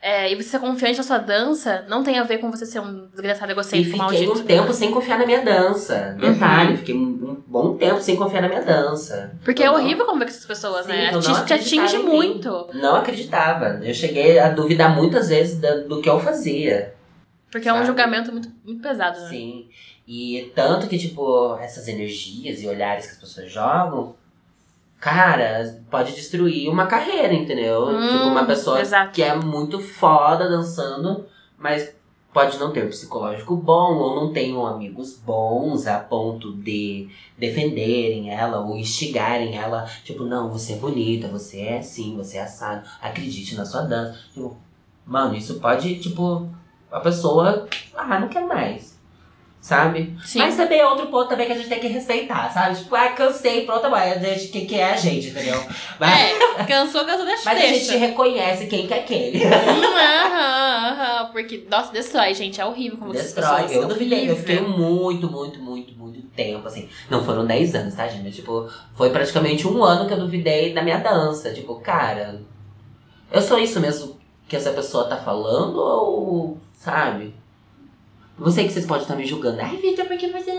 É, 0.00 0.30
e 0.30 0.36
você 0.36 0.44
ser 0.50 0.60
confiante 0.60 0.96
na 0.98 1.02
sua 1.02 1.18
dança, 1.18 1.84
não 1.88 2.04
tem 2.04 2.18
a 2.18 2.22
ver 2.22 2.38
com 2.38 2.50
você 2.50 2.64
ser 2.64 2.78
um 2.80 3.06
desgraçado 3.08 3.50
E 3.50 3.52
egocêntrico 3.52 3.90
fiquei 3.90 3.98
maldito. 4.26 4.32
um 4.32 4.44
tempo 4.44 4.72
sem 4.72 4.90
confiar 4.92 5.18
na 5.18 5.26
minha 5.26 5.42
dança. 5.44 6.16
Uhum. 6.22 6.32
Detalhe, 6.32 6.76
fiquei 6.76 6.94
um, 6.94 7.00
um 7.30 7.42
bom 7.46 7.76
tempo 7.76 8.00
sem 8.00 8.14
confiar 8.14 8.42
na 8.42 8.48
minha 8.48 8.62
dança. 8.62 9.32
Porque 9.44 9.62
é 9.62 9.66
Eu 9.66 9.72
não- 9.72 9.80
horrível 9.80 10.06
conviver 10.06 10.26
com 10.26 10.30
essas 10.30 10.46
pessoas, 10.46 10.86
Sim, 10.86 10.92
né? 10.92 11.10
Te, 11.20 11.44
te 11.46 11.52
atinge 11.54 11.98
muito. 11.98 12.68
Não 12.74 12.94
acreditava. 12.96 13.80
Eu 13.84 13.92
cheguei 13.92 14.38
a 14.38 14.50
duvidar 14.50 14.94
muitas 14.94 15.28
vezes 15.28 15.58
da- 15.60 15.76
do 15.78 16.00
que 16.00 16.08
eu 16.08 16.20
fazia. 16.20 16.94
Porque 17.50 17.68
é 17.68 17.72
um 17.72 17.76
Sabe? 17.76 17.86
julgamento 17.88 18.30
muito, 18.30 18.50
muito 18.64 18.80
pesado, 18.82 19.18
né? 19.20 19.28
Sim. 19.30 19.68
E 20.06 20.52
tanto 20.54 20.86
que, 20.86 20.96
tipo, 20.96 21.56
essas 21.60 21.88
energias 21.88 22.62
e 22.62 22.68
olhares 22.68 23.06
que 23.06 23.12
as 23.12 23.18
pessoas 23.18 23.50
jogam, 23.50 24.14
cara, 25.00 25.82
pode 25.90 26.14
destruir 26.14 26.68
uma 26.68 26.86
carreira, 26.86 27.32
entendeu? 27.32 27.86
Hum, 27.88 28.08
tipo, 28.08 28.24
uma 28.24 28.44
pessoa 28.44 28.80
exato. 28.80 29.12
que 29.12 29.22
é 29.22 29.34
muito 29.34 29.80
foda 29.80 30.48
dançando, 30.48 31.26
mas 31.56 31.94
pode 32.32 32.58
não 32.58 32.72
ter 32.72 32.84
um 32.84 32.88
psicológico 32.88 33.56
bom 33.56 33.96
ou 33.96 34.14
não 34.16 34.32
tenham 34.32 34.66
amigos 34.66 35.16
bons 35.16 35.86
a 35.86 35.98
ponto 35.98 36.52
de 36.52 37.08
defenderem 37.36 38.30
ela 38.30 38.60
ou 38.60 38.76
instigarem 38.76 39.56
ela. 39.56 39.88
Tipo, 40.04 40.24
não, 40.24 40.50
você 40.50 40.74
é 40.74 40.76
bonita, 40.76 41.28
você 41.28 41.60
é 41.60 41.78
assim, 41.78 42.16
você 42.16 42.36
é 42.36 42.42
assado, 42.42 42.88
acredite 43.00 43.54
na 43.54 43.64
sua 43.64 43.82
dança. 43.82 44.18
Tipo, 44.34 44.56
mano, 45.06 45.34
isso 45.34 45.58
pode, 45.60 45.98
tipo, 46.00 46.48
a 46.90 47.00
pessoa, 47.00 47.68
ah, 47.96 48.20
não 48.20 48.28
quer 48.28 48.46
mais. 48.46 48.97
Sabe? 49.60 50.16
Sim. 50.24 50.38
Mas 50.38 50.56
também 50.56 50.78
é 50.78 50.86
outro 50.86 51.08
ponto 51.08 51.28
também 51.28 51.46
que 51.46 51.52
a 51.52 51.56
gente 51.56 51.68
tem 51.68 51.80
que 51.80 51.88
respeitar, 51.88 52.48
sabe? 52.50 52.76
Tipo, 52.76 52.94
ah, 52.94 53.08
cansei, 53.08 53.66
pronto, 53.66 53.90
mas 53.90 54.16
a 54.24 54.28
gente, 54.34 54.48
quem 54.48 54.66
que 54.66 54.76
é 54.76 54.92
a 54.92 54.96
gente, 54.96 55.28
entendeu? 55.28 55.60
Mas, 55.98 56.10
É, 56.20 56.64
cansou, 56.64 57.04
cansou, 57.04 57.26
deixa. 57.26 57.42
mas 57.44 57.58
a 57.58 57.66
gente 57.66 57.86
deixa. 57.86 57.98
reconhece 57.98 58.66
quem 58.68 58.86
que 58.86 58.94
é 58.94 59.02
quem. 59.02 59.36
Hum, 59.36 59.84
aham, 59.84 60.88
aham, 60.92 61.32
porque, 61.32 61.66
nossa, 61.68 61.92
destrói, 61.92 62.34
gente. 62.34 62.60
É 62.60 62.64
horrível 62.64 62.98
como 62.98 63.12
Destrói. 63.12 63.66
Eu 63.70 63.86
duvidei. 63.88 64.30
Eu 64.30 64.36
fiquei 64.36 64.60
muito, 64.60 65.28
muito, 65.30 65.58
muito, 65.60 65.92
muito 65.94 66.22
tempo, 66.28 66.66
assim. 66.68 66.88
Não 67.10 67.24
foram 67.24 67.44
10 67.44 67.74
anos, 67.74 67.94
tá, 67.94 68.06
gente? 68.06 68.22
Mas, 68.22 68.36
tipo, 68.36 68.68
foi 68.94 69.10
praticamente 69.10 69.66
um 69.66 69.82
ano 69.82 70.06
que 70.06 70.14
eu 70.14 70.20
duvidei 70.20 70.72
da 70.72 70.82
minha 70.82 70.98
dança. 70.98 71.52
Tipo, 71.52 71.74
cara, 71.80 72.40
eu 73.30 73.42
sou 73.42 73.58
isso 73.58 73.80
mesmo 73.80 74.16
que 74.48 74.54
essa 74.56 74.70
pessoa 74.70 75.04
tá 75.08 75.16
falando 75.16 75.76
ou, 75.78 76.58
sabe? 76.72 77.34
Eu 78.40 78.50
sei 78.50 78.66
que 78.66 78.72
vocês 78.72 78.86
podem 78.86 79.02
estar 79.02 79.16
me 79.16 79.26
julgando. 79.26 79.60
Ai, 79.60 79.76
Vitor, 79.76 80.06
porque 80.06 80.28
você. 80.28 80.52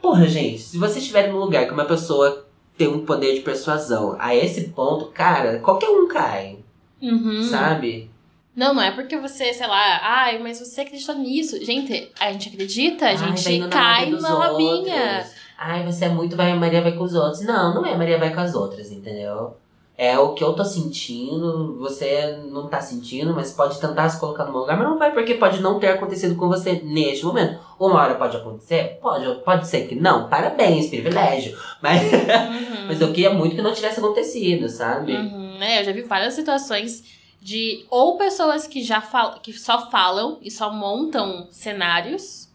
Porra, 0.00 0.26
gente, 0.26 0.58
se 0.60 0.78
vocês 0.78 0.98
estiverem 0.98 1.32
num 1.32 1.38
lugar 1.38 1.66
que 1.66 1.72
uma 1.72 1.84
pessoa 1.84 2.46
tem 2.76 2.88
um 2.88 3.04
poder 3.04 3.34
de 3.34 3.40
persuasão 3.40 4.16
a 4.18 4.34
esse 4.34 4.68
ponto, 4.68 5.06
cara, 5.06 5.58
qualquer 5.58 5.90
um 5.90 6.08
cai, 6.08 6.58
Uhum. 7.02 7.42
sabe? 7.42 8.10
Não, 8.56 8.74
não 8.74 8.82
é 8.82 8.90
porque 8.90 9.16
você, 9.18 9.52
sei 9.52 9.66
lá, 9.66 10.00
ai, 10.02 10.38
mas 10.38 10.58
você 10.58 10.80
acreditou 10.80 11.14
nisso. 11.16 11.62
Gente, 11.64 12.10
a 12.18 12.32
gente 12.32 12.48
acredita, 12.48 13.06
a 13.06 13.08
Ai, 13.10 13.16
gente 13.16 13.58
na 13.58 13.68
cai 13.68 14.10
na 14.10 14.38
labinha. 14.38 15.26
Ai, 15.58 15.84
você 15.84 16.06
é 16.06 16.08
muito 16.08 16.36
vai, 16.36 16.54
Maria 16.58 16.80
vai 16.82 16.92
com 16.92 17.04
os 17.04 17.14
outros. 17.14 17.42
Não, 17.42 17.74
não 17.74 17.86
é 17.86 17.96
Maria 17.96 18.18
vai 18.18 18.32
com 18.34 18.40
as 18.40 18.54
outras, 18.54 18.90
entendeu? 18.90 19.56
É 20.02 20.18
o 20.18 20.32
que 20.32 20.42
eu 20.42 20.54
tô 20.54 20.64
sentindo, 20.64 21.76
você 21.78 22.38
não 22.50 22.68
tá 22.68 22.80
sentindo, 22.80 23.34
mas 23.34 23.52
pode 23.52 23.78
tentar 23.78 24.08
se 24.08 24.18
colocar 24.18 24.46
no 24.46 24.50
meu 24.50 24.60
lugar, 24.62 24.78
mas 24.78 24.88
não 24.88 24.98
vai, 24.98 25.12
porque 25.12 25.34
pode 25.34 25.60
não 25.60 25.78
ter 25.78 25.88
acontecido 25.88 26.36
com 26.36 26.48
você 26.48 26.80
neste 26.82 27.22
momento. 27.26 27.60
Uma 27.78 27.96
hora 28.00 28.14
pode 28.14 28.34
acontecer? 28.34 28.98
Pode, 29.02 29.26
pode 29.44 29.68
ser 29.68 29.86
que 29.86 29.94
não. 29.94 30.26
Parabéns, 30.30 30.86
privilégio. 30.86 31.54
Mas, 31.82 32.00
Uhum. 32.10 32.86
mas 32.88 32.98
eu 32.98 33.08
queria 33.12 33.34
muito 33.34 33.54
que 33.54 33.60
não 33.60 33.74
tivesse 33.74 33.98
acontecido, 34.00 34.70
sabe? 34.70 35.12
Uhum, 35.12 35.58
é, 35.60 35.80
eu 35.82 35.84
já 35.84 35.92
vi 35.92 36.00
várias 36.00 36.32
situações 36.32 37.04
de 37.42 37.84
ou 37.90 38.16
pessoas 38.16 38.66
que 38.66 38.82
já 38.82 39.02
falam, 39.02 39.38
que 39.42 39.52
só 39.52 39.90
falam 39.90 40.38
e 40.40 40.50
só 40.50 40.72
montam 40.72 41.46
cenários. 41.50 42.48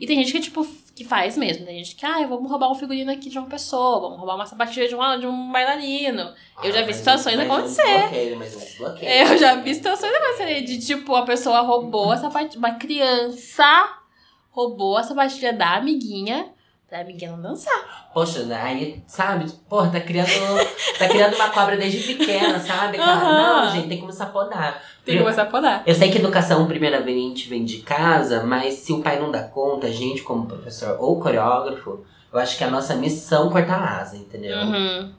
E 0.00 0.06
tem 0.06 0.16
gente 0.16 0.32
que, 0.32 0.40
tipo, 0.40 0.66
que 0.98 1.04
faz 1.04 1.36
mesmo. 1.38 1.64
Tem 1.64 1.78
gente 1.82 1.94
que, 1.96 2.04
ah, 2.04 2.26
vamos 2.26 2.50
roubar 2.50 2.70
um 2.70 2.74
figurino 2.74 3.10
aqui 3.10 3.30
de 3.30 3.38
uma 3.38 3.48
pessoa, 3.48 4.00
vamos 4.00 4.18
roubar 4.18 4.34
uma 4.34 4.46
sapatilha 4.46 4.88
de, 4.88 4.94
uma, 4.94 5.16
de 5.16 5.26
um 5.26 5.50
bailarino. 5.52 6.34
Eu 6.62 6.72
já 6.72 6.80
vi 6.80 6.88
mas- 6.88 6.96
situações 6.96 7.36
mas 7.36 7.46
acontecer. 7.46 8.36
Mas. 8.36 8.78
Eu 9.00 9.38
já 9.38 9.54
vi 9.56 9.74
situações 9.74 10.12
acontecerem 10.12 10.64
de, 10.64 10.78
tipo, 10.78 11.14
a 11.14 11.22
pessoa 11.22 11.60
roubou 11.60 12.10
a 12.12 12.16
sapatilha, 12.16 12.58
uma 12.58 12.72
criança 12.74 13.94
roubou 14.50 14.96
a 14.96 15.02
sapatilha 15.02 15.52
da 15.52 15.76
amiguinha 15.76 16.52
pra 16.88 17.04
não 17.30 17.42
dançar. 17.42 18.08
Poxa, 18.14 18.44
né, 18.44 18.60
aí, 18.62 19.02
sabe? 19.06 19.50
Porra, 19.68 19.90
tá 19.90 20.00
criando, 20.00 20.28
tá 20.98 21.06
criando 21.06 21.34
uma 21.34 21.50
cobra 21.50 21.76
desde 21.76 22.14
pequena, 22.14 22.58
sabe, 22.58 22.96
cara? 22.96 23.12
Aham. 23.12 23.66
Não, 23.66 23.72
gente, 23.72 23.88
tem 23.88 23.96
que 23.98 24.02
começar 24.02 24.24
a 24.24 24.28
podar. 24.28 24.82
Tem 25.04 25.16
que 25.16 25.22
começar 25.22 25.42
a 25.42 25.46
podar. 25.46 25.82
Eu 25.86 25.94
sei 25.94 26.10
que 26.10 26.18
educação 26.18 26.66
primeiramente 26.66 27.48
vem 27.48 27.64
de 27.64 27.78
casa, 27.78 28.42
mas 28.42 28.74
se 28.74 28.92
o 28.92 29.02
pai 29.02 29.20
não 29.20 29.30
dá 29.30 29.42
conta, 29.42 29.86
a 29.86 29.90
gente 29.90 30.22
como 30.22 30.46
professor 30.46 30.96
ou 30.98 31.20
coreógrafo, 31.20 32.04
eu 32.32 32.38
acho 32.38 32.56
que 32.56 32.64
é 32.64 32.66
a 32.66 32.70
nossa 32.70 32.94
missão 32.94 33.50
cortar 33.50 33.78
a 33.80 34.00
asa, 34.00 34.16
entendeu? 34.16 34.56
Uhum. 34.56 35.12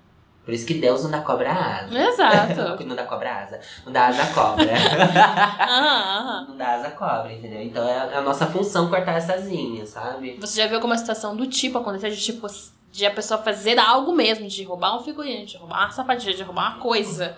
Por 0.50 0.56
isso 0.56 0.66
que 0.66 0.74
Deus 0.74 1.04
não 1.04 1.12
dá 1.12 1.22
cobra 1.22 1.52
asa. 1.52 1.96
Exato. 1.96 2.82
não 2.84 2.96
dá 2.96 3.04
cobra 3.04 3.44
asa. 3.44 3.60
Não 3.86 3.94
dá 3.94 4.08
asa 4.08 4.24
à 4.24 4.28
cobra. 4.34 4.66
Não 6.50 6.58
dá 6.58 6.74
asa 6.74 6.88
à 6.88 6.92
cobra, 6.92 7.32
entendeu? 7.32 7.62
Então 7.62 7.88
é 7.88 8.16
a 8.16 8.22
nossa 8.22 8.48
função 8.48 8.90
cortar 8.90 9.12
essa 9.12 9.34
asinha, 9.34 9.86
sabe? 9.86 10.40
Você 10.42 10.60
já 10.60 10.66
viu 10.66 10.78
alguma 10.78 10.98
situação 10.98 11.36
do 11.36 11.46
tipo 11.46 11.78
acontecer 11.78 12.10
de 12.10 12.20
tipo 12.20 12.48
de 12.92 13.06
a 13.06 13.12
pessoa 13.12 13.40
fazer 13.40 13.78
algo 13.78 14.12
mesmo, 14.12 14.48
de 14.48 14.64
roubar 14.64 14.98
um 14.98 15.04
figurino, 15.04 15.46
de 15.46 15.56
roubar 15.56 15.86
uma 15.86 15.92
sapatilha, 15.92 16.34
de 16.34 16.42
roubar 16.42 16.72
uma 16.72 16.80
coisa, 16.80 17.38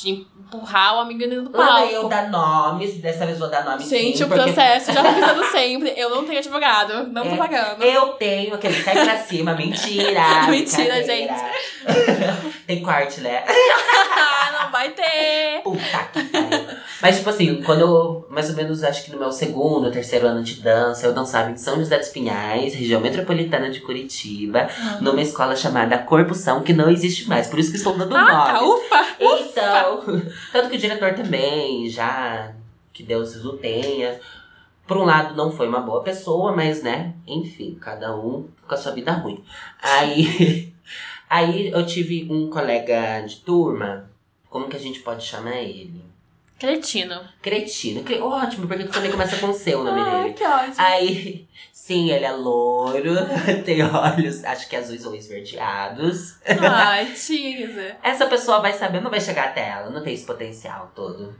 de 0.00 0.10
empurrar 0.10 0.96
o 0.96 1.00
amigo 1.00 1.18
dentro 1.18 1.42
do 1.48 1.56
Lá 1.56 1.84
eu 1.86 1.92
palco. 2.02 2.08
dar 2.08 2.30
nomes, 2.30 3.00
dessa 3.00 3.26
vez 3.26 3.38
vou 3.38 3.48
dar 3.50 3.64
nomes 3.64 3.88
Gente, 3.88 4.18
sim, 4.18 4.24
o 4.24 4.28
porque 4.28 4.42
processo, 4.44 4.92
já 4.92 5.02
tô 5.02 5.08
avisando 5.08 5.44
sempre. 5.46 5.92
Eu 5.96 6.10
não 6.10 6.24
tenho 6.24 6.38
advogado, 6.38 7.08
não 7.08 7.22
tô 7.24 7.34
É, 7.34 7.36
pagando. 7.36 7.82
Eu 7.82 8.08
tenho 8.14 8.54
aquele 8.54 8.82
sai 8.82 8.94
pra 9.04 9.18
cima, 9.18 9.54
mentira! 9.54 10.46
Mentira, 10.48 10.94
brincadeira. 10.94 11.34
Tem 12.66 12.82
corte, 12.82 13.20
né? 13.22 13.44
Ah, 13.46 14.62
não 14.64 14.70
vai 14.70 14.90
ter. 14.90 15.60
Puta 15.64 15.80
que 16.12 16.22
pariu. 16.24 16.57
Mas, 17.00 17.18
tipo 17.18 17.30
assim, 17.30 17.62
quando 17.62 17.80
eu, 17.80 18.26
mais 18.28 18.50
ou 18.50 18.56
menos, 18.56 18.82
acho 18.82 19.04
que 19.04 19.12
no 19.12 19.18
meu 19.18 19.30
segundo, 19.30 19.90
terceiro 19.90 20.26
ano 20.26 20.42
de 20.42 20.60
dança, 20.60 21.06
eu 21.06 21.14
dançava 21.14 21.50
em 21.50 21.56
São 21.56 21.76
José 21.76 21.96
dos 21.98 22.08
Pinhais, 22.08 22.74
região 22.74 23.00
metropolitana 23.00 23.70
de 23.70 23.80
Curitiba, 23.80 24.68
numa 25.00 25.20
escola 25.22 25.54
chamada 25.54 25.96
Corpusão, 25.98 26.62
que 26.62 26.72
não 26.72 26.90
existe 26.90 27.28
mais. 27.28 27.46
Por 27.46 27.58
isso 27.58 27.70
que 27.70 27.76
estou 27.76 27.96
dando 27.96 28.16
Ah, 28.16 28.26
tá, 28.26 28.52
nomes. 28.60 28.84
ufa! 28.84 29.06
Então, 29.20 30.22
tanto 30.52 30.70
que 30.70 30.76
o 30.76 30.80
diretor 30.80 31.14
também, 31.14 31.88
já, 31.88 32.52
que 32.92 33.02
Deus 33.02 33.36
o 33.44 33.52
tenha. 33.56 34.18
Por 34.86 34.96
um 34.96 35.04
lado, 35.04 35.36
não 35.36 35.52
foi 35.52 35.68
uma 35.68 35.80
boa 35.80 36.02
pessoa, 36.02 36.50
mas, 36.56 36.82
né, 36.82 37.14
enfim, 37.26 37.76
cada 37.80 38.16
um 38.16 38.48
com 38.66 38.74
a 38.74 38.76
sua 38.76 38.92
vida 38.92 39.12
ruim. 39.12 39.44
Aí, 39.82 40.72
aí 41.30 41.68
eu 41.70 41.84
tive 41.86 42.26
um 42.30 42.48
colega 42.50 43.20
de 43.20 43.36
turma, 43.36 44.10
como 44.48 44.66
que 44.66 44.76
a 44.76 44.80
gente 44.80 45.00
pode 45.00 45.24
chamar 45.24 45.56
ele? 45.58 46.07
Cretino. 46.58 47.20
Cretino. 47.40 48.02
Cre- 48.02 48.20
Ótimo, 48.20 48.66
porque 48.66 48.84
também 48.84 49.10
começa 49.10 49.36
com 49.36 49.46
o 49.46 49.84
nome 49.84 50.00
Ai, 50.00 50.22
dele. 50.22 50.34
que 50.34 50.44
ótimo. 50.44 50.74
Aí, 50.78 51.48
sim, 51.72 52.10
ele 52.10 52.24
é 52.24 52.32
loiro, 52.32 53.14
tem 53.64 53.82
olhos, 53.84 54.44
acho 54.44 54.68
que 54.68 54.76
azuis 54.76 55.06
ou 55.06 55.14
esverdeados. 55.14 56.36
Ai, 56.60 57.06
teaser. 57.14 57.96
Essa 58.02 58.26
pessoa 58.26 58.60
vai 58.60 58.72
saber, 58.72 59.00
não 59.00 59.10
vai 59.10 59.20
chegar 59.20 59.46
até 59.46 59.68
ela, 59.68 59.90
não 59.90 60.02
tem 60.02 60.14
esse 60.14 60.26
potencial 60.26 60.90
todo. 60.94 61.34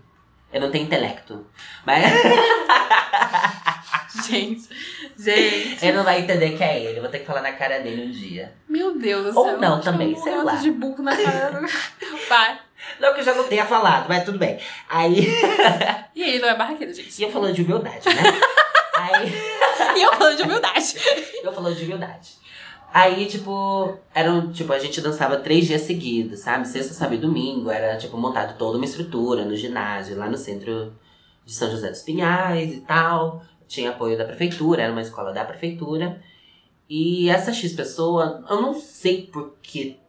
Eu 0.52 0.60
não 0.62 0.70
tenho 0.70 0.84
intelecto. 0.84 1.44
Mas 1.84 2.04
Gente, 4.26 4.62
gente. 5.18 5.84
ele 5.84 5.96
não 5.96 6.04
vai 6.04 6.20
entender 6.20 6.56
que 6.56 6.62
é 6.64 6.82
ele. 6.82 6.98
Eu 6.98 7.02
vou 7.02 7.10
ter 7.10 7.18
que 7.20 7.26
falar 7.26 7.42
na 7.42 7.52
cara 7.52 7.78
dele 7.80 8.06
um 8.06 8.10
dia. 8.10 8.54
Meu 8.68 8.98
Deus 8.98 9.32
do 9.34 9.38
Ou 9.38 9.44
céu. 9.46 9.58
não 9.58 9.80
Tinha 9.80 9.92
também, 9.92 10.16
sei 10.16 10.36
lá. 10.42 10.54
de 10.54 10.70
buco 10.70 11.02
na 11.02 11.14
cara. 11.16 11.60
Vai. 12.28 12.58
Não 13.00 13.14
que 13.14 13.20
eu 13.20 13.24
já 13.24 13.34
não 13.34 13.46
tenha 13.46 13.64
falado, 13.64 14.06
mas 14.08 14.24
tudo 14.24 14.38
bem. 14.38 14.58
Aí. 14.88 15.26
E 16.14 16.22
ele 16.22 16.40
não 16.40 16.48
é 16.48 16.56
barraqueiro, 16.56 16.92
gente. 16.92 17.16
E 17.16 17.22
eu 17.22 17.30
falando 17.30 17.54
de 17.54 17.62
humildade, 17.62 18.08
né? 18.08 18.22
Aí. 18.98 19.32
E 19.96 20.02
eu 20.02 20.12
falando 20.14 20.36
de 20.36 20.42
humildade. 20.42 20.94
Eu 21.44 21.52
falando 21.52 21.76
de 21.76 21.84
humildade. 21.84 22.30
Aí, 22.92 23.26
tipo, 23.26 23.96
eram, 24.12 24.50
tipo, 24.50 24.72
a 24.72 24.78
gente 24.78 25.00
dançava 25.00 25.36
três 25.36 25.66
dias 25.66 25.82
seguidos, 25.82 26.40
sabe? 26.40 26.66
Sexta, 26.66 26.92
sábado 26.92 27.14
e 27.14 27.18
domingo. 27.18 27.70
Era, 27.70 27.96
tipo, 27.96 28.16
montado 28.16 28.58
toda 28.58 28.76
uma 28.76 28.84
estrutura 28.84 29.44
no 29.44 29.54
ginásio, 29.54 30.16
lá 30.16 30.28
no 30.28 30.36
centro 30.36 30.92
de 31.44 31.54
São 31.54 31.70
José 31.70 31.90
dos 31.90 32.02
Pinhais 32.02 32.74
e 32.74 32.80
tal. 32.80 33.42
Tinha 33.68 33.90
apoio 33.90 34.18
da 34.18 34.24
prefeitura, 34.24 34.82
era 34.82 34.92
uma 34.92 35.02
escola 35.02 35.32
da 35.32 35.44
prefeitura. 35.44 36.20
E 36.88 37.28
essa 37.28 37.52
X 37.52 37.72
pessoa, 37.74 38.44
eu 38.48 38.60
não 38.60 38.74
sei 38.74 39.26
por 39.26 39.54
que 39.62 40.00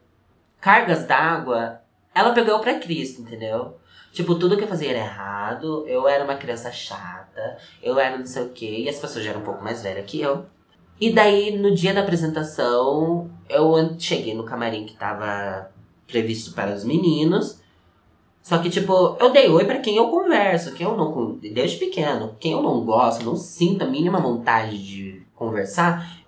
cargas 0.62 1.06
d'água, 1.06 1.79
ela 2.20 2.34
pegou 2.34 2.60
pra 2.60 2.80
Cristo, 2.80 3.22
entendeu? 3.22 3.78
Tipo, 4.12 4.36
tudo 4.36 4.58
que 4.58 4.64
eu 4.64 4.68
fazia 4.68 4.90
era 4.90 5.00
errado, 5.00 5.86
eu 5.88 6.08
era 6.08 6.24
uma 6.24 6.36
criança 6.36 6.72
chata, 6.72 7.58
eu 7.82 8.00
era 8.00 8.18
não 8.18 8.26
sei 8.26 8.44
o 8.44 8.50
quê, 8.50 8.84
e 8.86 8.90
as 8.90 8.98
pessoas 8.98 9.24
já 9.24 9.32
eram 9.32 9.42
um 9.42 9.46
pouco 9.46 9.64
mais 9.64 9.84
velhas 9.84 10.06
que 10.06 10.20
eu. 10.20 10.46
E 11.00 11.14
daí, 11.14 11.58
no 11.58 11.74
dia 11.74 11.94
da 11.94 12.02
apresentação, 12.02 13.30
eu 13.48 13.96
cheguei 13.98 14.34
no 14.34 14.44
camarim 14.44 14.86
que 14.86 14.98
tava 14.98 15.72
previsto 16.08 16.54
para 16.54 16.74
os 16.74 16.84
meninos. 16.84 17.60
Só 18.42 18.58
que, 18.58 18.70
tipo, 18.70 19.16
eu 19.20 19.32
dei 19.32 19.48
oi 19.48 19.64
pra 19.64 19.80
quem 19.80 19.96
eu 19.98 20.10
converso, 20.10 20.74
quem 20.74 20.86
eu 20.86 20.98
não. 20.98 21.38
Desde 21.38 21.78
pequeno, 21.78 22.36
quem 22.40 22.52
eu 22.52 22.62
não 22.62 22.84
gosto, 22.84 23.24
não 23.24 23.36
sinto 23.36 23.84
a 23.84 23.88
mínima 23.88 24.20
vontade 24.20 24.78
de 24.84 25.22
conversar, 25.36 26.19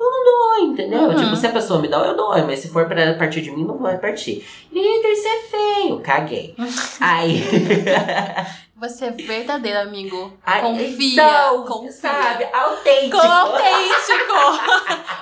entendeu? 0.60 1.02
Uhum. 1.02 1.16
Tipo, 1.16 1.36
se 1.36 1.47
a 1.47 1.52
pessoa 1.52 1.82
me 1.82 1.88
dá 1.88 1.97
eu 1.99 2.16
dou 2.16 2.32
mas 2.45 2.60
se 2.60 2.70
for 2.70 2.88
pra 2.88 3.14
partir 3.14 3.41
de 3.41 3.52
mim, 3.52 3.66
não 3.66 3.78
vai 3.78 3.97
partir. 3.97 4.45
Vitor, 4.72 5.16
você 5.16 5.28
é 5.28 5.39
feio, 5.41 5.99
caguei. 5.99 6.56
Aí. 6.99 7.43
Você 8.82 9.06
é 9.06 9.12
verdadeiro, 9.12 9.80
amigo. 9.80 10.34
aí 10.43 10.60
Confia. 10.64 11.14
então, 11.14 11.64
confia. 11.66 11.91
sabe? 11.91 12.45
Autêntico. 12.52 13.16
Autêntico. 13.16 14.34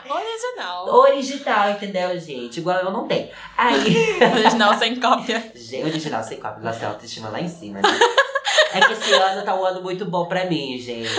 Original. 0.15 0.87
Original, 0.87 1.69
entendeu, 1.71 2.17
gente? 2.17 2.61
Igual 2.61 2.77
eu 2.77 2.91
não 2.91 3.05
tenho. 3.05 3.27
Aí. 3.57 4.17
Original 4.33 4.73
sem 4.75 4.97
cópia. 4.97 5.51
Gente, 5.53 5.83
original 5.83 6.23
sem 6.23 6.39
cópia. 6.39 6.63
Nossa, 6.63 6.79
tem 6.79 6.87
autoestima 6.87 7.27
lá 7.27 7.41
em 7.41 7.49
cima, 7.49 7.81
né? 7.81 7.89
É 8.71 8.79
que 8.79 8.93
esse 8.93 9.13
ano 9.13 9.43
tá 9.43 9.53
um 9.53 9.65
ano 9.65 9.81
muito 9.81 10.05
bom 10.05 10.25
pra 10.25 10.45
mim, 10.45 10.77
gente. 10.77 11.11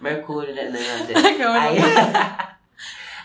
Mercúrio, 0.00 0.54
né? 0.54 0.70
Não, 0.70 1.52
Aí, 1.54 1.78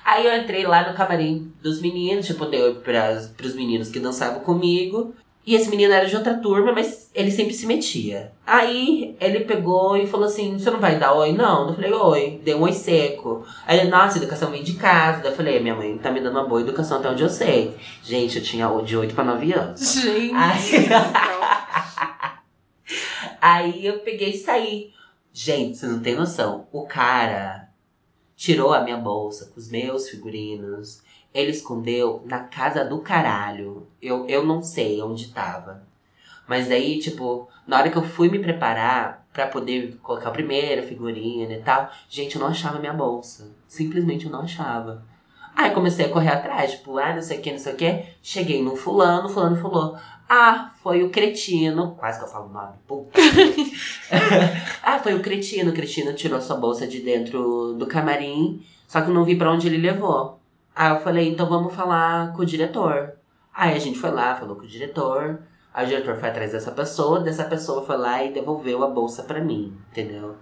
aí 0.04 0.26
eu 0.26 0.36
entrei 0.36 0.66
lá 0.66 0.89
no 0.89 0.95
camarim 0.95 1.51
dos 1.62 1.82
meninos, 1.82 2.26
tipo, 2.26 2.45
dei 2.45 2.62
oi 2.62 2.76
pras, 2.76 3.28
pros 3.28 3.56
meninos 3.56 3.89
que 3.89 3.99
dançavam 3.99 4.41
comigo. 4.41 5.14
E 5.45 5.56
esse 5.56 5.70
menino 5.70 5.91
era 5.91 6.08
de 6.08 6.16
outra 6.16 6.36
turma, 6.36 6.72
mas 6.72 7.12
ele 7.14 7.30
sempre 7.30 7.54
se 7.54 7.66
metia. 7.66 8.32
Aí 8.47 9.16
ele 9.20 9.41
pegou 9.41 9.97
e 9.97 10.08
falou 10.08 10.26
assim: 10.26 10.58
Você 10.58 10.72
não 10.72 10.80
vai 10.80 10.97
dar 10.97 11.14
oi? 11.14 11.34
Não. 11.34 11.68
Eu 11.68 11.76
falei: 11.76 11.91
Oi. 11.91 12.41
Dei 12.43 12.56
um 12.56 12.62
oi 12.62 12.72
seco. 12.72 13.45
Aí 13.68 13.80
ele: 13.80 13.89
Nossa, 13.89 14.18
educação 14.18 14.51
vem 14.51 14.64
de 14.64 14.76
casa. 14.76 15.28
Eu 15.28 15.36
falei: 15.36 15.60
Minha 15.60 15.76
mãe 15.76 15.97
tá 15.97 16.12
me 16.12 16.22
dando 16.22 16.39
uma 16.39 16.47
boa 16.47 16.62
educação 16.62 16.99
até 16.99 17.10
onde 17.10 17.24
eu 17.24 17.30
sei. 17.30 17.76
Gente, 18.01 18.38
eu 18.38 18.43
tinha 18.43 18.70
de 18.84 18.95
8 18.95 19.14
pra 19.14 19.26
9 19.26 19.54
anos. 19.54 19.93
Gente. 19.93 20.34
Aí, 20.34 20.88
aí 23.41 23.86
eu 23.86 23.99
peguei 23.99 24.30
e 24.30 24.38
saí. 24.38 24.91
Gente, 25.34 25.78
você 25.78 25.88
não 25.88 25.99
tem 25.99 26.16
noção. 26.16 26.68
O 26.72 26.86
cara 26.86 27.68
tirou 28.36 28.73
a 28.73 28.81
minha 28.81 28.97
bolsa 28.97 29.45
com 29.47 29.59
os 29.59 29.69
meus 29.69 30.09
figurinos. 30.09 31.01
Ele 31.34 31.51
escondeu 31.51 32.21
na 32.25 32.39
casa 32.39 32.86
do 32.86 32.99
caralho. 32.99 33.88
Eu, 34.01 34.27
eu 34.27 34.45
não 34.45 34.61
sei 34.61 35.01
onde 35.01 35.34
tava. 35.34 35.84
Mas 36.47 36.67
daí, 36.67 36.99
tipo, 36.99 37.47
na 37.65 37.79
hora 37.79 37.89
que 37.89 37.97
eu 37.97 38.03
fui 38.03 38.29
me 38.29 38.39
preparar 38.39 39.25
pra 39.31 39.47
poder 39.47 39.97
colocar 40.03 40.29
o 40.29 40.34
primeiro 40.34 40.84
figurino 40.84 41.51
e 41.51 41.61
tal, 41.61 41.89
gente, 42.09 42.36
eu 42.36 42.41
não 42.41 42.49
achava 42.49 42.79
minha 42.79 42.93
bolsa. 42.93 43.51
Simplesmente 43.67 44.25
eu 44.25 44.31
não 44.31 44.41
achava. 44.41 45.03
Aí 45.56 45.72
comecei 45.72 46.06
a 46.06 46.10
correr 46.10 46.30
atrás, 46.30 46.72
tipo, 46.72 46.97
ah, 46.97 47.14
não 47.14 47.22
sei 47.22 47.39
o 47.39 47.41
que, 47.41 47.51
não 47.51 47.60
sei 47.60 47.74
o 47.74 47.76
que. 47.76 48.06
Cheguei 48.22 48.64
no 48.64 48.76
fulano, 48.76 49.30
fulano 49.30 49.56
falou. 49.56 49.97
Ah, 50.28 50.72
foi 50.82 51.04
o 51.04 51.10
cretino. 51.10 51.95
Quase 51.95 52.18
que 52.18 52.26
eu 52.26 52.30
falo 52.30 52.49
o 52.49 52.54
nome. 52.54 52.74
Puta. 52.88 53.20
ah, 54.82 54.99
foi 54.99 55.14
o 55.14 55.22
cretino. 55.22 55.72
O 55.72 55.74
cretino 55.74 56.14
tirou 56.14 56.41
sua 56.41 56.56
bolsa 56.56 56.88
de 56.88 57.01
dentro 57.01 57.74
do 57.74 57.86
camarim. 57.86 58.66
Só 58.88 59.01
que 59.01 59.12
não 59.12 59.24
vi 59.24 59.36
pra 59.36 59.51
onde 59.51 59.68
ele 59.68 59.78
levou. 59.78 60.39
Aí 60.76 60.91
eu 60.91 61.01
falei, 61.01 61.30
então 61.30 61.47
vamos 61.47 61.74
falar 61.74 62.34
com 62.34 62.41
o 62.41 62.45
diretor. 62.45 63.14
Aí 63.54 63.76
a 63.76 63.80
gente 63.80 63.99
foi 63.99 64.10
lá, 64.10 64.36
falou 64.36 64.56
com 64.56 64.64
o 64.64 64.68
diretor. 64.68 65.39
Aí 65.74 65.86
o 65.86 65.89
diretor 65.89 66.16
foi 66.16 66.30
atrás 66.30 66.51
dessa 66.51 66.72
pessoa, 66.72 67.20
dessa 67.20 67.43
pessoa 67.43 67.86
foi 67.86 67.97
lá 67.97 68.24
e 68.24 68.32
devolveu 68.32 68.84
a 68.84 68.88
bolsa 68.88 69.24
pra 69.24 69.39
mim, 69.39 69.76
entendeu? 69.91 70.36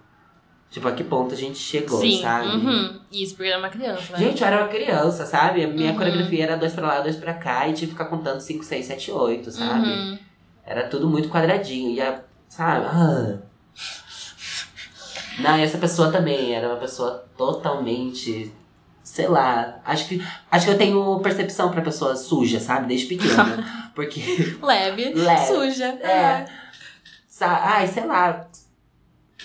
Tipo, 0.72 0.88
a 0.88 0.92
que 0.92 1.04
ponto 1.04 1.34
a 1.34 1.36
gente 1.36 1.58
chegou, 1.58 2.00
Sim. 2.00 2.22
sabe? 2.22 2.46
Uhum. 2.48 2.98
Isso, 3.12 3.36
porque 3.36 3.50
era 3.50 3.58
uma 3.58 3.68
criança, 3.68 4.12
né? 4.14 4.18
Gente, 4.18 4.40
eu 4.40 4.46
era 4.48 4.56
uma 4.62 4.68
criança, 4.68 5.26
sabe? 5.26 5.62
A 5.62 5.68
minha 5.68 5.90
Uhum. 5.92 5.98
coreografia 5.98 6.42
era 6.44 6.56
dois 6.56 6.72
pra 6.72 6.86
lá, 6.86 7.00
dois 7.00 7.14
pra 7.16 7.34
cá, 7.34 7.68
e 7.68 7.74
tinha 7.74 7.86
que 7.86 7.92
ficar 7.92 8.06
contando 8.06 8.40
5, 8.40 8.64
6, 8.64 8.86
7, 8.86 9.12
8, 9.12 9.50
sabe? 9.50 9.86
Uhum. 9.86 10.18
Era 10.64 10.88
tudo 10.88 11.08
muito 11.10 11.28
quadradinho. 11.28 11.90
E 11.94 12.00
a, 12.00 12.20
sabe? 12.48 12.86
Ah. 12.86 13.36
Não, 15.40 15.58
e 15.58 15.62
essa 15.62 15.78
pessoa 15.78 16.10
também 16.10 16.54
era 16.54 16.68
uma 16.68 16.76
pessoa 16.76 17.24
totalmente. 17.36 18.52
Sei 19.02 19.28
lá. 19.28 19.78
Acho 19.84 20.08
que, 20.08 20.24
acho 20.50 20.64
que 20.66 20.72
eu 20.72 20.78
tenho 20.78 21.20
percepção 21.20 21.70
pra 21.70 21.82
pessoa 21.82 22.16
suja, 22.16 22.58
sabe? 22.60 22.86
Desde 22.88 23.06
pequena. 23.06 23.90
Porque. 23.94 24.56
Leve, 24.62 25.12
Leve. 25.14 25.46
suja. 25.46 25.84
É. 25.86 26.46
Sa 27.28 27.48
ai, 27.62 27.86
sei 27.88 28.06
lá. 28.06 28.46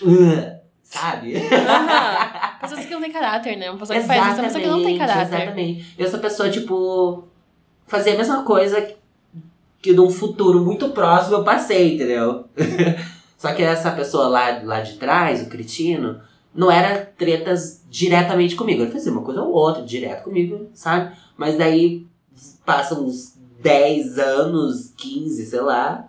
Uh, 0.01 0.57
sabe? 0.89 1.35
Aham. 1.35 2.59
Pessoas 2.61 2.85
que 2.85 2.93
não 2.93 3.01
têm 3.01 3.11
caráter, 3.11 3.57
né? 3.57 3.69
Uma 3.69 3.79
pessoa 3.79 3.99
que 3.99 4.07
faz 4.07 4.21
isso, 4.21 4.29
é 4.29 4.33
uma 4.35 4.43
pessoa 4.43 4.63
que 4.63 4.69
não 4.69 4.83
tem 4.83 4.97
caráter. 4.97 5.35
Exatamente. 5.35 5.95
Eu 5.97 6.09
sou 6.09 6.19
pessoa, 6.19 6.49
tipo, 6.49 7.27
fazer 7.85 8.11
a 8.11 8.17
mesma 8.17 8.43
coisa 8.43 8.81
que, 8.81 8.95
que 9.81 9.93
num 9.93 10.09
futuro 10.09 10.63
muito 10.63 10.89
próximo 10.89 11.35
eu 11.35 11.43
passei, 11.43 11.95
entendeu? 11.95 12.45
Só 13.38 13.53
que 13.53 13.61
essa 13.61 13.91
pessoa 13.91 14.27
lá, 14.27 14.61
lá 14.63 14.81
de 14.81 14.95
trás, 14.95 15.43
o 15.43 15.49
cretino, 15.49 16.19
não 16.55 16.71
era 16.71 17.05
tretas 17.05 17.83
diretamente 17.89 18.55
comigo. 18.55 18.81
Ele 18.81 18.91
fazia 18.91 19.11
uma 19.11 19.21
coisa 19.21 19.43
ou 19.43 19.53
outra, 19.53 19.83
direto 19.83 20.23
comigo, 20.23 20.69
sabe? 20.73 21.15
Mas 21.38 21.57
daí 21.57 22.07
passam 22.65 23.05
uns 23.05 23.38
10 23.61 24.17
anos, 24.17 24.93
15, 24.97 25.45
sei 25.45 25.61
lá, 25.61 26.07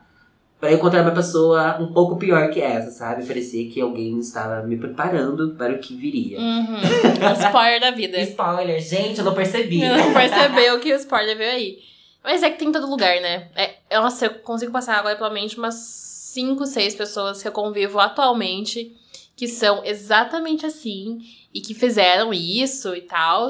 pra 0.61 0.71
eu 0.71 0.77
encontrar 0.77 1.03
uma 1.03 1.13
pessoa 1.13 1.81
um 1.81 1.93
pouco 1.93 2.17
pior 2.17 2.51
que 2.51 2.61
essa, 2.61 2.91
sabe? 2.91 3.27
Parecia 3.27 3.71
que 3.71 3.81
alguém 3.81 4.19
estava 4.19 4.63
me 4.63 4.77
preparando 4.77 5.55
para 5.57 5.75
o 5.75 5.79
que 5.79 5.95
viria. 5.95 6.39
Uhum. 6.39 6.77
Um 6.77 7.47
spoiler 7.47 7.81
da 7.81 7.91
vida. 7.91 8.21
Spoiler, 8.23 8.81
gente, 8.81 9.19
eu 9.19 9.25
não 9.25 9.35
percebi. 9.35 9.81
Não 9.81 10.13
percebeu 10.13 10.81
que 10.81 10.93
o 10.93 10.97
spoiler 10.97 11.37
veio 11.37 11.53
aí. 11.53 11.79
Mas 12.23 12.43
é 12.43 12.51
que 12.51 12.59
tem 12.59 12.69
em 12.69 12.73
todo 12.73 12.91
lugar, 12.91 13.21
né? 13.21 13.49
É, 13.55 13.77
nossa, 13.99 14.27
eu 14.27 14.35
consigo 14.41 14.73
passar 14.73 14.99
agora 14.99 15.17
pela 15.17 15.31
mente 15.31 15.57
umas 15.57 15.75
5, 15.75 16.67
6 16.67 16.95
pessoas 16.95 17.41
que 17.41 17.49
eu 17.49 17.53
convivo 17.53 17.99
atualmente 17.99 18.95
que 19.39 19.47
são 19.47 19.85
exatamente 19.85 20.67
assim 20.67 21.21
e 21.55 21.61
que 21.61 21.73
fizeram 21.73 22.35
isso 22.35 22.95
e 22.97 23.03
tal. 23.03 23.47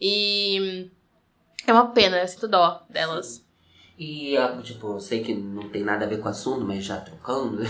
E 0.00 0.88
é 1.66 1.72
uma 1.72 1.88
pena, 1.88 2.18
eu 2.18 2.28
sinto 2.28 2.46
dó 2.46 2.82
delas. 2.88 3.43
E, 3.96 4.36
ah, 4.36 4.60
tipo, 4.62 4.94
eu 4.94 5.00
sei 5.00 5.22
que 5.22 5.34
não 5.34 5.68
tem 5.68 5.84
nada 5.84 6.04
a 6.04 6.08
ver 6.08 6.18
com 6.18 6.26
o 6.26 6.30
assunto, 6.30 6.64
mas 6.64 6.84
já 6.84 6.98
trocando. 6.98 7.62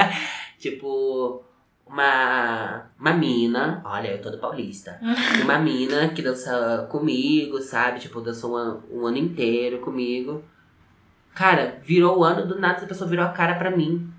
tipo, 0.58 1.44
uma, 1.86 2.86
uma 2.98 3.12
mina, 3.12 3.82
olha, 3.84 4.08
eu 4.08 4.22
tô 4.22 4.30
do 4.30 4.38
paulista. 4.38 4.98
uma 5.42 5.58
mina 5.58 6.08
que 6.08 6.22
dança 6.22 6.86
comigo, 6.90 7.60
sabe? 7.60 8.00
Tipo, 8.00 8.20
dançou 8.20 8.56
um, 8.56 9.00
um 9.00 9.06
ano 9.06 9.18
inteiro 9.18 9.80
comigo. 9.80 10.42
Cara, 11.34 11.78
virou 11.82 12.18
o 12.20 12.24
ano, 12.24 12.46
do 12.46 12.58
nada 12.58 12.78
essa 12.78 12.86
pessoa 12.86 13.10
virou 13.10 13.26
a 13.26 13.30
cara 13.32 13.56
pra 13.56 13.70
mim. 13.70 14.10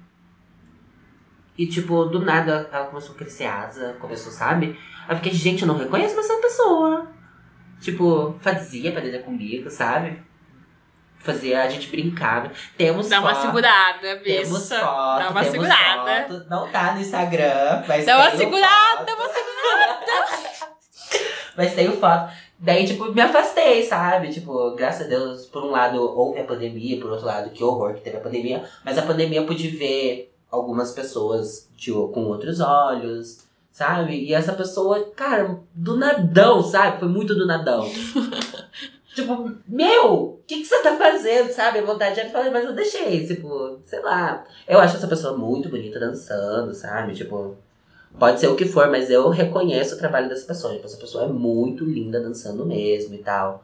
E, 1.58 1.66
tipo, 1.66 2.05
do 2.05 2.20
nada 2.20 2.70
ela 2.72 2.86
começou 2.86 3.16
a 3.16 3.18
crescer 3.18 3.45
asa, 3.45 3.97
começou, 3.99 4.32
sabe? 4.32 4.78
Aí 5.08 5.16
eu 5.16 5.16
fiquei, 5.16 5.34
gente, 5.34 5.64
eu 5.64 5.68
não 5.68 5.76
reconheço 5.76 6.16
mais 6.16 6.30
essa 6.30 6.39
pessoa. 6.39 7.08
Tipo, 7.82 8.36
fazia 8.39 8.91
brincadeira 8.91 9.24
comigo, 9.24 9.72
sabe? 9.72 10.26
Fazia 11.20 11.63
a 11.63 11.68
gente 11.70 11.89
brincava. 11.89 12.51
Temos 12.78 13.09
Dá 13.09 13.20
uma 13.20 13.36
segurada, 13.36 14.15
Temos 14.24 14.61
bicha. 14.70 14.80
foto, 14.80 15.20
Dá 15.20 15.30
uma 15.30 15.41
temos 15.43 15.51
segurada. 15.51 16.28
foto. 16.28 16.45
Não 16.49 16.68
tá 16.70 16.93
no 16.93 17.01
Instagram, 17.01 17.84
mas 17.88 18.05
Dá 18.05 18.15
uma 18.18 18.32
segurada, 18.32 18.97
foto. 18.97 19.05
dá 19.05 19.15
uma 19.15 19.28
segurada. 19.28 20.68
Mas 21.57 21.74
tenho 21.74 21.93
foto. 21.97 22.32
Daí, 22.59 22.86
tipo, 22.86 23.11
me 23.11 23.22
afastei, 23.22 23.84
sabe? 23.84 24.30
Tipo, 24.30 24.76
graças 24.76 25.07
a 25.07 25.09
Deus, 25.09 25.45
por 25.47 25.63
um 25.63 25.72
lado 25.72 25.99
houve 25.99 26.39
a 26.39 26.43
pandemia, 26.43 26.99
por 26.99 27.09
outro 27.11 27.26
lado, 27.26 27.49
que 27.49 27.63
horror 27.63 27.95
que 27.95 28.01
teve 28.01 28.18
a 28.18 28.22
pandemia. 28.22 28.63
Mas 28.86 28.95
a 28.97 29.01
pandemia 29.01 29.39
eu 29.39 29.45
pude 29.47 29.68
ver 29.70 30.32
algumas 30.51 30.91
pessoas 30.91 31.68
de, 31.76 31.91
com 31.91 32.26
outros 32.26 32.59
olhos, 32.59 33.39
sabe? 33.72 34.24
E 34.24 34.34
essa 34.36 34.53
pessoa, 34.53 35.03
cara, 35.15 35.59
do 35.74 35.97
nadão, 35.97 36.61
sabe? 36.63 36.99
Foi 36.99 37.07
muito 37.07 37.34
do 37.34 37.47
nadão. 37.47 37.89
tipo, 39.22 39.51
meu, 39.68 40.13
o 40.13 40.39
que, 40.45 40.59
que 40.59 40.65
você 40.65 40.82
tá 40.82 40.95
fazendo, 40.95 41.51
sabe? 41.51 41.80
A 41.80 41.86
vontade 41.86 42.20
era 42.20 42.30
falar, 42.30 42.51
mas 42.51 42.65
eu 42.65 42.74
deixei, 42.74 43.26
tipo, 43.26 43.80
sei 43.84 43.99
lá. 44.01 44.45
Eu 44.68 44.80
acho 44.80 44.97
essa 44.97 45.07
pessoa 45.07 45.36
muito 45.36 45.70
bonita 45.70 45.99
dançando, 45.99 46.74
sabe? 46.74 47.13
Tipo, 47.13 47.55
pode 48.20 48.39
ser 48.39 48.47
o 48.47 48.55
que 48.55 48.65
for, 48.65 48.89
mas 48.89 49.09
eu 49.09 49.30
reconheço 49.30 49.95
o 49.95 49.97
trabalho 49.97 50.30
dessa 50.30 50.45
pessoa. 50.45 50.74
Tipo, 50.74 50.86
essa 50.86 50.97
pessoa 50.97 51.26
é 51.26 51.28
muito 51.28 51.84
linda 51.84 52.22
dançando 52.22 52.65
mesmo 52.65 53.15
e 53.15 53.20
tal. 53.20 53.63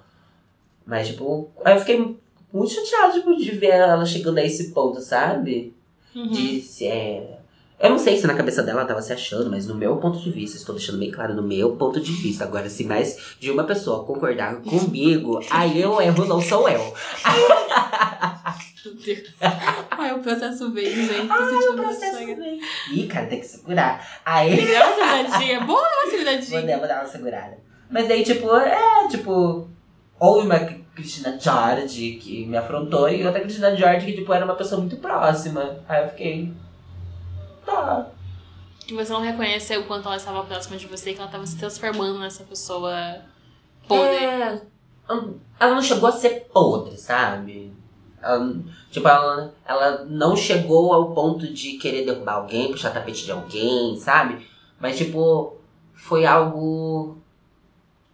Mas, 0.85 1.07
tipo, 1.07 1.49
aí 1.63 1.75
eu 1.75 1.79
fiquei 1.79 2.17
muito 2.51 2.73
chateada 2.73 3.13
tipo, 3.13 3.35
de 3.35 3.51
ver 3.51 3.71
ela 3.71 4.05
chegando 4.05 4.39
a 4.39 4.43
esse 4.43 4.71
ponto, 4.71 4.99
sabe? 5.01 5.75
Uhum. 6.15 6.27
De 6.27 6.85
é. 6.85 7.39
Eu 7.83 7.89
não 7.89 7.99
sei 7.99 8.17
se 8.17 8.25
na 8.25 8.33
cabeça 8.33 8.63
dela 8.63 8.79
ela 8.79 8.87
tava 8.87 9.01
se 9.01 9.11
achando, 9.11 9.49
mas 9.51 9.67
no 9.67 9.75
meu 9.75 9.97
ponto 9.97 10.17
de 10.17 10.31
vista, 10.31 10.55
estou 10.55 10.73
deixando 10.73 10.97
bem 10.99 11.11
claro, 11.11 11.33
no 11.33 11.43
meu 11.43 11.75
ponto 11.75 11.99
de 11.99 12.13
vista. 12.13 12.45
Agora, 12.45 12.69
se 12.69 12.85
mais 12.85 13.35
de 13.39 13.51
uma 13.51 13.65
pessoa 13.65 14.05
concordar 14.05 14.55
comigo, 14.61 15.41
aí 15.51 15.81
eu 15.81 16.01
erro, 16.01 16.25
não 16.25 16.39
sou 16.39 16.69
eu. 16.69 16.93
Meu 18.85 18.95
Deus. 18.95 19.33
Ai, 19.91 20.13
o 20.13 20.19
processo 20.19 20.71
veio, 20.71 20.95
gente. 20.95 21.27
Tô 21.27 21.49
sentindo 21.49 21.73
processo 21.73 22.17
vem. 22.17 22.59
Ih, 22.93 23.07
cara, 23.07 23.27
tem 23.27 23.39
que 23.39 23.45
segurar. 23.47 23.99
Tem 23.99 24.33
Aí. 24.33 24.57
que 24.57 24.73
dar 24.73 24.85
uma 24.85 24.95
seguradinha. 24.95 25.59
Boa 25.61 25.81
uma 25.81 26.01
Vou 26.01 26.11
seguradinha. 26.11 26.61
dar, 26.61 26.77
vou 26.79 26.87
dar 26.87 26.99
uma 27.01 27.07
segurada. 27.07 27.57
Mas 27.89 28.09
aí, 28.09 28.23
tipo, 28.23 28.53
é, 28.55 29.07
tipo. 29.09 29.67
Houve 30.19 30.45
uma 30.45 30.59
Cristina 30.95 31.37
George 31.39 32.13
que 32.21 32.45
me 32.45 32.55
afrontou 32.55 33.09
e 33.09 33.25
outra 33.25 33.41
Cristina 33.41 33.75
George 33.75 34.05
que, 34.05 34.13
tipo, 34.13 34.33
era 34.33 34.45
uma 34.45 34.55
pessoa 34.55 34.79
muito 34.79 34.97
próxima. 34.97 35.79
Aí 35.87 36.03
eu 36.03 36.09
fiquei. 36.09 36.53
Tá. 37.65 38.07
Que 38.85 38.93
você 38.93 39.13
não 39.13 39.21
reconheceu 39.21 39.81
o 39.81 39.85
quanto 39.85 40.07
ela 40.07 40.17
estava 40.17 40.43
próxima 40.43 40.77
de 40.77 40.87
você, 40.87 41.13
que 41.13 41.19
ela 41.19 41.27
estava 41.27 41.45
se 41.45 41.57
transformando 41.57 42.19
nessa 42.19 42.43
pessoa 42.43 43.21
podre. 43.87 44.15
É, 44.15 44.61
ela 45.59 45.75
não 45.75 45.81
chegou 45.81 46.09
a 46.09 46.11
ser 46.11 46.47
podre, 46.51 46.97
sabe? 46.97 47.73
Ela, 48.21 48.55
tipo, 48.89 49.07
ela, 49.07 49.53
ela 49.65 50.05
não 50.05 50.35
chegou 50.35 50.93
ao 50.93 51.13
ponto 51.13 51.51
de 51.51 51.73
querer 51.73 52.05
derrubar 52.05 52.35
alguém, 52.35 52.71
puxar 52.71 52.91
tapete 52.91 53.25
de 53.25 53.31
alguém, 53.31 53.97
sabe? 53.97 54.47
Mas, 54.79 54.97
tipo, 54.97 55.57
foi 55.93 56.25
algo 56.25 57.17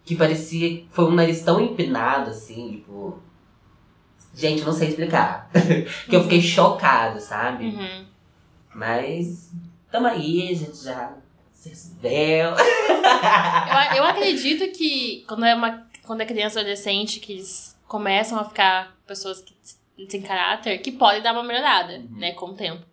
que 0.03 0.15
parecia. 0.15 0.83
Foi 0.89 1.05
um 1.05 1.15
nariz 1.15 1.41
tão 1.43 1.61
empinado, 1.61 2.31
assim, 2.31 2.71
tipo. 2.71 3.19
Gente, 4.33 4.63
não 4.63 4.73
sei 4.73 4.89
explicar. 4.89 5.49
que 6.09 6.15
eu 6.15 6.23
fiquei 6.23 6.41
chocado, 6.41 7.19
sabe? 7.19 7.65
Uhum. 7.65 8.05
Mas. 8.79 9.51
Tamo 9.91 10.07
aí, 10.07 10.51
a 10.51 10.55
gente 10.55 10.83
já 10.83 11.17
se 11.51 11.69
resolveu. 11.69 12.51
Eu, 12.51 13.97
eu 13.97 14.03
acredito 14.05 14.71
que 14.71 15.23
quando 15.27 15.45
é, 15.45 15.53
uma, 15.55 15.87
quando 16.05 16.21
é 16.21 16.25
criança 16.25 16.59
ou 16.59 16.61
adolescente, 16.61 17.19
que 17.19 17.33
eles 17.33 17.75
começam 17.87 18.39
a 18.39 18.45
ficar 18.45 18.95
pessoas 19.07 19.41
que 19.41 19.53
sem 20.09 20.21
caráter, 20.21 20.77
que 20.79 20.91
pode 20.91 21.21
dar 21.21 21.33
uma 21.33 21.43
melhorada, 21.43 21.93
Uhum. 21.97 22.07
né, 22.19 22.31
com 22.33 22.47
o 22.47 22.53
tempo. 22.53 22.85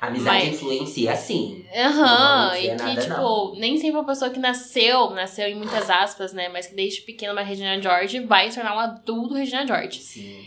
A 0.00 0.06
amizade 0.08 0.46
Mas- 0.46 0.54
influencia 0.54 1.14
sim. 1.14 1.64
Aham, 1.74 2.46
Não 2.48 2.56
e 2.56 2.60
que, 2.62 2.74
nada, 2.74 3.00
tipo, 3.00 3.14
não. 3.16 3.54
nem 3.56 3.76
sempre 3.76 3.96
uma 3.96 4.04
pessoa 4.06 4.30
que 4.30 4.38
nasceu, 4.40 5.10
nasceu 5.10 5.46
em 5.48 5.54
muitas 5.54 5.88
aspas, 5.90 6.32
né, 6.32 6.48
mas 6.48 6.66
que 6.66 6.74
desde 6.74 7.02
pequena 7.02 7.32
uma 7.32 7.42
Regina 7.42 7.80
George 7.80 8.20
vai 8.20 8.48
se 8.50 8.56
tornar 8.56 8.74
um 8.74 8.80
adulto 8.80 9.34
Regina 9.34 9.66
George. 9.66 10.00
Sim. 10.00 10.44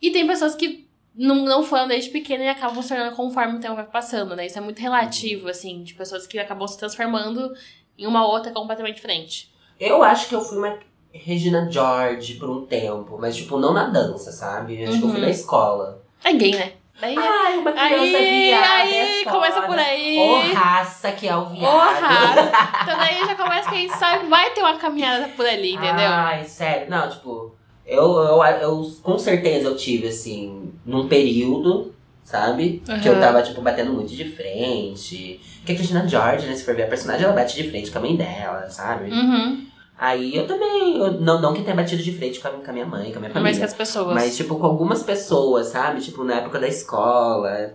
E 0.00 0.10
tem 0.10 0.26
pessoas 0.26 0.54
que 0.54 0.85
não, 1.16 1.36
não 1.44 1.62
foram 1.62 1.88
desde 1.88 2.10
pequena 2.10 2.44
e 2.44 2.48
acabam 2.48 2.82
se 2.82 2.88
tornando 2.88 3.16
conforme 3.16 3.56
o 3.56 3.60
tempo 3.60 3.74
vai 3.76 3.84
passando, 3.86 4.36
né? 4.36 4.46
Isso 4.46 4.58
é 4.58 4.60
muito 4.60 4.78
relativo, 4.80 5.48
assim, 5.48 5.82
de 5.82 5.94
pessoas 5.94 6.26
que 6.26 6.38
acabam 6.38 6.66
se 6.68 6.78
transformando 6.78 7.52
em 7.98 8.06
uma 8.06 8.26
outra 8.26 8.52
completamente 8.52 8.96
diferente. 8.96 9.52
Eu 9.80 10.02
acho 10.02 10.28
que 10.28 10.34
eu 10.34 10.40
fui 10.40 10.58
uma 10.58 10.78
Regina 11.12 11.66
George 11.70 12.34
por 12.34 12.50
um 12.50 12.66
tempo, 12.66 13.16
mas 13.18 13.34
tipo, 13.36 13.58
não 13.58 13.72
na 13.72 13.84
dança, 13.84 14.30
sabe? 14.32 14.82
Acho 14.84 14.98
que 14.98 15.04
eu 15.04 15.08
fui 15.08 15.18
Uhum. 15.20 15.24
na 15.24 15.30
escola. 15.30 16.02
É 16.22 16.32
gay, 16.32 16.54
né? 16.54 16.72
Daí, 16.98 17.14
Ai, 17.18 17.58
uma 17.58 17.72
criança 17.72 18.16
aí, 18.16 18.48
viada. 18.48 18.66
aí, 18.74 18.96
é 19.20 19.24
começa 19.24 19.62
por 19.62 19.78
aí. 19.78 20.18
Ô 20.18 20.54
raça 20.54 21.12
que 21.12 21.28
é 21.28 21.36
o 21.36 21.40
Ô, 21.42 21.46
viado. 21.46 22.00
raça. 22.00 22.52
Então 22.82 22.96
daí 22.98 23.18
já 23.26 23.34
começa 23.34 23.68
que 23.68 23.74
a 23.74 23.78
gente 23.78 23.96
sabe 23.98 24.20
que 24.24 24.26
vai 24.30 24.50
ter 24.54 24.60
uma 24.62 24.76
caminhada 24.78 25.28
por 25.36 25.44
ali, 25.46 25.72
entendeu? 25.74 26.06
Ai, 26.08 26.44
sério. 26.44 26.88
Não, 26.90 27.08
tipo, 27.10 27.54
eu, 27.86 28.12
eu, 28.18 28.42
eu 28.42 28.92
com 29.02 29.18
certeza 29.18 29.68
eu 29.68 29.76
tive, 29.76 30.08
assim, 30.08 30.72
num 30.84 31.08
período, 31.08 31.94
sabe? 32.24 32.82
Que 33.00 33.08
eu 33.08 33.20
tava, 33.20 33.42
tipo, 33.42 33.60
batendo 33.62 33.92
muito 33.92 34.12
de 34.12 34.28
frente. 34.28 35.40
Que 35.64 35.72
a 35.72 35.74
Cristina 35.74 36.06
George, 36.06 36.46
né? 36.46 36.54
Se 36.54 36.64
for 36.64 36.74
ver 36.74 36.84
a 36.84 36.88
personagem, 36.88 37.24
ela 37.24 37.34
bate 37.34 37.54
de 37.54 37.70
frente 37.70 37.90
com 37.90 37.98
a 37.98 38.00
mãe 38.00 38.16
dela, 38.16 38.68
sabe? 38.68 39.10
Uhum. 39.10 39.66
Aí 39.98 40.36
eu 40.36 40.46
também, 40.46 40.98
eu, 40.98 41.12
não, 41.20 41.40
não 41.40 41.54
que 41.54 41.62
tenha 41.62 41.74
batido 41.74 42.02
de 42.02 42.12
frente 42.12 42.38
com 42.40 42.48
a, 42.48 42.50
com 42.50 42.70
a 42.70 42.72
minha 42.72 42.84
mãe, 42.84 43.10
com 43.10 43.18
a 43.18 43.20
minha 43.20 43.32
família. 43.32 43.42
Mas 43.42 43.58
que 43.58 43.64
as 43.64 43.72
pessoas. 43.74 44.14
Mas, 44.14 44.36
tipo, 44.36 44.56
com 44.56 44.66
algumas 44.66 45.02
pessoas, 45.02 45.68
sabe? 45.68 46.00
Tipo, 46.00 46.24
na 46.24 46.34
época 46.34 46.58
da 46.58 46.68
escola. 46.68 47.74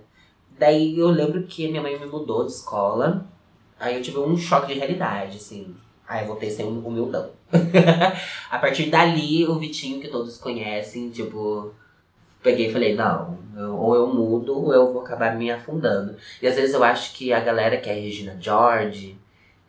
Daí 0.60 1.00
eu 1.00 1.10
lembro 1.10 1.42
que 1.44 1.68
minha 1.68 1.82
mãe 1.82 1.98
me 1.98 2.06
mudou 2.06 2.46
de 2.46 2.52
escola. 2.52 3.26
Aí 3.80 3.96
eu 3.96 4.02
tive 4.02 4.20
um 4.20 4.38
choque 4.38 4.74
de 4.74 4.80
realidade, 4.80 5.38
assim. 5.38 5.74
Aí 6.12 6.24
eu 6.24 6.28
voltei 6.28 6.50
ser 6.50 6.66
um 6.66 6.86
humildão. 6.86 7.30
a 8.52 8.60
partir 8.60 8.90
dali, 8.90 9.46
o 9.48 9.56
Vitinho, 9.58 10.02
que 10.02 10.10
todos 10.10 10.38
conhecem, 10.38 11.10
tipo, 11.10 11.74
peguei 12.44 12.68
e 12.68 12.74
falei, 12.74 12.94
não, 12.96 13.38
eu- 13.56 13.78
ou 13.78 13.96
eu 13.96 14.08
mudo 14.14 14.58
ou 14.62 14.74
eu 14.74 14.92
vou 14.92 15.02
acabar 15.04 15.34
me 15.38 15.50
afundando. 15.50 16.18
E 16.42 16.48
às 16.48 16.56
vezes 16.56 16.74
eu 16.76 16.84
acho 16.84 17.14
que 17.14 17.32
a 17.32 17.40
galera 17.40 17.78
que 17.78 17.90
é 17.90 17.94
Regina 17.94 18.36
George 18.42 19.18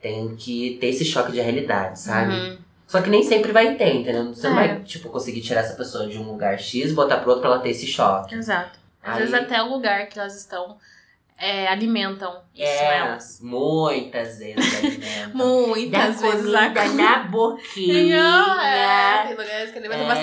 tem 0.01 0.35
que 0.35 0.79
ter 0.81 0.89
esse 0.89 1.05
choque 1.05 1.31
de 1.31 1.41
realidade, 1.41 2.01
sabe? 2.01 2.33
Uhum. 2.35 2.59
Só 2.89 3.01
que 3.01 3.09
nem 3.09 3.23
sempre 3.23 3.53
vai 3.53 3.77
ter, 3.77 3.95
entendeu? 3.95 4.35
Você 4.35 4.49
não 4.51 4.59
É. 4.59 4.67
vai, 4.69 4.83
tipo, 4.83 5.11
conseguir 5.11 5.43
tirar 5.43 5.61
essa 5.61 5.77
pessoa 5.77 6.09
de 6.09 6.19
um 6.19 6.25
lugar 6.25 6.59
X 6.59 6.91
e 6.91 6.95
botar 6.95 7.19
pro 7.19 7.29
outro 7.31 7.43
pra 7.43 7.53
ela 7.53 7.61
ter 7.61 7.71
esse 7.71 7.87
choque. 7.87 8.35
Exato. 8.35 8.81
Às 9.01 9.13
Aí- 9.15 9.19
vezes 9.21 9.35
até 9.35 9.63
o 9.63 9.69
lugar 9.69 10.09
que 10.09 10.19
elas 10.19 10.37
estão 10.37 10.77
é, 11.45 11.67
alimentam 11.69 12.41
isso 12.55 12.63
É, 12.63 12.99
elas. 12.99 13.41
muitas 13.43 14.39
vezes 14.39 14.79
alimentam. 14.79 15.33
Muitas 15.35 16.21
Dá 16.21 16.29
vezes 16.31 16.55
a 16.55 16.69
comida 16.69 16.85
na 17.03 17.19
boquinha. 17.25 18.23
É, 18.63 19.23
tem 19.27 19.31
lugares 19.37 19.71
que 19.73 19.79
alimentam 19.79 20.05
É. 20.11 20.15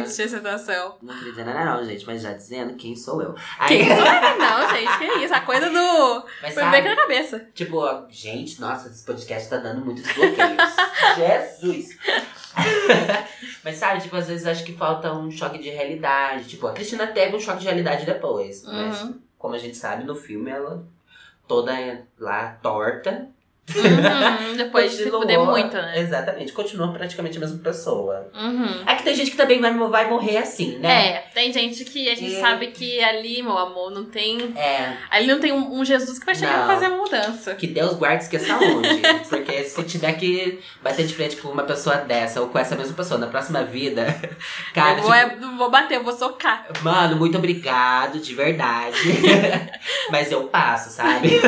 bastante 0.00 0.22
a 0.22 0.28
situação. 0.28 0.96
Não 1.02 1.14
queria 1.14 1.30
dizer 1.32 1.44
nada 1.44 1.64
não, 1.64 1.84
gente, 1.84 2.06
mas 2.06 2.22
já 2.22 2.32
dizendo 2.32 2.74
quem 2.76 2.96
sou 2.96 3.20
eu. 3.22 3.34
Quem 3.68 3.82
Aí- 3.82 3.88
sou 3.88 3.96
eu? 4.06 4.38
Não, 4.38 4.70
gente, 4.74 4.98
que 4.98 5.24
isso? 5.24 5.34
A 5.34 5.40
coisa 5.40 5.68
do. 5.68 6.24
Mas 6.42 6.54
Foi 6.54 6.62
sabe, 6.62 6.80
bem 6.82 6.90
na 6.90 6.96
cabeça. 6.96 7.46
tipo, 7.54 7.82
gente, 8.10 8.60
nossa, 8.60 8.88
esse 8.88 9.04
podcast 9.04 9.48
tá 9.50 9.56
dando 9.58 9.84
muitos 9.84 10.04
bloqueios. 10.04 10.74
Jesus! 11.16 11.98
mas 13.64 13.76
sabe, 13.76 14.02
tipo, 14.02 14.16
às 14.16 14.26
vezes 14.28 14.46
acho 14.46 14.64
que 14.64 14.72
falta 14.72 15.12
um 15.12 15.30
choque 15.30 15.58
de 15.58 15.70
realidade. 15.70 16.44
Tipo, 16.48 16.66
a 16.66 16.72
Cristina 16.72 17.06
teve 17.06 17.36
um 17.36 17.40
choque 17.40 17.58
de 17.60 17.64
realidade 17.66 18.04
depois. 18.06 18.64
Mas, 18.64 19.02
Uhum. 19.02 19.20
Como 19.40 19.54
a 19.54 19.58
gente 19.58 19.76
sabe, 19.76 20.04
no 20.04 20.14
filme 20.14 20.50
ela 20.50 20.84
toda 21.48 21.72
lá 22.18 22.58
torta. 22.62 23.28
Uhum, 23.76 24.56
Depois 24.56 24.90
de 24.92 25.04
se 25.04 25.10
fuder 25.10 25.38
muito, 25.40 25.74
né? 25.76 25.94
Exatamente, 25.98 26.52
continua 26.52 26.92
praticamente 26.92 27.36
a 27.36 27.40
mesma 27.40 27.58
pessoa. 27.58 28.28
Uhum. 28.34 28.82
É 28.86 28.94
que 28.94 29.02
tem 29.02 29.14
gente 29.14 29.30
que 29.30 29.36
também 29.36 29.60
vai, 29.60 29.72
vai 29.72 30.08
morrer 30.08 30.38
assim, 30.38 30.78
né? 30.78 31.08
É, 31.08 31.18
tem 31.34 31.52
gente 31.52 31.84
que 31.84 32.08
a 32.10 32.14
gente 32.14 32.36
É. 32.36 32.40
sabe 32.40 32.68
que 32.68 33.02
ali, 33.02 33.42
meu 33.42 33.56
amor, 33.56 33.90
não 33.90 34.04
tem. 34.04 34.52
É. 34.56 34.94
Ali 35.10 35.26
não 35.26 35.40
tem 35.40 35.52
um, 35.52 35.78
um 35.80 35.84
Jesus 35.84 36.18
que 36.18 36.26
vai 36.26 36.34
chegar 36.34 36.58
Não. 36.58 36.64
pra 36.66 36.74
fazer 36.74 36.86
a 36.86 36.90
mudança. 36.90 37.54
Que 37.54 37.66
Deus 37.66 37.94
guarde 37.94 38.24
esqueça 38.24 38.54
onde. 38.56 39.00
Porque 39.28 39.64
se 39.64 39.82
tiver 39.84 40.12
que 40.14 40.60
bater 40.82 41.06
de 41.06 41.14
frente 41.14 41.36
com 41.36 41.48
uma 41.48 41.62
pessoa 41.64 41.96
dessa 41.96 42.40
ou 42.40 42.48
com 42.48 42.58
essa 42.58 42.74
mesma 42.76 42.94
pessoa 42.94 43.18
na 43.18 43.26
próxima 43.26 43.62
vida, 43.64 44.06
cara, 44.74 44.98
eu 44.98 45.02
vou, 45.02 45.12
tipo, 45.12 45.44
é- 45.44 45.56
vou 45.56 45.70
bater, 45.70 45.96
eu 45.96 46.04
vou 46.04 46.12
socar. 46.16 46.66
mano, 46.82 47.16
muito 47.16 47.38
obrigado, 47.38 48.18
de 48.18 48.34
verdade. 48.34 48.96
Mas 50.10 50.30
eu 50.32 50.44
passo, 50.48 50.90
sabe? 50.90 51.40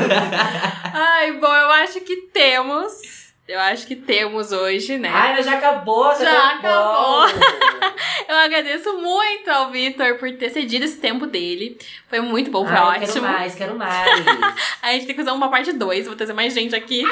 Ai, 0.94 1.32
bom, 1.32 1.46
eu 1.54 1.70
acho 1.70 2.00
que 2.00 2.11
temos. 2.32 3.22
Eu 3.48 3.58
acho 3.60 3.86
que 3.86 3.96
temos 3.96 4.52
hoje, 4.52 4.96
né? 4.98 5.10
Ai, 5.12 5.32
mas 5.34 5.44
já 5.44 5.54
acabou, 5.58 6.10
já, 6.14 6.24
Já 6.24 6.50
acabou. 6.54 7.26
Eu 8.28 8.36
agradeço 8.36 8.92
muito 8.98 9.50
ao 9.50 9.70
Vitor 9.70 10.14
por 10.16 10.30
ter 10.36 10.50
cedido 10.50 10.84
esse 10.84 10.98
tempo 10.98 11.26
dele. 11.26 11.76
Foi 12.08 12.20
muito 12.20 12.50
bom, 12.50 12.64
foi 12.66 12.76
Ai, 12.76 13.00
quero 13.00 13.10
ótimo. 13.10 13.26
mais, 13.28 13.54
quero 13.54 13.74
mais. 13.76 14.10
A 14.80 14.92
gente 14.92 15.06
tem 15.06 15.14
que 15.16 15.22
fazer 15.22 15.32
uma 15.36 15.50
parte 15.50 15.72
2, 15.72 16.06
vou 16.06 16.16
trazer 16.16 16.32
mais 16.32 16.54
gente 16.54 16.74
aqui. 16.74 17.02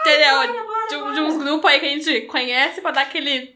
entendeu? 0.00 0.68
De, 0.88 0.96
um- 0.96 1.12
de 1.12 1.20
uns 1.20 1.36
grupos 1.42 1.70
aí 1.70 1.80
que 1.80 1.86
a 1.86 1.90
gente 1.90 2.20
conhece 2.22 2.80
pra 2.80 2.92
dar 2.92 3.02
aquele. 3.02 3.54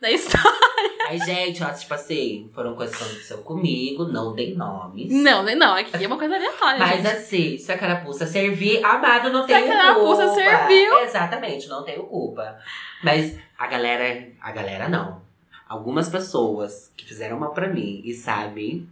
Da 0.00 0.10
história. 0.10 0.58
Aí, 1.08 1.18
gente, 1.18 1.62
ó, 1.64 1.70
tipo 1.70 1.94
assim, 1.94 2.50
foram 2.54 2.74
coisas 2.76 2.94
que 2.94 3.02
aconteceram 3.02 3.42
comigo, 3.42 4.04
não 4.04 4.34
dei 4.34 4.54
nomes. 4.54 5.10
Não, 5.10 5.42
não, 5.42 5.74
aqui 5.74 6.04
é 6.04 6.06
uma 6.06 6.18
coisa 6.18 6.34
aleatória, 6.36 6.78
Mas 6.78 6.96
gente. 7.02 7.06
assim, 7.06 7.56
se 7.58 7.72
a 7.72 7.78
carapuça 7.78 8.26
servir, 8.26 8.84
amado, 8.84 9.30
não 9.32 9.46
Se 9.46 9.54
a 9.54 9.58
tenho 9.62 9.72
carapuça 9.72 10.26
culpa. 10.26 10.34
serviu. 10.34 10.98
Exatamente, 11.00 11.66
não 11.66 11.82
tenho 11.82 12.04
culpa. 12.04 12.58
Mas 13.02 13.38
a 13.58 13.66
galera, 13.66 14.28
a 14.40 14.52
galera 14.52 14.88
não. 14.88 15.22
Algumas 15.66 16.10
pessoas 16.10 16.92
que 16.94 17.06
fizeram 17.06 17.38
mal 17.38 17.52
pra 17.54 17.68
mim 17.68 18.02
e 18.04 18.12
sabem, 18.12 18.86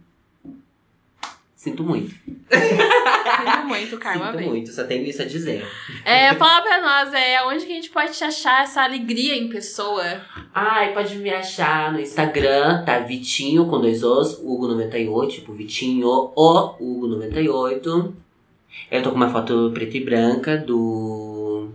sinto 1.67 1.83
muito. 1.83 2.09
Sinto 2.09 3.67
muito, 3.67 3.97
karma 3.99 4.27
sinto 4.27 4.37
vem. 4.37 4.49
muito, 4.49 4.71
só 4.71 4.85
tenho 4.85 5.03
isso 5.05 5.21
a 5.21 5.25
dizer. 5.25 5.65
É, 6.05 6.33
fala 6.35 6.61
pra 6.61 6.81
nós, 6.81 7.13
é, 7.13 7.43
onde 7.45 7.65
que 7.65 7.71
a 7.71 7.75
gente 7.75 7.89
pode 7.89 8.13
te 8.13 8.23
achar 8.23 8.63
essa 8.63 8.83
alegria 8.83 9.35
em 9.35 9.49
pessoa? 9.49 10.21
Ai, 10.53 10.93
pode 10.93 11.15
me 11.17 11.29
achar 11.29 11.91
no 11.91 11.99
Instagram, 11.99 12.83
tá? 12.85 12.99
Vitinho 12.99 13.65
com 13.67 13.81
dois 13.81 14.03
Os, 14.03 14.39
Hugo98, 14.41 15.29
tipo 15.29 15.53
Vitinho, 15.53 16.31
o 16.35 16.77
Hugo98. 16.79 18.13
Eu 18.89 19.03
tô 19.03 19.09
com 19.09 19.15
uma 19.15 19.29
foto 19.29 19.71
preta 19.73 19.97
e 19.97 20.03
branca 20.03 20.57
do. 20.57 21.69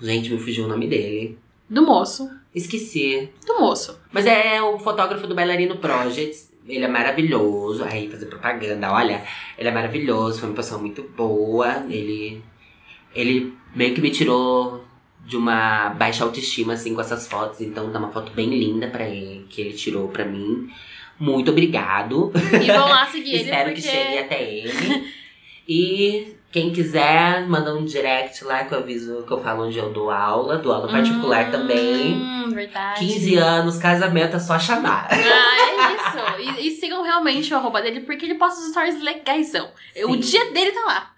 Gente, 0.00 0.30
me 0.30 0.38
fugiu 0.38 0.64
o 0.64 0.68
nome 0.68 0.86
dele. 0.86 1.38
Do 1.68 1.82
moço. 1.82 2.30
Esqueci. 2.54 3.30
Do 3.46 3.60
moço. 3.60 3.98
Mas 4.12 4.26
é 4.26 4.60
o 4.62 4.78
fotógrafo 4.78 5.26
do 5.26 5.34
Bailarino 5.34 5.76
Project. 5.76 6.49
Ele 6.70 6.84
é 6.84 6.88
maravilhoso. 6.88 7.84
Aí, 7.84 8.08
fazer 8.10 8.26
propaganda, 8.26 8.92
olha. 8.92 9.22
Ele 9.58 9.68
é 9.68 9.72
maravilhoso, 9.72 10.40
foi 10.40 10.48
uma 10.48 10.56
pessoa 10.56 10.80
muito 10.80 11.02
boa. 11.16 11.84
Ele. 11.88 12.42
Ele 13.14 13.54
meio 13.74 13.94
que 13.94 14.00
me 14.00 14.10
tirou 14.10 14.84
de 15.26 15.36
uma 15.36 15.90
baixa 15.90 16.24
autoestima, 16.24 16.72
assim, 16.74 16.94
com 16.94 17.00
essas 17.00 17.26
fotos. 17.26 17.60
Então, 17.60 17.90
dá 17.92 17.98
uma 17.98 18.10
foto 18.10 18.32
bem 18.32 18.48
linda 18.48 18.86
pra 18.88 19.08
ele, 19.08 19.46
que 19.48 19.60
ele 19.60 19.72
tirou 19.72 20.08
pra 20.08 20.24
mim. 20.24 20.68
Muito 21.18 21.50
obrigado. 21.50 22.32
E 22.62 22.66
vão 22.66 22.88
lá 22.88 23.06
seguir 23.06 23.34
ele 23.34 23.42
Espero 23.44 23.64
porque. 23.72 23.82
que 23.82 23.88
chegue 23.88 24.18
até 24.18 24.42
ele. 24.42 25.12
e 25.68 26.34
quem 26.50 26.72
quiser, 26.72 27.46
manda 27.46 27.74
um 27.74 27.84
direct 27.84 28.42
lá 28.44 28.64
que 28.64 28.74
eu 28.74 28.78
aviso 28.78 29.22
que 29.26 29.32
eu 29.32 29.40
falo 29.40 29.66
onde 29.66 29.78
eu 29.78 29.92
dou 29.92 30.10
aula. 30.10 30.56
Dou 30.58 30.72
aula 30.72 30.88
particular 30.88 31.48
Hum, 31.48 31.50
também. 31.50 32.50
Verdade. 32.54 33.00
15 33.06 33.36
anos, 33.36 33.76
casamento, 33.78 34.36
é 34.36 34.40
só 34.40 34.58
chamar. 34.58 35.06
Ah, 35.10 35.16
é 35.16 35.94
isso. 35.94 36.39
E, 37.30 37.32
e 37.32 37.36
realmente 37.40 37.54
o 37.54 37.56
arroba 37.56 37.80
dele, 37.82 38.00
porque 38.00 38.24
ele 38.26 38.34
posta 38.34 38.60
os 38.60 38.68
stories 38.70 39.00
legaisão. 39.02 39.70
O 40.06 40.16
dia 40.16 40.50
dele 40.52 40.72
tá 40.72 40.80
lá. 40.84 41.14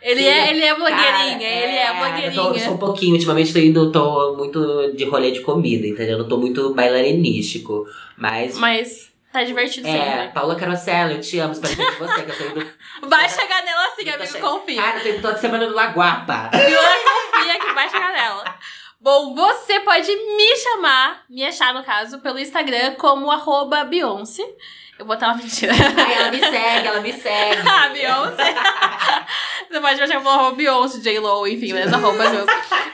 Ele, 0.00 0.20
Sim. 0.20 0.28
é, 0.28 0.50
ele 0.50 0.62
é 0.62 0.74
blogueirinha, 0.76 1.04
Cara, 1.06 1.44
ele 1.44 1.46
é 1.76 1.88
Eu 1.88 1.92
tô, 1.92 2.04
eu 2.04 2.30
blogueirinha. 2.30 2.64
sou 2.64 2.74
um 2.74 2.78
pouquinho, 2.78 3.14
ultimamente 3.14 3.52
tô 3.52 3.58
indo, 3.58 3.90
tô 3.90 4.36
muito 4.36 4.92
de 4.94 5.04
rolê 5.04 5.32
de 5.32 5.40
comida, 5.40 5.86
entendeu? 5.88 6.18
Eu 6.18 6.28
tô 6.28 6.36
muito 6.36 6.72
bailarinístico. 6.72 7.84
Mas. 8.16 8.56
Mas 8.58 9.12
tá 9.32 9.42
divertido 9.42 9.88
é, 9.88 9.92
sempre. 9.92 10.28
Paula 10.34 10.54
Carosella, 10.54 11.12
eu 11.12 11.20
te 11.20 11.38
amo, 11.40 11.52
espero 11.52 11.74
que 11.74 11.98
você, 11.98 12.22
que 12.22 12.30
eu 12.30 12.36
tô 12.38 12.44
indo. 12.60 12.66
Vai 13.10 13.28
chegar 13.28 13.64
nela 13.64 13.86
assim, 13.88 14.08
eu 14.08 14.14
amigo, 14.14 14.32
che- 14.32 14.38
confia. 14.38 14.82
Cara, 14.82 14.98
eu 14.98 15.02
tô 15.02 15.08
indo 15.08 15.22
toda 15.22 15.36
semana 15.38 15.66
no 15.66 15.74
Laguapa. 15.74 16.50
Viu? 16.54 16.78
Confia 17.34 17.58
que 17.58 17.72
vai 17.72 17.88
chegar 17.90 18.12
nela. 18.12 18.54
Bom, 19.00 19.34
você 19.34 19.80
pode 19.80 20.08
me 20.14 20.56
chamar, 20.56 21.24
me 21.30 21.44
achar 21.44 21.72
no 21.74 21.82
caso, 21.84 22.20
pelo 22.20 22.38
Instagram 22.38 22.94
como 22.96 23.30
arroba 23.30 23.84
Beyoncé. 23.84 24.42
Eu 24.98 25.06
vou 25.06 25.14
botar 25.14 25.28
uma 25.28 25.36
mentira. 25.42 25.72
Ai, 25.72 26.14
ela 26.14 26.30
me 26.30 26.40
segue, 26.40 26.86
ela 26.88 27.00
me 27.00 27.12
segue. 27.12 27.62
Ah, 27.68 27.88
Beyoncé. 27.88 28.54
Você 29.70 29.80
pode 29.80 30.02
achar 30.02 30.18
pelo 30.18 30.30
arroba 30.30 30.56
Beyoncé, 30.56 30.98
J-Lo, 31.00 31.46
enfim, 31.46 31.72
mas 31.72 31.92
arroba 31.92 32.24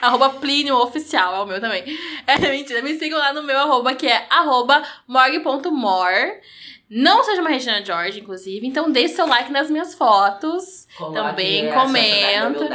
arroba 0.01 0.29
Plínio 0.31 0.75
Oficial, 0.75 1.35
é 1.35 1.39
o 1.39 1.45
meu 1.45 1.59
também. 1.59 1.83
É 2.27 2.37
mentira, 2.37 2.81
me 2.81 2.97
sigam 2.99 3.17
lá 3.17 3.33
no 3.33 3.43
meu 3.43 3.57
arroba, 3.57 3.95
que 3.95 4.07
é 4.07 4.27
arroba 4.29 4.83
morg.more. 5.07 6.41
Não 6.87 7.23
seja 7.23 7.41
uma 7.41 7.49
Regina 7.49 7.83
George, 7.83 8.19
inclusive, 8.19 8.65
então 8.67 8.91
deixe 8.91 9.15
seu 9.15 9.25
like 9.25 9.51
nas 9.51 9.71
minhas 9.71 9.95
fotos. 9.95 10.87
Coloque 10.95 11.15
Também 11.17 11.71
comenta. 11.73 12.69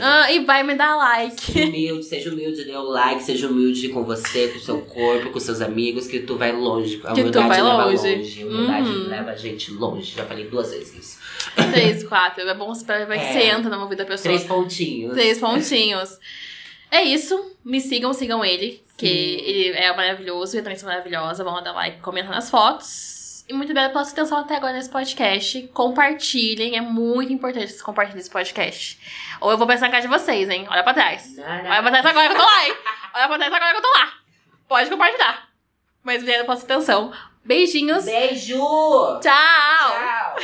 Ah, 0.00 0.32
e 0.32 0.38
vai 0.44 0.62
me 0.62 0.74
dar 0.74 0.96
like. 0.96 1.40
Seja 1.42 1.66
humilde, 1.68 2.04
seja 2.04 2.30
humilde, 2.30 2.64
dê 2.64 2.74
o 2.74 2.82
like, 2.82 3.22
seja 3.22 3.46
humilde 3.48 3.90
com 3.90 4.02
você, 4.02 4.48
com 4.48 4.58
o 4.58 4.62
seu 4.62 4.80
corpo, 4.82 5.30
com 5.30 5.38
seus 5.38 5.60
amigos, 5.60 6.06
que 6.06 6.20
tu 6.20 6.36
vai 6.36 6.52
longe. 6.52 6.96
A 7.04 7.08
Que 7.12 7.22
tu 7.22 7.38
humildade 7.38 7.48
vai 7.48 7.62
leva 7.62 7.84
longe. 7.84 8.16
longe. 8.16 8.42
A 8.42 8.46
humildade 8.46 8.88
Uhum. 8.90 9.08
leva 9.08 9.30
a 9.30 9.36
gente 9.36 9.70
longe. 9.72 10.12
Já 10.16 10.24
falei 10.24 10.46
duas 10.48 10.70
vezes 10.70 10.94
isso. 10.94 11.18
Três, 11.70 12.02
quatro. 12.04 12.40
É 12.48 12.54
bom 12.54 12.72
que 12.72 12.90
É. 12.90 13.32
você 13.32 13.38
entra 13.44 13.68
na 13.68 13.84
vida 13.84 13.96
da 13.96 14.04
pessoa. 14.06 14.22
Três 14.34 14.44
pontinhos. 14.44 15.12
Três 15.12 15.38
pontinhos. 15.38 16.18
É 16.90 17.02
isso. 17.02 17.54
Me 17.62 17.78
sigam, 17.80 18.12
sigam 18.14 18.42
ele. 18.44 18.82
Que 18.96 19.06
Sim. 19.06 19.44
ele 19.50 19.68
é 19.76 19.94
maravilhoso, 19.94 20.56
eu 20.56 20.62
também 20.62 20.78
sou 20.78 20.88
maravilhosa. 20.88 21.44
Vão 21.44 21.62
dar 21.62 21.72
like, 21.72 22.00
comentar 22.00 22.32
nas 22.34 22.50
fotos. 22.50 23.19
E 23.50 23.52
muito 23.52 23.70
obrigada 23.70 23.92
pela 23.92 24.04
sua 24.04 24.12
atenção 24.12 24.38
até 24.38 24.54
agora 24.54 24.74
nesse 24.74 24.88
podcast. 24.88 25.66
Compartilhem, 25.74 26.76
é 26.76 26.80
muito 26.80 27.32
importante 27.32 27.64
que 27.64 27.70
vocês 27.70 27.82
compartilhem 27.82 28.20
esse 28.20 28.30
podcast. 28.30 28.96
Ou 29.40 29.50
eu 29.50 29.58
vou 29.58 29.66
pensar 29.66 29.86
na 29.86 29.90
cara 29.90 30.02
de 30.02 30.06
vocês, 30.06 30.48
hein? 30.48 30.68
Olha 30.70 30.84
pra 30.84 30.94
trás. 30.94 31.36
Não, 31.36 31.44
não. 31.44 31.70
Olha 31.72 31.82
pra 31.82 31.90
trás 31.90 32.06
agora 32.06 32.28
que 32.28 32.34
eu 32.34 32.38
tô 32.38 32.46
lá, 32.46 32.68
hein? 32.68 32.76
Olha 33.12 33.26
pra 33.26 33.38
trás 33.38 33.52
agora 33.52 33.70
que 33.72 33.76
eu 33.78 33.82
tô 33.82 33.88
lá. 33.88 34.12
Pode 34.68 34.88
compartilhar. 34.88 35.48
Mas 36.04 36.18
obrigada 36.22 36.44
pela 36.44 36.56
sua 36.58 36.64
atenção. 36.64 37.12
Beijinhos. 37.44 38.04
Beijo! 38.04 38.56
Tchau. 38.56 39.20
Tchau! 39.20 40.36